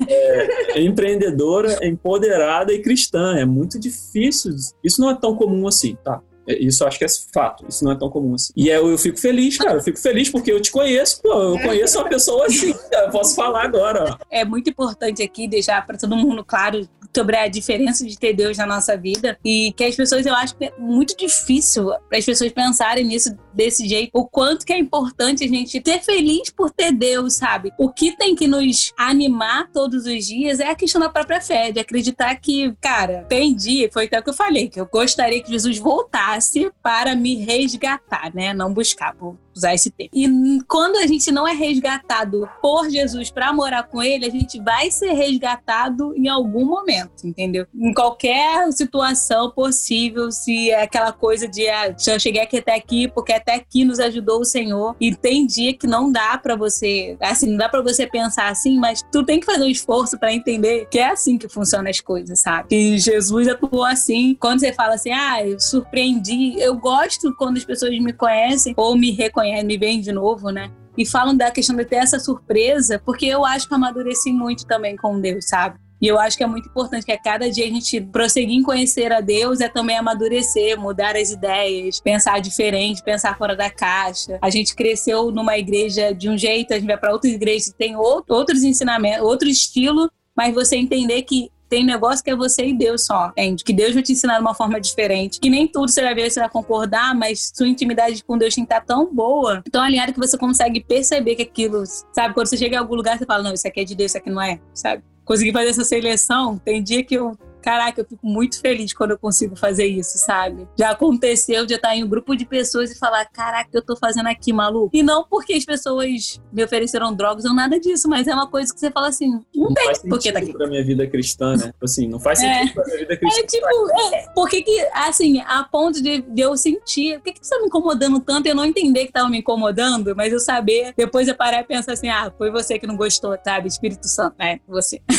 é, 0.07 0.81
empreendedora, 0.81 1.85
empoderada 1.85 2.73
e 2.73 2.81
cristã. 2.81 3.35
É 3.37 3.45
muito 3.45 3.79
difícil. 3.79 4.55
Isso 4.83 4.99
não 4.99 5.11
é 5.11 5.15
tão 5.15 5.35
comum 5.35 5.67
assim, 5.67 5.95
tá? 6.03 6.21
É, 6.47 6.57
isso 6.63 6.85
acho 6.85 6.97
que 6.97 7.05
é 7.05 7.07
fato, 7.33 7.65
isso 7.67 7.83
não 7.83 7.91
é 7.91 7.95
tão 7.95 8.09
comum 8.09 8.35
assim. 8.35 8.53
E 8.55 8.69
eu, 8.69 8.89
eu 8.89 8.97
fico 8.97 9.19
feliz, 9.19 9.57
cara, 9.57 9.75
eu 9.75 9.83
fico 9.83 9.99
feliz 9.99 10.29
porque 10.29 10.51
eu 10.51 10.61
te 10.61 10.71
conheço, 10.71 11.21
pô, 11.21 11.33
eu 11.33 11.59
conheço 11.59 11.97
uma 11.97 12.07
pessoa 12.07 12.45
assim, 12.45 12.73
eu 12.91 13.09
posso 13.11 13.35
falar 13.35 13.63
agora. 13.63 14.13
Ó. 14.13 14.25
É 14.29 14.45
muito 14.45 14.69
importante 14.69 15.21
aqui 15.23 15.47
deixar 15.47 15.85
para 15.85 15.97
todo 15.97 16.15
mundo 16.15 16.43
claro 16.43 16.87
sobre 17.15 17.37
a 17.37 17.47
diferença 17.47 18.05
de 18.05 18.19
ter 18.19 18.33
Deus 18.33 18.57
na 18.57 18.65
nossa 18.65 18.97
vida 18.97 19.37
e 19.43 19.73
que 19.75 19.83
as 19.83 19.95
pessoas, 19.95 20.25
eu 20.25 20.33
acho 20.33 20.55
que 20.55 20.65
é 20.65 20.73
muito 20.77 21.15
difícil 21.15 21.85
para 22.09 22.17
as 22.17 22.25
pessoas 22.25 22.51
pensarem 22.51 23.05
nisso 23.05 23.35
desse 23.53 23.87
jeito, 23.87 24.11
o 24.13 24.25
quanto 24.25 24.65
que 24.65 24.73
é 24.73 24.77
importante 24.77 25.45
a 25.45 25.47
gente 25.47 25.79
ter 25.79 26.01
feliz 26.01 26.49
por 26.49 26.69
ter 26.69 26.91
Deus, 26.91 27.35
sabe? 27.35 27.71
O 27.77 27.89
que 27.89 28.15
tem 28.17 28.35
que 28.35 28.47
nos 28.47 28.91
animar 28.97 29.71
todos 29.71 30.05
os 30.05 30.25
dias 30.25 30.59
é 30.59 30.69
a 30.69 30.75
questão 30.75 30.99
da 30.99 31.09
própria 31.09 31.39
fé, 31.39 31.71
de 31.71 31.79
acreditar 31.79 32.35
que, 32.35 32.73
cara, 32.81 33.25
tem 33.29 33.55
dia, 33.55 33.89
foi 33.91 34.05
até 34.05 34.19
o 34.19 34.23
que 34.23 34.29
eu 34.29 34.33
falei, 34.33 34.67
que 34.67 34.79
eu 34.79 34.85
gostaria 34.85 35.41
que 35.41 35.49
Jesus 35.49 35.77
voltasse 35.77 36.69
para 36.83 37.15
me 37.15 37.35
resgatar, 37.35 38.33
né? 38.35 38.53
Não 38.53 38.73
buscar, 38.73 39.15
vou 39.15 39.37
usar 39.55 39.73
esse 39.73 39.89
termo. 39.89 40.11
E 40.13 40.61
quando 40.67 40.97
a 40.97 41.07
gente 41.07 41.31
não 41.31 41.47
é 41.47 41.53
resgatado 41.53 42.47
por 42.61 42.89
Jesus 42.89 43.31
para 43.31 43.53
morar 43.53 43.83
com 43.83 44.03
ele, 44.03 44.25
a 44.25 44.29
gente 44.29 44.59
vai 44.59 44.91
ser 44.91 45.13
resgatado 45.13 46.13
em 46.15 46.27
algum 46.27 46.65
momento, 46.65 47.04
entendeu? 47.23 47.65
Em 47.73 47.93
qualquer 47.93 48.71
situação 48.71 49.51
possível, 49.51 50.31
se 50.31 50.71
é 50.71 50.83
aquela 50.83 51.11
coisa 51.11 51.47
de 51.47 51.67
ah, 51.67 51.95
eu 52.07 52.19
cheguei 52.19 52.41
aqui 52.41 52.57
até 52.57 52.75
aqui 52.75 53.07
porque 53.07 53.33
até 53.33 53.55
aqui 53.55 53.83
nos 53.83 53.99
ajudou 53.99 54.41
o 54.41 54.45
Senhor. 54.45 54.95
E 54.99 55.15
tem 55.15 55.45
dia 55.45 55.73
que 55.73 55.87
não 55.87 56.11
dá 56.11 56.37
para 56.37 56.55
você, 56.55 57.17
assim, 57.19 57.49
não 57.49 57.57
dá 57.57 57.69
para 57.69 57.81
você 57.81 58.07
pensar 58.07 58.49
assim, 58.49 58.79
mas 58.79 59.01
tu 59.11 59.23
tem 59.23 59.39
que 59.39 59.45
fazer 59.45 59.63
um 59.63 59.69
esforço 59.69 60.17
para 60.19 60.33
entender 60.33 60.87
que 60.89 60.99
é 60.99 61.09
assim 61.09 61.37
que 61.37 61.47
funcionam 61.47 61.89
as 61.89 61.99
coisas, 61.99 62.39
sabe? 62.41 62.67
E 62.71 62.97
Jesus 62.97 63.47
atuou 63.47 63.83
assim. 63.83 64.35
Quando 64.39 64.59
você 64.59 64.73
fala 64.73 64.95
assim, 64.95 65.11
ah, 65.11 65.45
eu 65.45 65.59
surpreendi, 65.59 66.55
eu 66.59 66.75
gosto 66.75 67.33
quando 67.35 67.57
as 67.57 67.65
pessoas 67.65 67.91
me 67.91 68.13
conhecem 68.13 68.73
ou 68.77 68.95
me 68.95 69.11
reconhecem, 69.11 69.65
me 69.65 69.77
veem 69.77 70.01
de 70.01 70.11
novo, 70.11 70.49
né? 70.49 70.71
e 70.97 71.05
falam 71.05 71.35
da 71.35 71.51
questão 71.51 71.75
de 71.75 71.85
ter 71.85 71.97
essa 71.97 72.19
surpresa, 72.19 73.01
porque 73.03 73.25
eu 73.25 73.45
acho 73.45 73.67
que 73.67 73.73
amadureci 73.73 74.31
muito 74.31 74.65
também 74.65 74.95
com 74.95 75.19
Deus, 75.19 75.47
sabe? 75.47 75.77
E 76.05 76.07
eu 76.07 76.19
acho 76.19 76.37
que 76.37 76.43
é 76.43 76.47
muito 76.47 76.69
importante 76.69 77.03
que 77.03 77.11
a 77.11 77.17
cada 77.17 77.49
dia 77.49 77.65
a 77.65 77.67
gente 77.67 77.99
prosseguir 77.99 78.55
em 78.55 78.61
conhecer 78.61 79.11
a 79.11 79.21
Deus 79.21 79.59
é 79.59 79.67
também 79.67 79.97
amadurecer, 79.97 80.79
mudar 80.79 81.15
as 81.15 81.31
ideias, 81.31 81.99
pensar 81.99 82.39
diferente, 82.39 83.01
pensar 83.01 83.35
fora 83.35 83.55
da 83.55 83.71
caixa. 83.71 84.37
A 84.39 84.51
gente 84.51 84.75
cresceu 84.75 85.31
numa 85.31 85.57
igreja 85.57 86.13
de 86.13 86.29
um 86.29 86.37
jeito, 86.37 86.75
a 86.75 86.77
gente 86.77 86.85
vai 86.85 86.95
para 86.95 87.11
outra 87.11 87.27
igreja 87.27 87.71
que 87.71 87.77
tem 87.79 87.95
outros 87.95 88.61
ensinamentos, 88.61 89.25
outro 89.25 89.49
estilo, 89.49 90.07
mas 90.37 90.53
você 90.53 90.75
entender 90.75 91.23
que 91.23 91.49
tem 91.67 91.83
negócio 91.83 92.23
que 92.23 92.29
é 92.29 92.35
você 92.35 92.67
e 92.67 92.77
Deus 92.77 93.07
só, 93.07 93.29
entende? 93.29 93.63
Que 93.63 93.73
Deus 93.73 93.95
vai 93.95 94.03
te 94.03 94.11
ensinar 94.11 94.35
de 94.35 94.41
uma 94.41 94.53
forma 94.53 94.79
diferente. 94.79 95.39
Que 95.39 95.49
nem 95.49 95.67
tudo 95.67 95.89
você 95.89 96.03
vai 96.03 96.13
ver, 96.13 96.29
você 96.29 96.39
vai 96.39 96.49
concordar, 96.49 97.15
mas 97.15 97.51
sua 97.51 97.67
intimidade 97.67 98.23
com 98.23 98.37
Deus 98.37 98.53
tem 98.53 98.63
que 98.63 98.71
estar 98.71 98.85
tão 98.85 99.11
boa, 99.11 99.63
tão 99.71 99.81
alinhada 99.81 100.13
que 100.13 100.19
você 100.19 100.37
consegue 100.37 100.83
perceber 100.83 101.33
que 101.33 101.41
aquilo, 101.41 101.83
sabe? 102.13 102.35
Quando 102.35 102.45
você 102.45 102.57
chega 102.57 102.75
em 102.75 102.79
algum 102.79 102.93
lugar, 102.93 103.17
você 103.17 103.25
fala, 103.25 103.41
não, 103.41 103.55
isso 103.55 103.67
aqui 103.67 103.79
é 103.79 103.83
de 103.83 103.95
Deus, 103.95 104.11
isso 104.11 104.19
aqui 104.19 104.29
não 104.29 104.39
é, 104.39 104.59
sabe? 104.71 105.03
Consegui 105.25 105.51
fazer 105.51 105.69
essa 105.69 105.83
seleção, 105.83 106.57
tem 106.57 106.81
dia 106.81 107.03
que 107.03 107.15
eu 107.15 107.37
Caraca, 107.65 107.99
eu 107.99 108.05
fico 108.05 108.27
muito 108.27 108.61
feliz 108.61 108.93
quando 108.93 109.11
eu 109.11 109.17
consigo 109.17 109.55
fazer 109.55 109.87
isso, 109.87 110.19
sabe? 110.19 110.67
Já 110.77 110.91
aconteceu 110.91 111.65
de 111.65 111.73
eu 111.73 111.77
estar 111.77 111.95
em 111.95 112.03
um 112.03 112.07
grupo 112.07 112.35
de 112.35 112.45
pessoas 112.45 112.91
e 112.91 112.99
falar: 112.99 113.25
Caraca, 113.25 113.71
eu 113.73 113.81
tô 113.81 113.95
fazendo 113.95 114.27
aqui, 114.27 114.53
maluco. 114.53 114.91
E 114.93 115.01
não 115.01 115.25
porque 115.27 115.53
as 115.53 115.65
pessoas 115.65 116.39
me 116.53 116.63
ofereceram 116.63 117.11
drogas 117.11 117.43
ou 117.43 117.55
nada 117.55 117.79
disso, 117.79 118.07
mas 118.07 118.27
é 118.27 118.35
uma 118.35 118.47
coisa 118.47 118.71
que 118.71 118.79
você 118.79 118.91
fala 118.91 119.07
assim: 119.07 119.31
Não, 119.31 119.45
não 119.55 119.73
tem 119.73 119.91
porque 120.07 120.31
tá 120.31 120.37
aqui. 120.37 120.53
pra 120.53 120.67
minha 120.67 120.85
vida 120.85 121.07
cristã, 121.07 121.57
né? 121.57 121.71
Tipo 121.71 121.85
assim, 121.85 122.07
não 122.07 122.19
faz 122.19 122.43
é. 122.43 122.53
sentido 122.53 122.69
é. 122.69 122.73
pra 122.75 122.85
minha 122.85 122.97
vida 122.99 123.17
cristã. 123.17 123.39
É 123.39 123.43
tipo, 123.47 123.67
é, 124.13 124.25
porque 124.35 124.61
que, 124.61 124.79
assim, 124.93 125.41
a 125.41 125.63
ponto 125.63 126.03
de, 126.03 126.21
de 126.21 126.41
eu 126.41 126.55
sentir, 126.55 127.17
por 127.17 127.23
que, 127.23 127.33
que 127.33 127.47
você 127.47 127.55
tá 127.55 127.61
me 127.61 127.65
incomodando 127.65 128.19
tanto? 128.19 128.45
Eu 128.45 128.53
não 128.53 128.65
entender 128.65 129.07
que 129.07 129.11
tava 129.11 129.27
me 129.27 129.39
incomodando, 129.39 130.15
mas 130.15 130.31
eu 130.31 130.39
saber, 130.39 130.93
depois 130.95 131.27
eu 131.27 131.33
parar 131.33 131.61
e 131.61 131.63
pensar 131.63 131.93
assim: 131.93 132.09
Ah, 132.09 132.31
foi 132.37 132.51
você 132.51 132.77
que 132.77 132.85
não 132.85 132.95
gostou, 132.95 133.35
sabe? 133.43 133.67
Espírito 133.67 134.07
Santo, 134.07 134.35
é, 134.37 134.59
você. 134.67 135.01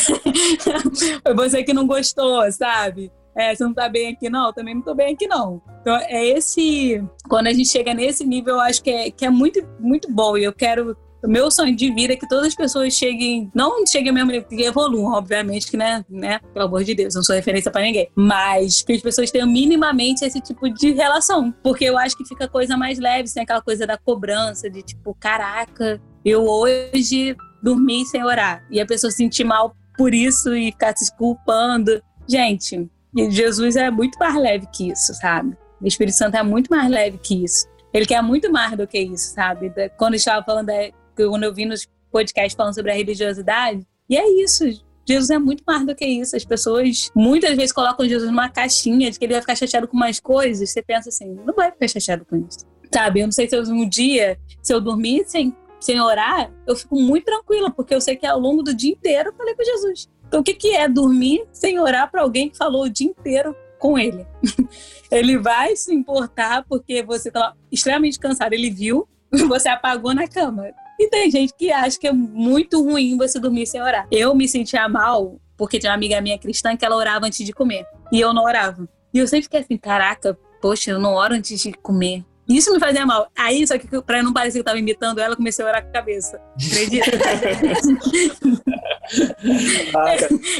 foi 1.24 1.34
você 1.34 1.64
que 1.64 1.74
não 1.74 1.88
gostou, 1.88 2.35
sabe? 2.50 3.10
É, 3.36 3.54
você 3.54 3.62
não 3.62 3.74
tá 3.74 3.86
bem 3.88 4.14
aqui, 4.14 4.30
não? 4.30 4.46
Eu 4.46 4.52
também 4.54 4.74
não 4.74 4.82
tô 4.82 4.94
bem 4.94 5.12
aqui, 5.12 5.26
não. 5.26 5.60
Então, 5.82 5.94
é 5.94 6.24
esse. 6.24 7.04
Quando 7.28 7.48
a 7.48 7.52
gente 7.52 7.68
chega 7.68 7.92
nesse 7.92 8.24
nível, 8.24 8.54
eu 8.54 8.60
acho 8.60 8.82
que 8.82 8.90
é, 8.90 9.10
que 9.10 9.26
é 9.26 9.30
muito, 9.30 9.62
muito 9.78 10.10
bom. 10.10 10.38
E 10.38 10.44
eu 10.44 10.54
quero. 10.54 10.96
O 11.22 11.28
meu 11.28 11.50
sonho 11.50 11.74
de 11.74 11.92
vida 11.92 12.12
é 12.12 12.16
que 12.16 12.28
todas 12.28 12.46
as 12.46 12.54
pessoas 12.54 12.94
cheguem, 12.94 13.50
não 13.54 13.84
cheguem 13.86 14.12
mesmo, 14.12 14.30
que 14.44 14.62
evoluam, 14.62 15.12
obviamente, 15.12 15.68
que, 15.68 15.76
né, 15.76 16.04
né, 16.08 16.38
pelo 16.52 16.66
amor 16.66 16.84
de 16.84 16.94
Deus, 16.94 17.14
não 17.14 17.22
sou 17.22 17.34
referência 17.34 17.70
para 17.70 17.82
ninguém, 17.82 18.08
mas 18.14 18.82
que 18.82 18.92
as 18.92 19.02
pessoas 19.02 19.30
tenham 19.30 19.48
minimamente 19.48 20.24
esse 20.24 20.40
tipo 20.40 20.68
de 20.68 20.92
relação, 20.92 21.52
porque 21.64 21.86
eu 21.86 21.98
acho 21.98 22.16
que 22.16 22.24
fica 22.24 22.46
coisa 22.46 22.76
mais 22.76 22.98
leve, 22.98 23.28
sem 23.28 23.42
aquela 23.42 23.62
coisa 23.62 23.86
da 23.86 23.96
cobrança, 23.96 24.70
de 24.70 24.82
tipo, 24.82 25.16
caraca, 25.18 26.00
eu 26.24 26.44
hoje 26.44 27.34
dormi 27.60 28.04
sem 28.06 28.22
orar, 28.22 28.64
e 28.70 28.78
a 28.80 28.86
pessoa 28.86 29.10
se 29.10 29.16
sentir 29.16 29.42
mal 29.42 29.74
por 29.96 30.14
isso 30.14 30.54
e 30.54 30.66
ficar 30.66 30.96
se 30.96 31.12
culpando. 31.16 32.00
Gente, 32.28 32.88
Jesus 33.30 33.76
é 33.76 33.90
muito 33.90 34.18
mais 34.18 34.34
leve 34.34 34.66
que 34.72 34.90
isso, 34.90 35.14
sabe? 35.14 35.56
O 35.80 35.86
Espírito 35.86 36.16
Santo 36.16 36.36
é 36.36 36.42
muito 36.42 36.68
mais 36.68 36.90
leve 36.90 37.18
que 37.18 37.44
isso. 37.44 37.66
Ele 37.92 38.06
quer 38.06 38.22
muito 38.22 38.50
mais 38.50 38.76
do 38.76 38.86
que 38.86 38.98
isso, 38.98 39.34
sabe? 39.34 39.72
Quando 39.96 40.14
eu 40.14 40.18
estava 40.18 40.44
falando, 40.44 40.70
quando 41.14 41.42
eu 41.42 41.54
vi 41.54 41.64
nos 41.64 41.86
podcasts 42.10 42.54
falando 42.54 42.74
sobre 42.74 42.90
a 42.90 42.94
religiosidade, 42.94 43.86
e 44.08 44.16
é 44.16 44.42
isso. 44.42 44.64
Jesus 45.08 45.30
é 45.30 45.38
muito 45.38 45.62
mais 45.66 45.86
do 45.86 45.94
que 45.94 46.04
isso. 46.04 46.36
As 46.36 46.44
pessoas 46.44 47.10
muitas 47.14 47.56
vezes 47.56 47.72
colocam 47.72 48.08
Jesus 48.08 48.28
numa 48.28 48.48
caixinha 48.48 49.10
de 49.10 49.18
que 49.18 49.24
ele 49.24 49.34
vai 49.34 49.40
ficar 49.40 49.54
chateado 49.54 49.86
com 49.86 49.96
umas 49.96 50.18
coisas. 50.18 50.68
Você 50.68 50.82
pensa 50.82 51.08
assim, 51.10 51.32
não 51.44 51.54
vai 51.54 51.70
ficar 51.70 51.88
chateado 51.88 52.24
com 52.24 52.36
isso. 52.36 52.66
Sabe? 52.92 53.20
Eu 53.20 53.26
não 53.26 53.32
sei 53.32 53.48
se 53.48 53.56
eu, 53.56 53.62
um 53.62 53.88
dia, 53.88 54.38
se 54.62 54.74
eu 54.74 54.80
dormir 54.80 55.24
sem 55.26 55.54
sem 55.78 56.00
orar, 56.00 56.50
eu 56.66 56.74
fico 56.74 56.96
muito 56.96 57.26
tranquila, 57.26 57.70
porque 57.70 57.94
eu 57.94 58.00
sei 58.00 58.16
que 58.16 58.26
ao 58.26 58.40
longo 58.40 58.62
do 58.62 58.74
dia 58.74 58.92
inteiro 58.92 59.28
eu 59.28 59.34
falei 59.34 59.54
com 59.54 59.62
Jesus. 59.62 60.08
Então, 60.26 60.40
o 60.40 60.42
que, 60.42 60.54
que 60.54 60.74
é 60.74 60.88
dormir 60.88 61.44
sem 61.52 61.78
orar 61.78 62.10
para 62.10 62.22
alguém 62.22 62.48
que 62.48 62.56
falou 62.56 62.84
o 62.84 62.90
dia 62.90 63.06
inteiro 63.06 63.54
com 63.78 63.98
ele? 63.98 64.26
ele 65.10 65.38
vai 65.38 65.76
se 65.76 65.94
importar 65.94 66.64
porque 66.68 67.02
você 67.02 67.28
está 67.28 67.54
extremamente 67.70 68.18
cansado. 68.18 68.52
Ele 68.52 68.70
viu, 68.70 69.08
você 69.48 69.68
apagou 69.68 70.14
na 70.14 70.26
cama. 70.26 70.66
E 70.98 71.08
tem 71.08 71.30
gente 71.30 71.52
que 71.54 71.70
acha 71.70 71.98
que 71.98 72.06
é 72.06 72.12
muito 72.12 72.82
ruim 72.82 73.16
você 73.16 73.38
dormir 73.38 73.66
sem 73.66 73.82
orar. 73.82 74.06
Eu 74.10 74.34
me 74.34 74.48
sentia 74.48 74.88
mal 74.88 75.38
porque 75.56 75.78
tinha 75.78 75.90
uma 75.90 75.96
amiga 75.96 76.20
minha 76.20 76.38
cristã 76.38 76.76
que 76.76 76.84
ela 76.84 76.96
orava 76.96 77.26
antes 77.26 77.44
de 77.44 77.52
comer. 77.52 77.86
E 78.12 78.20
eu 78.20 78.32
não 78.32 78.44
orava. 78.44 78.88
E 79.12 79.18
eu 79.18 79.26
sempre 79.26 79.44
fiquei 79.44 79.60
assim, 79.60 79.76
caraca, 79.76 80.38
poxa, 80.60 80.90
eu 80.90 80.98
não 80.98 81.14
oro 81.14 81.34
antes 81.34 81.60
de 81.60 81.72
comer. 81.72 82.24
Isso 82.48 82.72
me 82.72 82.78
fazia 82.78 83.04
mal. 83.04 83.28
Aí, 83.36 83.66
só 83.66 83.76
que 83.76 83.88
pra 84.02 84.22
não 84.22 84.32
parecer 84.32 84.58
que 84.58 84.60
eu 84.60 84.64
tava 84.64 84.78
imitando 84.78 85.18
ela, 85.18 85.34
comecei 85.34 85.64
a 85.64 85.68
orar 85.68 85.82
com 85.82 85.88
a 85.88 85.92
cabeça. 85.92 86.40
Acredita? 86.54 87.10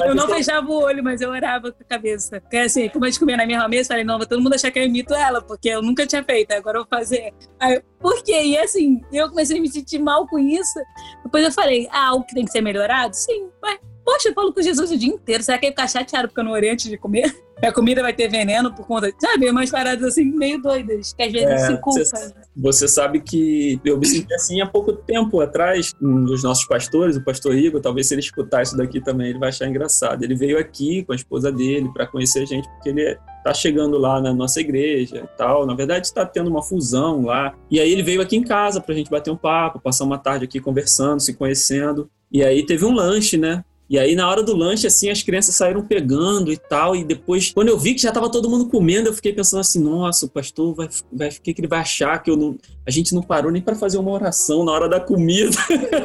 eu 0.05 0.15
não 0.15 0.29
fechava 0.29 0.69
o 0.69 0.83
olho, 0.83 1.03
mas 1.03 1.21
eu 1.21 1.31
orava 1.31 1.73
com 1.73 1.83
a 1.83 1.87
cabeça. 1.87 2.41
Porque 2.41 2.57
assim, 2.57 2.89
como 2.89 3.05
a 3.05 3.09
gente 3.09 3.21
comia 3.21 3.37
na 3.37 3.47
minha 3.47 3.67
mesa, 3.69 3.89
falei, 3.89 4.05
não, 4.05 4.19
todo 4.19 4.41
mundo 4.41 4.55
achar 4.55 4.71
que 4.71 4.79
eu 4.79 4.85
imito 4.85 5.15
ela, 5.15 5.41
porque 5.41 5.69
eu 5.69 5.83
nunca 5.83 6.07
tinha 6.07 6.23
feito, 6.23 6.53
agora 6.53 6.79
eu 6.79 6.83
vou 6.83 6.99
fazer. 6.99 7.33
Aí, 7.61 7.83
por 8.01 8.23
quê? 8.23 8.43
E 8.43 8.59
assim, 8.59 9.01
eu 9.13 9.29
comecei 9.29 9.59
a 9.59 9.61
me 9.61 9.69
sentir 9.69 9.99
mal 9.99 10.27
com 10.27 10.39
isso. 10.39 10.79
Depois 11.25 11.45
eu 11.45 11.53
falei, 11.53 11.89
ah, 11.91 12.09
algo 12.09 12.25
que 12.25 12.35
tem 12.35 12.45
que 12.45 12.53
ser 12.53 12.61
melhorado? 12.61 13.15
Sim, 13.15 13.49
mas 13.61 13.79
Poxa, 14.07 14.29
eu 14.29 14.35
falo 14.35 14.53
com 14.53 14.63
Jesus 14.63 14.93
o 14.93 14.97
dia 14.97 15.13
inteiro. 15.13 15.43
Será 15.43 15.59
que 15.59 15.67
ele 15.67 15.73
ficar 15.73 15.89
chateado 15.89 16.29
porque 16.29 16.41
eu 16.41 16.45
não 16.45 16.53
orei 16.53 16.71
antes 16.71 16.89
de 16.89 16.97
comer? 16.97 17.25
A 17.61 17.73
comida 17.73 18.03
vai 18.03 18.13
ter 18.13 18.29
veneno 18.29 18.73
por 18.73 18.87
conta. 18.87 19.11
Sabe? 19.19 19.51
Umas 19.51 19.71
paradas 19.71 20.05
assim 20.05 20.25
meio 20.27 20.61
doidas, 20.63 21.13
que 21.15 21.23
às 21.23 21.33
vezes 21.33 21.49
é, 21.49 21.59
se 21.59 21.81
culpa. 21.81 22.05
Você, 22.05 22.35
você, 22.55 22.89
sabe 22.89 23.21
que 23.21 23.81
eu 23.83 23.99
me 23.99 24.07
senti 24.07 24.33
assim 24.35 24.61
há 24.61 24.67
pouco 24.67 24.93
tempo 24.93 25.41
atrás, 25.41 25.93
um 26.01 26.23
dos 26.23 26.43
nossos 26.45 26.67
pastores, 26.67 27.17
o 27.17 27.25
pastor 27.25 27.57
Igor, 27.57 27.81
talvez 27.81 28.09
se 28.09 28.15
ele 28.15 28.21
escutar 28.21 28.63
isso 28.63 28.77
daqui 28.77 29.01
também, 29.01 29.31
ele 29.31 29.39
vai 29.39 29.49
achar 29.49 29.67
engraçado. 29.67 30.23
Ele 30.23 30.37
veio 30.37 30.59
aqui 30.59 31.03
com 31.03 31.13
a 31.13 31.17
esposa 31.17 31.51
dele 31.51 31.91
para 31.93 32.07
conhecer 32.07 32.43
a 32.43 32.45
gente, 32.45 32.69
porque 32.69 32.91
ele 32.91 33.19
tá 33.43 33.55
chegando 33.55 33.97
lá 33.97 34.21
na 34.21 34.35
nossa 34.35 34.61
igreja 34.61 35.25
e 35.25 35.39
tal. 35.39 35.67
Na 35.67 35.75
verdade, 35.75 36.07
está 36.07 36.27
tendo 36.27 36.51
uma 36.51 36.63
fusão 36.63 37.23
lá. 37.23 37.55
E 37.71 37.81
aí 37.81 37.91
ele 37.91 38.03
veio 38.03 38.21
aqui 38.21 38.37
em 38.37 38.45
casa 38.45 38.83
pra 38.83 38.95
gente 38.95 39.11
bater 39.11 39.31
um 39.31 39.37
papo, 39.37 39.81
passar 39.81 40.05
uma 40.05 40.19
tarde 40.19 40.45
aqui 40.45 40.61
conversando, 40.61 41.21
se 41.21 41.33
conhecendo. 41.33 42.09
E 42.31 42.45
aí 42.45 42.67
teve 42.67 42.85
um 42.85 42.93
lanche, 42.93 43.39
né? 43.39 43.65
E 43.89 43.99
aí, 43.99 44.17
na 44.17 44.29
hora 44.29 44.43
do 44.43 44.57
lanche, 44.57 44.87
assim, 44.87 45.11
as 45.11 45.23
crianças 45.23 45.55
saíram 45.55 45.81
pegando 45.81 46.53
e 46.53 46.57
tal. 46.57 46.97
E 46.97 47.05
depois, 47.05 47.53
quando 47.53 47.69
eu 47.69 47.79
vi 47.79 47.95
que 47.95 48.03
já 48.03 48.11
tava 48.11 48.31
todo 48.31 48.51
mundo 48.51 48.69
comendo, 48.69 49.09
eu 49.09 49.13
fiquei 49.13 49.33
pensando 49.33 49.61
assim: 49.61 49.79
nossa, 49.79 50.27
o 50.27 50.29
pastor 50.29 50.75
vai. 50.75 50.89
vai 51.13 51.29
o 51.29 51.41
que, 51.41 51.55
que 51.55 51.61
ele 51.61 51.69
vai 51.69 51.81
achar? 51.81 52.21
Que 52.21 52.31
eu 52.31 52.37
não, 52.37 52.59
a 52.85 52.91
gente 52.91 53.15
não 53.15 53.23
parou 53.23 53.51
nem 53.51 53.63
para 53.63 53.77
fazer 53.77 53.99
uma 53.99 54.11
oração 54.11 54.65
na 54.65 54.73
hora 54.73 54.89
da 54.89 54.99
comida. 54.99 55.57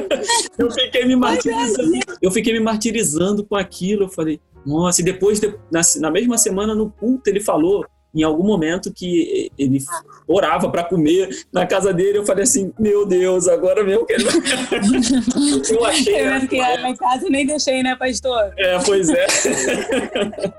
eu 0.57 0.69
fiquei 0.69 1.05
me 1.05 1.15
martirizando. 1.15 1.99
Eu 2.21 2.31
fiquei 2.31 2.53
me 2.53 2.59
martirizando 2.59 3.43
com 3.43 3.55
aquilo. 3.55 4.03
Eu 4.03 4.09
falei, 4.09 4.39
nossa, 4.65 5.01
e 5.01 5.03
depois, 5.03 5.41
na, 5.71 5.81
na 5.99 6.11
mesma 6.11 6.37
semana, 6.37 6.75
no 6.75 6.91
culto, 6.91 7.29
ele 7.29 7.39
falou 7.39 7.85
em 8.13 8.23
algum 8.23 8.43
momento 8.43 8.91
que 8.93 9.49
ele 9.57 9.79
orava 10.27 10.69
para 10.69 10.83
comer 10.83 11.29
na 11.51 11.65
casa 11.65 11.93
dele, 11.93 12.17
eu 12.17 12.25
falei 12.25 12.43
assim, 12.43 12.73
meu 12.77 13.05
Deus, 13.05 13.47
agora 13.47 13.83
mesmo 13.83 14.05
que 14.05 14.13
ele 14.13 14.25
Eu 15.71 15.85
achei. 15.85 16.21
Eu 16.21 16.31
né? 16.31 16.89
em 16.89 16.95
casa 16.95 17.29
nem 17.29 17.45
deixei, 17.45 17.81
né, 17.81 17.95
pastor? 17.95 18.53
É, 18.57 18.77
pois 18.83 19.09
é. 19.09 19.25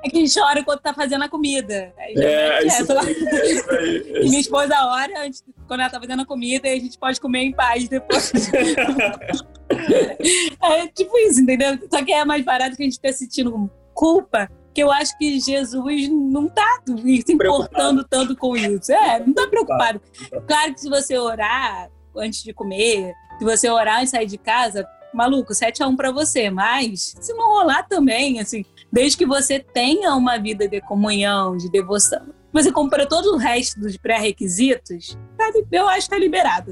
É 0.03 0.09
que 0.09 0.24
chora 0.32 0.61
enquanto 0.61 0.80
tá 0.80 0.94
fazendo 0.94 1.24
a 1.24 1.28
comida. 1.28 1.92
Aí, 1.98 2.14
é, 2.16 2.62
é, 2.62 2.66
isso 2.66 2.92
aí, 2.92 3.16
é 3.26 3.50
isso 3.50 3.70
aí. 3.70 4.12
E 4.22 4.28
minha 4.28 4.40
esposa 4.40 4.74
ora, 4.86 5.24
antes, 5.24 5.44
quando 5.68 5.80
ela 5.80 5.90
tá 5.90 6.00
fazendo 6.00 6.22
a 6.22 6.26
comida, 6.26 6.68
e 6.68 6.72
a 6.72 6.80
gente 6.80 6.98
pode 6.98 7.20
comer 7.20 7.40
em 7.40 7.53
paz 7.53 7.88
depois. 7.88 8.32
é 10.62 10.86
tipo 10.88 11.18
isso, 11.18 11.40
entendeu? 11.40 11.78
Só 11.90 12.03
que 12.03 12.12
é 12.12 12.24
mais 12.24 12.44
barato 12.44 12.76
que 12.76 12.82
a 12.82 12.86
gente 12.86 12.96
fica 12.96 13.12
sentindo 13.12 13.70
culpa 13.94 14.48
que 14.75 14.83
eu 14.83 14.91
acho 14.91 15.16
que 15.18 15.39
Jesus 15.39 16.09
não 16.09 16.47
está 16.47 16.81
se 16.87 17.33
importando 17.33 18.05
tanto 18.05 18.37
com 18.37 18.57
isso. 18.57 18.93
É, 18.93 19.20
não 19.20 19.31
está 19.31 19.47
preocupado. 19.47 20.01
Claro 20.47 20.75
que 20.75 20.81
se 20.81 20.89
você 20.89 21.18
orar 21.18 21.91
antes 22.16 22.43
de 22.43 22.53
comer, 22.53 23.12
se 23.39 23.45
você 23.45 23.68
orar 23.68 24.03
e 24.03 24.07
sair 24.07 24.27
de 24.27 24.39
casa, 24.39 24.87
maluco, 25.12 25.55
7 25.55 25.83
a 25.83 25.89
1 25.89 25.97
para 25.97 26.11
você, 26.11 26.51
mas 26.51 27.14
se 27.20 27.33
não 27.35 27.59
rolar 27.59 27.83
também, 27.85 28.41
assim, 28.41 28.64
desde 28.91 29.16
que 29.16 29.27
você 29.27 29.59
tenha 29.59 30.14
uma 30.14 30.39
vida 30.39 30.66
de 30.66 30.81
comunhão, 30.81 31.57
de 31.57 31.70
devoção, 31.70 32.23
você 32.53 32.70
compra 32.70 33.07
todo 33.07 33.35
o 33.35 33.39
resto 33.39 33.81
dos 33.81 33.97
pré-requisitos, 33.97 35.16
eu 35.70 35.89
acho 35.89 36.07
que 36.07 36.11
tá 36.11 36.18
liberado. 36.18 36.70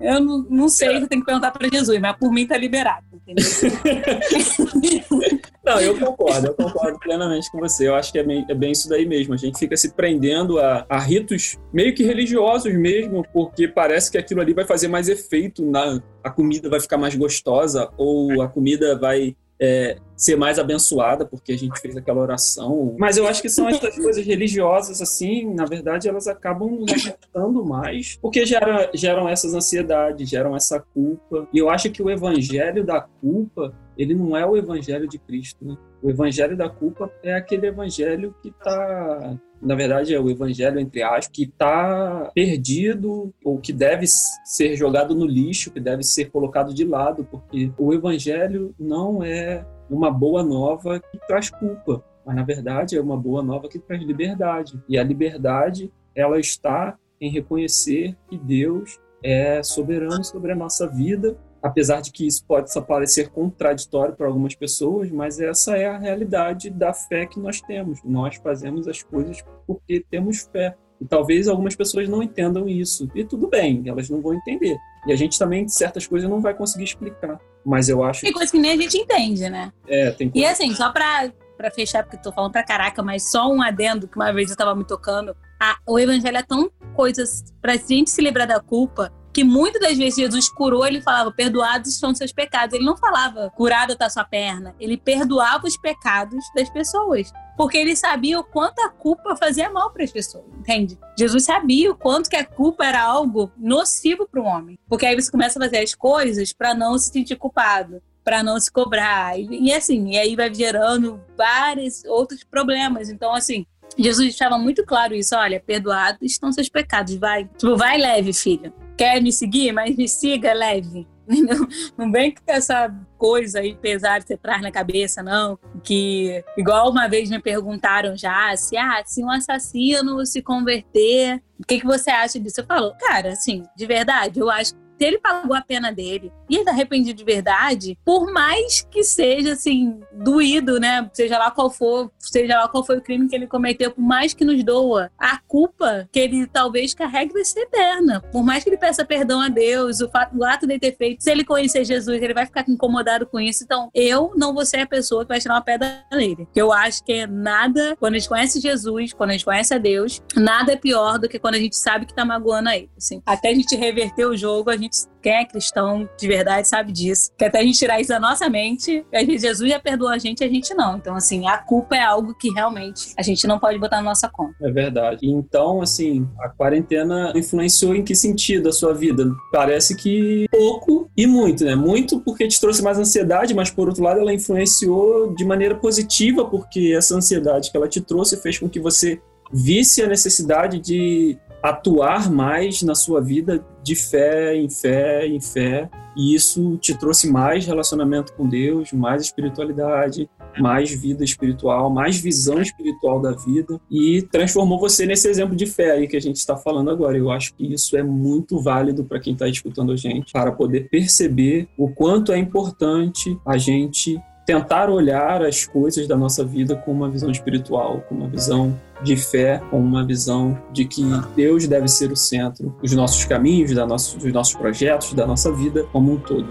Eu 0.00 0.20
não, 0.20 0.46
não 0.48 0.68
sei, 0.68 1.00
você 1.00 1.06
tem 1.06 1.20
que 1.20 1.26
perguntar 1.26 1.50
para 1.50 1.68
Jesus, 1.68 1.98
mas 2.00 2.16
por 2.16 2.30
mim 2.30 2.46
tá 2.46 2.56
liberado, 2.56 3.04
entendeu? 3.14 3.44
não, 5.64 5.80
eu 5.80 5.98
concordo, 5.98 6.46
eu 6.48 6.54
concordo 6.54 6.98
plenamente 6.98 7.50
com 7.50 7.58
você. 7.58 7.88
Eu 7.88 7.94
acho 7.94 8.12
que 8.12 8.18
é 8.18 8.22
bem, 8.22 8.44
é 8.48 8.54
bem 8.54 8.72
isso 8.72 8.88
daí 8.88 9.06
mesmo. 9.06 9.32
A 9.32 9.38
gente 9.38 9.58
fica 9.58 9.76
se 9.76 9.92
prendendo 9.94 10.58
a, 10.58 10.84
a, 10.88 10.98
ritos 10.98 11.56
meio 11.72 11.94
que 11.94 12.04
religiosos 12.04 12.74
mesmo, 12.74 13.26
porque 13.32 13.66
parece 13.66 14.10
que 14.10 14.18
aquilo 14.18 14.40
ali 14.40 14.52
vai 14.52 14.66
fazer 14.66 14.88
mais 14.88 15.08
efeito, 15.08 15.64
na, 15.64 16.00
a 16.22 16.30
comida 16.30 16.68
vai 16.68 16.80
ficar 16.80 16.98
mais 16.98 17.14
gostosa, 17.14 17.90
ou 17.96 18.42
a 18.42 18.48
comida 18.48 18.98
vai 18.98 19.34
é, 19.58 19.96
ser 20.16 20.36
mais 20.36 20.58
abençoada 20.58 21.26
porque 21.26 21.52
a 21.52 21.58
gente 21.58 21.78
fez 21.80 21.96
aquela 21.96 22.20
oração. 22.20 22.96
Mas 22.98 23.16
eu 23.16 23.26
acho 23.26 23.42
que 23.42 23.48
são 23.48 23.68
essas 23.68 23.94
coisas 23.96 24.24
religiosas, 24.24 25.02
assim, 25.02 25.52
na 25.52 25.64
verdade, 25.64 26.08
elas 26.08 26.26
acabam 26.26 26.70
nos 26.70 26.92
afetando 26.92 27.64
mais 27.64 28.16
porque 28.20 28.46
geram, 28.46 28.88
geram 28.94 29.28
essas 29.28 29.54
ansiedades, 29.54 30.28
geram 30.28 30.56
essa 30.56 30.80
culpa. 30.80 31.48
E 31.52 31.58
eu 31.58 31.68
acho 31.68 31.90
que 31.90 32.02
o 32.02 32.10
evangelho 32.10 32.84
da 32.84 33.00
culpa 33.00 33.74
ele 33.96 34.14
não 34.14 34.36
é 34.36 34.44
o 34.44 34.56
evangelho 34.56 35.08
de 35.08 35.18
Cristo. 35.18 35.64
Né? 35.64 35.76
O 36.02 36.10
evangelho 36.10 36.56
da 36.56 36.68
culpa 36.68 37.10
é 37.22 37.34
aquele 37.34 37.66
evangelho 37.66 38.34
que 38.42 38.48
está 38.48 39.38
na 39.60 39.74
verdade 39.74 40.14
é 40.14 40.20
o 40.20 40.28
evangelho 40.28 40.78
entre 40.78 41.02
aspas 41.02 41.28
que 41.28 41.44
está 41.44 42.30
perdido 42.34 43.32
ou 43.42 43.58
que 43.58 43.72
deve 43.72 44.06
ser 44.06 44.76
jogado 44.76 45.14
no 45.14 45.24
lixo, 45.24 45.70
que 45.70 45.80
deve 45.80 46.02
ser 46.02 46.26
colocado 46.26 46.74
de 46.74 46.84
lado, 46.84 47.24
porque 47.24 47.72
o 47.78 47.92
evangelho 47.94 48.74
não 48.78 49.24
é 49.24 49.64
uma 49.90 50.10
boa 50.10 50.42
nova 50.42 51.00
que 51.00 51.18
traz 51.26 51.50
culpa, 51.50 52.04
mas 52.24 52.36
na 52.36 52.42
verdade 52.42 52.96
é 52.96 53.00
uma 53.00 53.16
boa 53.16 53.42
nova 53.42 53.68
que 53.68 53.78
traz 53.78 54.02
liberdade. 54.02 54.82
E 54.88 54.98
a 54.98 55.02
liberdade 55.02 55.92
ela 56.14 56.38
está 56.38 56.96
em 57.20 57.30
reconhecer 57.30 58.16
que 58.28 58.36
Deus 58.36 59.00
é 59.22 59.62
soberano 59.62 60.22
sobre 60.24 60.52
a 60.52 60.56
nossa 60.56 60.86
vida 60.86 61.36
apesar 61.66 62.00
de 62.00 62.12
que 62.12 62.26
isso 62.26 62.44
pode 62.44 62.70
parecer 62.86 63.28
contraditório 63.30 64.14
para 64.14 64.26
algumas 64.26 64.54
pessoas, 64.54 65.10
mas 65.10 65.40
essa 65.40 65.76
é 65.76 65.86
a 65.86 65.98
realidade 65.98 66.70
da 66.70 66.92
fé 66.92 67.26
que 67.26 67.40
nós 67.40 67.60
temos. 67.60 68.00
Nós 68.04 68.36
fazemos 68.36 68.86
as 68.86 69.02
coisas 69.02 69.44
porque 69.66 70.04
temos 70.08 70.48
fé. 70.52 70.76
E 71.00 71.04
talvez 71.04 71.46
algumas 71.46 71.76
pessoas 71.76 72.08
não 72.08 72.22
entendam 72.22 72.68
isso. 72.68 73.10
E 73.14 73.24
tudo 73.24 73.48
bem, 73.48 73.82
elas 73.86 74.08
não 74.08 74.22
vão 74.22 74.32
entender. 74.32 74.76
E 75.06 75.12
a 75.12 75.16
gente 75.16 75.38
também, 75.38 75.68
certas 75.68 76.06
coisas, 76.06 76.28
não 76.28 76.40
vai 76.40 76.54
conseguir 76.54 76.84
explicar. 76.84 77.38
Mas 77.66 77.88
eu 77.88 78.04
acho. 78.04 78.20
Tem 78.20 78.32
coisa 78.32 78.50
que 78.52 78.58
nem 78.58 78.70
a 78.70 78.76
gente 78.76 78.96
entende, 78.96 79.50
né? 79.50 79.72
É, 79.88 80.12
tem 80.12 80.30
coisa... 80.30 80.46
E 80.46 80.48
assim, 80.48 80.72
só 80.74 80.92
para 80.92 81.32
para 81.56 81.70
fechar, 81.70 82.02
porque 82.02 82.18
tô 82.18 82.30
falando 82.30 82.52
pra 82.52 82.62
caraca, 82.62 83.02
mas 83.02 83.30
só 83.30 83.50
um 83.50 83.62
adendo 83.62 84.06
que 84.06 84.16
uma 84.16 84.30
vez 84.30 84.50
eu 84.50 84.56
tava 84.56 84.74
me 84.74 84.84
tocando. 84.84 85.34
Ah, 85.58 85.78
o 85.86 85.98
evangelho 85.98 86.36
é 86.36 86.42
tão 86.42 86.70
coisas 86.94 87.44
pra 87.62 87.76
gente 87.76 88.10
se 88.10 88.20
livrar 88.20 88.46
da 88.46 88.60
culpa 88.60 89.10
que 89.32 89.44
muitas 89.44 89.80
das 89.82 89.98
vezes 89.98 90.16
Jesus 90.16 90.48
curou, 90.48 90.86
ele 90.86 91.00
falava, 91.00 91.30
perdoados 91.30 91.92
estão 91.92 92.14
seus 92.14 92.32
pecados. 92.32 92.74
Ele 92.74 92.84
não 92.84 92.96
falava, 92.96 93.50
curada 93.50 93.92
está 93.92 94.08
sua 94.08 94.24
perna. 94.24 94.74
Ele 94.80 94.96
perdoava 94.96 95.66
os 95.66 95.76
pecados 95.76 96.42
das 96.54 96.70
pessoas. 96.70 97.30
Porque 97.56 97.78
ele 97.78 97.96
sabia 97.96 98.38
o 98.38 98.44
quanto 98.44 98.80
a 98.80 98.88
culpa 98.88 99.36
fazia 99.36 99.70
mal 99.70 99.90
para 99.90 100.04
as 100.04 100.10
pessoas, 100.10 100.44
entende? 100.58 100.98
Jesus 101.18 101.44
sabia 101.44 101.90
o 101.90 101.96
quanto 101.96 102.28
que 102.28 102.36
a 102.36 102.44
culpa 102.44 102.84
era 102.84 103.02
algo 103.02 103.50
nocivo 103.56 104.28
para 104.28 104.40
o 104.40 104.44
homem. 104.44 104.78
Porque 104.88 105.06
aí 105.06 105.14
você 105.14 105.30
começa 105.30 105.58
a 105.58 105.62
fazer 105.62 105.78
as 105.78 105.94
coisas 105.94 106.52
para 106.52 106.74
não 106.74 106.98
se 106.98 107.10
sentir 107.10 107.36
culpado 107.36 108.02
para 108.24 108.42
não 108.42 108.58
se 108.58 108.72
cobrar. 108.72 109.38
E, 109.38 109.46
e, 109.68 109.72
assim, 109.72 110.10
e 110.10 110.18
aí 110.18 110.34
vai 110.34 110.52
gerando 110.52 111.20
vários 111.36 112.04
outros 112.06 112.42
problemas. 112.42 113.08
Então, 113.08 113.32
assim, 113.32 113.64
Jesus 113.96 114.30
deixava 114.30 114.58
muito 114.58 114.84
claro 114.84 115.14
isso: 115.14 115.36
olha, 115.36 115.62
perdoados 115.64 116.22
estão 116.22 116.50
seus 116.50 116.68
pecados, 116.68 117.14
vai. 117.14 117.44
Tipo, 117.44 117.76
vai 117.76 117.96
leve, 117.96 118.32
filho 118.32 118.72
quer 118.96 119.22
me 119.22 119.32
seguir, 119.32 119.72
mas 119.72 119.94
me 119.96 120.08
siga 120.08 120.52
leve. 120.52 121.06
Não, 121.26 121.68
não 121.98 122.12
vem 122.12 122.32
com 122.32 122.40
essa 122.46 122.88
coisa 123.18 123.58
aí 123.58 123.74
pesada 123.74 124.20
que 124.20 124.28
você 124.28 124.36
traz 124.36 124.62
na 124.62 124.70
cabeça, 124.70 125.24
não. 125.24 125.58
Que, 125.82 126.44
igual 126.56 126.88
uma 126.88 127.08
vez 127.08 127.28
me 127.28 127.40
perguntaram 127.40 128.16
já, 128.16 128.56
se, 128.56 128.76
ah, 128.76 129.02
se 129.04 129.24
um 129.24 129.30
assassino 129.32 130.24
se 130.24 130.40
converter, 130.40 131.42
o 131.58 131.66
que, 131.66 131.80
que 131.80 131.84
você 131.86 132.10
acha 132.10 132.38
disso? 132.38 132.60
Eu 132.60 132.64
falo, 132.66 132.94
cara, 133.00 133.30
assim, 133.30 133.64
de 133.76 133.86
verdade, 133.86 134.38
eu 134.38 134.48
acho 134.48 134.72
ele 135.04 135.18
pagou 135.18 135.54
a 135.54 135.60
pena 135.60 135.92
dele 135.92 136.32
e 136.48 136.56
ele 136.56 136.64
tá 136.64 136.70
arrependido 136.70 137.18
de 137.18 137.24
verdade, 137.24 137.98
por 138.04 138.32
mais 138.32 138.86
que 138.90 139.02
seja 139.02 139.52
assim, 139.52 140.00
doído, 140.12 140.78
né? 140.78 141.08
Seja 141.12 141.38
lá 141.38 141.50
qual 141.50 141.70
for, 141.70 142.10
seja 142.18 142.58
lá 142.58 142.68
qual 142.68 142.84
foi 142.84 142.98
o 142.98 143.02
crime 143.02 143.28
que 143.28 143.34
ele 143.34 143.46
cometeu, 143.46 143.90
por 143.90 144.02
mais 144.02 144.34
que 144.34 144.44
nos 144.44 144.62
doa, 144.64 145.10
a 145.18 145.38
culpa 145.38 146.08
que 146.12 146.18
ele 146.18 146.46
talvez 146.46 146.94
carregue 146.94 147.32
vai 147.32 147.44
ser 147.44 147.60
eterna. 147.60 148.20
Por 148.32 148.44
mais 148.44 148.62
que 148.62 148.70
ele 148.70 148.76
peça 148.76 149.04
perdão 149.04 149.40
a 149.40 149.48
Deus, 149.48 150.00
o, 150.00 150.08
fato, 150.08 150.36
o 150.36 150.44
ato 150.44 150.66
de 150.66 150.78
ter 150.78 150.96
feito, 150.96 151.22
se 151.22 151.30
ele 151.30 151.44
conhecer 151.44 151.84
Jesus, 151.84 152.22
ele 152.22 152.34
vai 152.34 152.46
ficar 152.46 152.64
incomodado 152.68 153.26
com 153.26 153.40
isso. 153.40 153.64
Então, 153.64 153.90
eu 153.94 154.32
não 154.36 154.54
vou 154.54 154.64
ser 154.64 154.78
a 154.78 154.86
pessoa 154.86 155.24
que 155.24 155.28
vai 155.28 155.40
tirar 155.40 155.54
uma 155.54 155.62
pedra 155.62 156.04
nele. 156.12 156.46
Eu 156.54 156.72
acho 156.72 157.02
que 157.04 157.12
é 157.12 157.26
nada, 157.26 157.96
quando 157.98 158.14
a 158.14 158.18
gente 158.18 158.28
conhece 158.28 158.60
Jesus, 158.60 159.12
quando 159.12 159.30
a 159.30 159.32
gente 159.32 159.44
conhece 159.44 159.74
a 159.74 159.78
Deus, 159.78 160.22
nada 160.34 160.72
é 160.72 160.76
pior 160.76 161.18
do 161.18 161.28
que 161.28 161.38
quando 161.38 161.54
a 161.54 161.58
gente 161.58 161.76
sabe 161.76 162.06
que 162.06 162.14
tá 162.14 162.24
magoando 162.24 162.68
a 162.68 162.76
ele. 162.76 162.90
Assim. 162.96 163.22
Até 163.26 163.50
a 163.50 163.54
gente 163.54 163.74
reverter 163.74 164.26
o 164.26 164.36
jogo, 164.36 164.70
a 164.70 164.76
gente 164.76 164.85
gente, 164.86 165.06
quem 165.22 165.32
é 165.32 165.44
cristão 165.44 166.08
de 166.18 166.28
verdade 166.28 166.68
sabe 166.68 166.92
disso. 166.92 167.30
Que 167.36 167.44
até 167.44 167.58
a 167.58 167.62
gente 167.62 167.78
tirar 167.78 168.00
isso 168.00 168.08
da 168.08 168.20
nossa 168.20 168.48
mente, 168.48 169.04
a 169.12 169.20
gente, 169.20 169.38
Jesus 169.38 169.70
já 169.70 169.78
perdoou 169.78 170.10
a 170.10 170.18
gente, 170.18 170.42
a 170.42 170.48
gente 170.48 170.72
não. 170.74 170.96
Então, 170.96 171.14
assim, 171.14 171.46
a 171.46 171.58
culpa 171.58 171.96
é 171.96 172.02
algo 172.02 172.34
que 172.34 172.50
realmente 172.50 173.12
a 173.16 173.22
gente 173.22 173.46
não 173.46 173.58
pode 173.58 173.78
botar 173.78 173.96
na 173.96 174.04
nossa 174.04 174.28
conta. 174.28 174.54
É 174.62 174.70
verdade. 174.70 175.26
Então, 175.28 175.82
assim, 175.82 176.28
a 176.40 176.48
quarentena 176.48 177.32
influenciou 177.34 177.94
em 177.94 178.04
que 178.04 178.14
sentido 178.14 178.68
a 178.68 178.72
sua 178.72 178.94
vida? 178.94 179.26
Parece 179.52 179.96
que 179.96 180.46
pouco 180.50 181.10
e 181.16 181.26
muito, 181.26 181.64
né? 181.64 181.74
Muito 181.74 182.20
porque 182.20 182.46
te 182.46 182.60
trouxe 182.60 182.82
mais 182.82 182.98
ansiedade, 182.98 183.54
mas 183.54 183.70
por 183.70 183.88
outro 183.88 184.02
lado 184.02 184.20
ela 184.20 184.32
influenciou 184.32 185.34
de 185.34 185.44
maneira 185.44 185.74
positiva, 185.74 186.44
porque 186.44 186.94
essa 186.96 187.14
ansiedade 187.14 187.70
que 187.70 187.76
ela 187.76 187.88
te 187.88 188.00
trouxe 188.00 188.36
fez 188.36 188.58
com 188.58 188.68
que 188.68 188.80
você 188.80 189.20
visse 189.52 190.02
a 190.02 190.08
necessidade 190.08 190.80
de 190.80 191.38
atuar 191.70 192.30
mais 192.30 192.82
na 192.82 192.94
sua 192.94 193.20
vida 193.20 193.64
de 193.82 193.94
fé 193.94 194.56
em 194.56 194.68
fé 194.68 195.26
em 195.26 195.40
fé, 195.40 195.88
e 196.16 196.34
isso 196.34 196.78
te 196.78 196.96
trouxe 196.98 197.30
mais 197.30 197.66
relacionamento 197.66 198.32
com 198.32 198.48
Deus, 198.48 198.90
mais 198.90 199.22
espiritualidade, 199.22 200.28
mais 200.58 200.90
vida 200.90 201.22
espiritual, 201.22 201.90
mais 201.90 202.16
visão 202.16 202.60
espiritual 202.60 203.20
da 203.20 203.32
vida 203.32 203.78
e 203.90 204.22
transformou 204.22 204.78
você 204.78 205.04
nesse 205.04 205.28
exemplo 205.28 205.54
de 205.54 205.66
fé 205.66 205.90
aí 205.90 206.08
que 206.08 206.16
a 206.16 206.20
gente 206.20 206.36
está 206.36 206.56
falando 206.56 206.90
agora. 206.90 207.18
Eu 207.18 207.30
acho 207.30 207.54
que 207.54 207.70
isso 207.70 207.96
é 207.96 208.02
muito 208.02 208.58
válido 208.58 209.04
para 209.04 209.20
quem 209.20 209.34
está 209.34 209.46
escutando 209.46 209.92
a 209.92 209.96
gente, 209.96 210.32
para 210.32 210.52
poder 210.52 210.88
perceber 210.88 211.68
o 211.76 211.90
quanto 211.90 212.32
é 212.32 212.38
importante 212.38 213.38
a 213.44 213.58
gente 213.58 214.18
tentar 214.46 214.88
olhar 214.88 215.44
as 215.44 215.66
coisas 215.66 216.06
da 216.06 216.16
nossa 216.16 216.44
vida 216.44 216.76
com 216.76 216.92
uma 216.92 217.10
visão 217.10 217.30
espiritual, 217.30 218.02
com 218.08 218.14
uma 218.14 218.28
visão 218.28 218.80
de 219.02 219.16
fé, 219.16 219.60
com 219.70 219.80
uma 219.80 220.06
visão 220.06 220.56
de 220.72 220.84
que 220.84 221.02
Deus 221.34 221.66
deve 221.66 221.88
ser 221.88 222.12
o 222.12 222.16
centro 222.16 222.74
dos 222.80 222.92
nossos 222.92 223.24
caminhos, 223.24 223.74
dos 223.74 224.32
nossos 224.32 224.54
projetos, 224.54 225.12
da 225.12 225.26
nossa 225.26 225.52
vida 225.52 225.84
como 225.92 226.12
um 226.12 226.16
todo. 226.16 226.46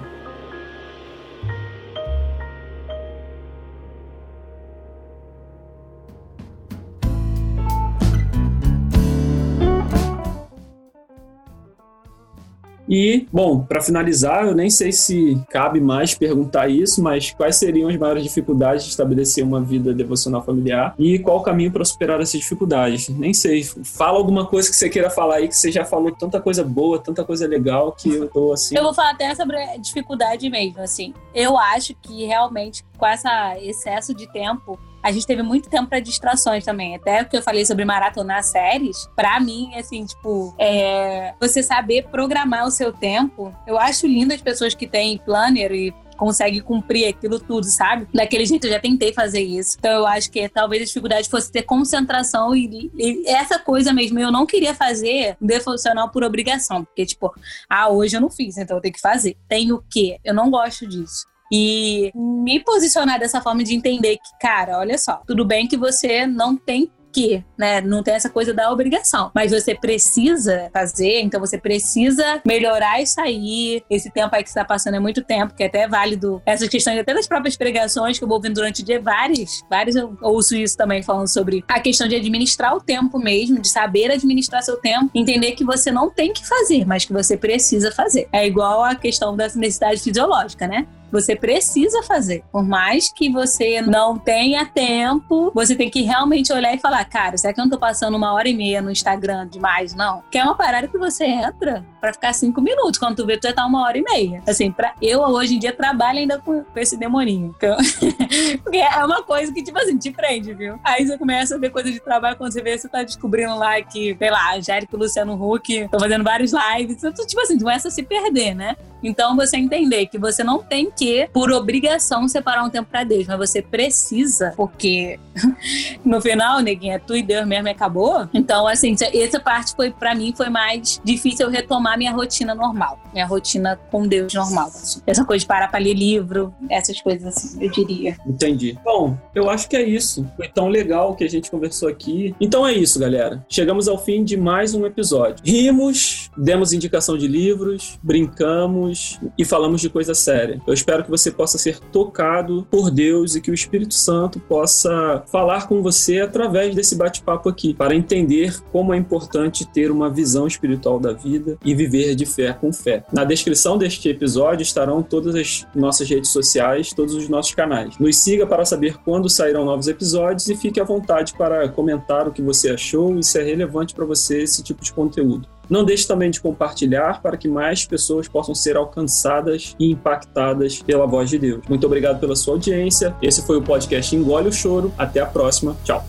E, 12.88 13.28
bom, 13.32 13.62
para 13.62 13.82
finalizar, 13.82 14.46
eu 14.46 14.56
nem 14.56 14.70
sei 14.70 14.92
se 14.92 15.42
cabe 15.50 15.80
mais 15.80 16.14
perguntar 16.16 16.70
isso, 16.70 17.02
mas 17.02 17.32
quais 17.32 17.56
seriam 17.56 17.90
as 17.90 17.98
maiores 17.98 18.24
dificuldades 18.24 18.84
de 18.84 18.92
estabelecer 18.92 19.44
uma 19.44 19.62
vida 19.62 19.94
devocional 19.94 20.44
familiar 20.44 20.94
e 20.98 21.20
qual 21.20 21.38
o 21.38 21.44
caminho 21.44 21.72
para 21.72 21.84
superar 21.84 22.22
essas 22.22 22.40
dificuldades? 22.40 23.10
Nem 23.10 23.34
sei. 23.34 23.64
Fala 23.64 24.18
alguma 24.18 24.46
coisa 24.46 24.70
que 24.70 24.76
você 24.76 24.90
queira 24.90 25.10
falar 25.10 25.36
aí, 25.36 25.48
que 25.48 25.56
você 25.56 25.72
já 25.72 25.86
falou 25.86 26.12
tanta 26.12 26.40
coisa 26.40 26.64
boa, 26.64 27.00
tanta 27.00 27.24
coisa 27.24 27.48
legal, 27.48 27.92
que 27.92 28.10
eu 28.10 28.28
tô 28.28 28.54
assim. 28.54 28.76
Eu 28.78 28.84
vou 28.84 28.94
falar 28.94 29.12
até 29.12 29.34
sobre 29.36 29.58
dificuldade 29.80 30.50
mesmo, 30.50 30.82
assim. 30.82 31.14
Eu 31.34 31.58
acho 31.58 31.96
que 32.02 32.26
realmente 32.26 32.84
com 32.98 33.08
esse 33.08 33.28
excesso 33.62 34.14
de 34.14 34.32
tempo 34.32 34.80
a 35.06 35.12
gente 35.12 35.28
teve 35.28 35.44
muito 35.44 35.70
tempo 35.70 35.88
para 35.88 36.00
distrações 36.00 36.66
também. 36.66 36.96
Até 36.96 37.22
o 37.22 37.30
que 37.30 37.38
eu 37.38 37.42
falei 37.44 37.64
sobre 37.64 37.86
maratonar 37.86 38.44
séries, 38.44 39.08
para 39.16 39.40
mim, 39.40 39.70
assim, 39.76 40.04
tipo, 40.04 40.56
é, 40.58 41.36
você 41.40 41.62
saber 41.62 42.08
programar 42.08 42.66
o 42.66 42.72
seu 42.72 42.92
tempo. 42.92 43.56
Eu 43.68 43.78
acho 43.78 44.08
lindo 44.08 44.34
as 44.34 44.42
pessoas 44.42 44.74
que 44.74 44.88
têm 44.88 45.20
planner 45.20 45.72
e 45.72 45.94
consegue 46.18 46.60
cumprir 46.60 47.08
aquilo 47.08 47.40
tudo, 47.40 47.66
sabe? 47.66 48.08
Daquele 48.12 48.48
jeito 48.48 48.66
eu 48.66 48.72
já 48.72 48.80
tentei 48.80 49.14
fazer 49.14 49.42
isso. 49.42 49.76
Então 49.78 49.92
eu 49.92 50.08
acho 50.08 50.32
que 50.32 50.50
talvez 50.50 50.82
a 50.82 50.86
dificuldade 50.86 51.30
fosse 51.30 51.52
ter 51.52 51.62
concentração 51.62 52.56
e, 52.56 52.90
e 52.98 53.30
essa 53.30 53.60
coisa 53.60 53.94
mesmo. 53.94 54.18
Eu 54.18 54.32
não 54.32 54.48
queria 54.48 54.74
fazer 54.74 55.38
defuncional 55.40 56.10
por 56.10 56.24
obrigação, 56.24 56.84
porque 56.84 57.06
tipo, 57.06 57.32
ah, 57.70 57.90
hoje 57.90 58.18
eu 58.18 58.22
não 58.22 58.32
fiz, 58.32 58.58
então 58.58 58.78
eu 58.78 58.82
tenho 58.82 58.94
que 58.96 59.02
fazer. 59.02 59.38
Tenho 59.48 59.76
o 59.76 59.84
quê? 59.88 60.18
Eu 60.24 60.34
não 60.34 60.50
gosto 60.50 60.88
disso. 60.88 61.28
E 61.52 62.12
me 62.16 62.60
posicionar 62.60 63.20
dessa 63.20 63.42
forma 63.42 63.64
de 63.64 63.76
entender 63.76 64.18
que, 64.18 64.38
cara, 64.40 64.80
olha 64.80 64.98
só, 64.98 65.22
tudo 65.28 65.46
bem 65.46 65.68
que 65.68 65.78
você 65.78 66.26
não 66.26 66.56
tem 66.56 66.92
que, 67.16 67.42
né? 67.58 67.80
Não 67.80 68.04
tem 68.04 68.14
essa 68.14 68.30
coisa 68.30 68.54
da 68.54 68.70
obrigação. 68.70 69.32
Mas 69.34 69.52
você 69.52 69.74
precisa 69.74 70.70
fazer, 70.74 71.22
então 71.22 71.40
você 71.40 71.58
precisa 71.58 72.42
melhorar 72.46 73.02
isso 73.02 73.22
aí. 73.22 73.82
Esse 73.90 74.12
tempo 74.12 74.36
aí 74.36 74.44
que 74.44 74.50
você 74.50 74.60
tá 74.60 74.66
passando 74.66 74.96
é 74.96 75.00
muito 75.00 75.24
tempo, 75.24 75.56
que 75.56 75.64
é 75.64 75.68
até 75.68 75.88
válido. 75.88 76.42
Essas 76.46 76.68
questões, 76.68 77.00
até 77.00 77.14
das 77.14 77.26
próprias 77.26 77.56
pregações 77.56 78.18
que 78.18 78.24
eu 78.26 78.28
vou 78.28 78.36
ouvindo 78.36 78.56
durante 78.56 78.82
o 78.82 78.86
dia, 78.86 79.00
várias, 79.00 79.62
várias 79.70 79.96
eu 79.96 80.18
ouço 80.22 80.58
isso 80.58 80.76
também 80.76 81.02
falando 81.02 81.30
sobre 81.30 81.64
a 81.70 81.80
questão 81.80 82.06
de 82.06 82.16
administrar 82.16 82.76
o 82.76 82.82
tempo 82.82 83.18
mesmo, 83.18 83.62
de 83.62 83.70
saber 83.70 84.12
administrar 84.12 84.62
seu 84.62 84.76
tempo, 84.76 85.10
entender 85.16 85.54
que 85.54 85.64
você 85.64 85.92
não 85.92 86.10
tem 86.10 86.34
que 86.34 86.46
fazer, 86.46 86.86
mas 86.86 87.06
que 87.06 87.14
você 87.14 87.38
precisa 87.38 87.94
fazer. 87.94 88.28
É 88.34 88.46
igual 88.46 88.84
a 88.84 88.94
questão 88.94 89.38
da 89.38 89.46
necessidade 89.56 90.02
fisiológica, 90.02 90.68
né? 90.68 90.86
Você 91.12 91.36
precisa 91.36 92.04
fazer. 92.04 92.44
Por 92.52 92.64
mais 92.64 93.12
que 93.12 93.30
você 93.30 93.82
não 93.82 94.18
tenha 94.18 94.66
tempo, 94.66 95.52
você 95.54 95.76
tem 95.76 95.90
que 95.90 96.02
realmente 96.02 96.52
olhar 96.52 96.74
e 96.74 96.80
falar: 96.80 97.06
cara, 97.06 97.38
será 97.38 97.54
que 97.54 97.60
eu 97.60 97.64
não 97.64 97.70
tô 97.70 97.78
passando 97.78 98.16
uma 98.16 98.34
hora 98.34 98.48
e 98.50 98.54
meia 98.54 98.82
no 98.82 98.92
Instagram 98.92 99.48
demais? 99.48 99.94
Não. 99.94 100.24
Que 100.32 100.38
é 100.38 100.44
uma 100.44 100.56
parada 100.56 100.88
que 100.88 100.98
você 100.98 101.26
entra 101.26 101.86
para 102.00 102.14
ficar 102.14 102.34
cinco 102.34 102.62
minutos. 102.62 103.00
Quando 103.00 103.16
tu 103.16 103.26
vê, 103.26 103.38
tu 103.38 103.48
já 103.48 103.54
tá 103.54 103.66
uma 103.66 103.84
hora 103.84 103.98
e 103.98 104.04
meia. 104.04 104.44
Assim, 104.48 104.72
pra, 104.72 104.94
eu 105.02 105.22
hoje 105.22 105.56
em 105.56 105.60
dia 105.60 105.74
trabalho 105.74 106.20
ainda 106.20 106.38
com, 106.40 106.64
com 106.64 106.80
esse 106.80 106.98
demoninho. 106.98 107.54
Então, 107.58 107.76
porque 108.64 108.78
é 108.78 109.04
uma 109.04 109.24
coisa 109.24 109.52
que, 109.52 109.64
tipo 109.64 109.78
assim, 109.78 109.98
te 109.98 110.12
prende, 110.12 110.54
viu? 110.54 110.80
Aí 110.84 111.06
você 111.06 111.18
começa 111.18 111.56
a 111.56 111.58
ver 111.58 111.72
coisa 111.72 111.92
de 111.92 112.00
trabalho, 112.00 112.38
quando 112.38 112.52
você 112.52 112.62
vê, 112.62 112.78
você 112.78 112.88
tá 112.88 113.04
descobrindo 113.04 113.56
lá 113.56 113.82
que, 113.82 114.16
sei 114.18 114.30
lá, 114.30 114.58
e 114.58 114.62
Luciano 114.96 115.34
Huck 115.34 115.74
estão 115.74 116.00
fazendo 116.00 116.24
vários 116.24 116.52
lives. 116.52 117.04
Então, 117.04 117.26
tipo 117.26 117.42
assim, 117.42 117.58
começa 117.58 117.88
a 117.88 117.92
se 117.92 118.04
perder, 118.04 118.54
né? 118.56 118.76
Então, 119.04 119.36
você 119.36 119.58
entender 119.58 120.08
que 120.08 120.18
você 120.18 120.44
não 120.44 120.64
tem 120.64 120.90
que, 120.96 121.30
por 121.34 121.52
obrigação, 121.52 122.28
separar 122.28 122.64
um 122.64 122.70
tempo 122.70 122.90
para 122.90 123.04
Deus, 123.04 123.28
mas 123.28 123.38
você 123.38 123.62
precisa, 123.62 124.54
porque 124.56 125.20
no 126.04 126.22
final, 126.22 126.62
neguinha, 126.62 127.00
tu 127.00 127.16
e 127.16 127.24
Deus 127.24 127.46
mesmo 127.46 127.70
acabou. 127.70 128.28
Então, 128.34 128.68
assim, 128.68 128.96
essa 129.14 129.40
parte 129.40 129.76
foi, 129.76 129.92
para 129.92 130.16
mim, 130.16 130.34
foi 130.36 130.50
mais 130.50 131.00
difícil 131.04 131.46
eu 131.46 131.52
retomar 131.52 131.98
minha 131.98 132.12
rotina 132.12 132.56
normal, 132.56 133.00
minha 133.14 133.26
rotina 133.26 133.80
com 133.92 134.08
Deus 134.08 134.34
normal. 134.34 134.68
Assim. 134.68 135.02
Essa 135.06 135.26
coisa 135.26 135.42
de 135.42 135.48
parar 135.48 135.68
pra 135.70 135.80
ler 135.80 135.94
livro, 135.94 136.54
essas 136.70 137.02
coisas 137.02 137.26
assim, 137.26 137.64
eu 137.64 137.70
diria. 137.70 138.18
Entendi. 138.26 138.78
Bom, 138.84 139.18
eu 139.34 139.50
acho 139.50 139.68
que 139.70 139.76
é 139.76 139.84
isso. 139.84 140.26
Foi 140.36 140.48
tão 140.48 140.68
legal 140.68 141.16
que 141.16 141.24
a 141.24 141.30
gente 141.30 141.50
conversou 141.52 141.90
aqui. 141.90 142.36
Então 142.40 142.66
é 142.66 142.74
isso, 142.74 143.00
galera. 143.00 143.44
Chegamos 143.50 143.88
ao 143.88 143.98
fim 143.98 144.24
de 144.24 144.38
mais 144.38 144.74
um 144.74 144.86
episódio. 144.86 145.44
Rimos, 145.44 146.30
demos 146.38 146.74
indicação 146.74 147.18
de 147.18 147.28
livros, 147.28 148.00
brincamos 148.02 149.20
e 149.38 149.44
falamos 149.44 149.82
de 149.82 149.90
coisa 149.90 150.14
séria. 150.14 150.62
Eu 150.66 150.74
que 150.86 151.10
você 151.10 151.32
possa 151.32 151.58
ser 151.58 151.80
tocado 151.80 152.66
por 152.70 152.92
Deus 152.92 153.36
e 153.36 153.42
que 153.42 153.52
o 153.52 153.54
Espírito 153.54 153.94
Santo 153.94 154.40
possa 154.40 155.24
falar 155.32 155.68
com 155.68 155.82
você 155.82 156.22
através 156.22 156.76
desse 156.76 156.96
bate-papo 156.96 157.50
aqui, 157.50 157.74
para 157.74 157.96
entender 157.96 158.60
como 158.72 158.94
é 158.94 158.98
importante 158.98 159.66
ter 159.66 159.92
uma 159.92 160.10
visão 160.10 160.48
espiritual 160.48 161.00
da 161.00 161.14
vida 161.14 161.58
e 161.64 161.74
viver 161.74 162.16
de 162.16 162.26
fé 162.26 162.54
com 162.54 162.72
fé. 162.72 163.04
Na 163.12 163.24
descrição 163.24 163.78
deste 163.78 164.10
episódio 164.10 164.64
estarão 164.64 165.02
todas 165.02 165.36
as 165.36 165.66
nossas 165.76 166.10
redes 166.10 166.30
sociais, 166.30 166.94
todos 166.94 167.14
os 167.14 167.28
nossos 167.28 167.54
canais. 167.54 167.98
Nos 167.98 168.18
siga 168.18 168.46
para 168.46 168.66
saber 168.66 168.98
quando 169.04 169.30
sairão 169.30 169.66
novos 169.66 169.88
episódios 169.88 170.48
e 170.50 170.56
fique 170.56 170.80
à 170.80 170.84
vontade 170.84 171.34
para 171.38 171.68
comentar 171.70 172.28
o 172.28 172.32
que 172.32 172.42
você 172.42 172.70
achou 172.70 173.18
e 173.18 173.24
se 173.24 173.40
é 173.40 173.44
relevante 173.44 173.94
para 173.94 174.06
você 174.06 174.44
esse 174.44 174.64
tipo 174.64 174.84
de 174.84 174.94
conteúdo. 174.94 175.48
Não 175.70 175.84
deixe 175.84 176.08
também 176.08 176.30
de 176.30 176.40
compartilhar 176.40 177.22
para 177.22 177.38
que 177.38 177.48
mais 177.48 177.86
pessoas 177.86 178.28
possam 178.28 178.54
ser 178.54 178.78
alcançadas 178.78 179.76
e 179.80 179.92
impactadas 179.92 180.82
pela 180.82 181.06
voz 181.06 181.30
de 181.30 181.40
Deus. 181.40 181.64
Muito 181.68 181.86
obrigado 181.86 182.20
pela 182.20 182.36
sua 182.36 182.56
audiência. 182.56 183.16
Esse 183.22 183.46
foi 183.46 183.58
o 183.58 183.62
podcast 183.62 184.16
Engole 184.16 184.50
o 184.50 184.54
Choro. 184.54 184.94
Até 184.98 185.20
a 185.20 185.26
próxima. 185.26 185.76
Tchau. 185.84 186.06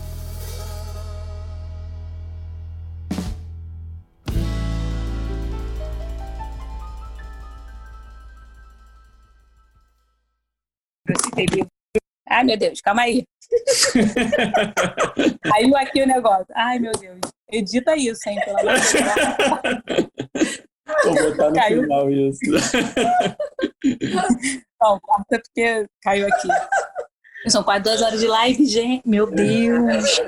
Ai, 12.29 12.43
meu 12.43 12.57
Deus, 12.57 12.81
calma 12.81 13.03
aí. 13.03 13.23
Caiu 15.41 15.77
aqui 15.77 16.01
o 16.03 16.07
negócio. 16.07 16.47
Ai, 16.53 16.79
meu 16.79 16.91
Deus. 16.91 17.19
Edita 17.51 17.95
isso, 17.95 18.27
hein, 18.27 18.39
pelo 18.43 18.59
amor 18.59 18.79
de 18.79 18.93
Deus. 20.33 20.61
Vou 21.03 21.13
botar 21.31 21.49
no 21.49 21.55
caiu. 21.55 21.81
final 21.81 22.11
isso. 22.11 22.39
Não, 24.81 24.99
corta 24.99 25.41
porque 25.43 25.87
caiu 26.01 26.27
aqui. 26.27 26.47
São 27.49 27.63
quase 27.63 27.83
duas 27.83 28.01
horas 28.01 28.19
de 28.19 28.27
live, 28.27 28.65
gente. 28.65 29.07
Meu 29.07 29.29
Deus. 29.31 30.19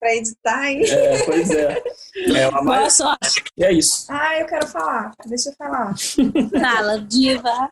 pra 0.00 0.14
editar, 0.14 0.70
hein? 0.70 0.82
É, 0.86 1.24
pois 1.24 1.50
é. 1.50 1.82
é 2.36 2.48
uma 2.48 2.62
Boa 2.62 2.90
sorte. 2.90 3.42
E 3.56 3.64
é 3.64 3.72
isso. 3.72 4.06
Ah, 4.10 4.38
eu 4.38 4.46
quero 4.46 4.66
falar. 4.66 5.12
Deixa 5.26 5.48
eu 5.50 5.54
falar. 5.54 5.94
Fala, 6.60 6.98
diva. 7.00 7.70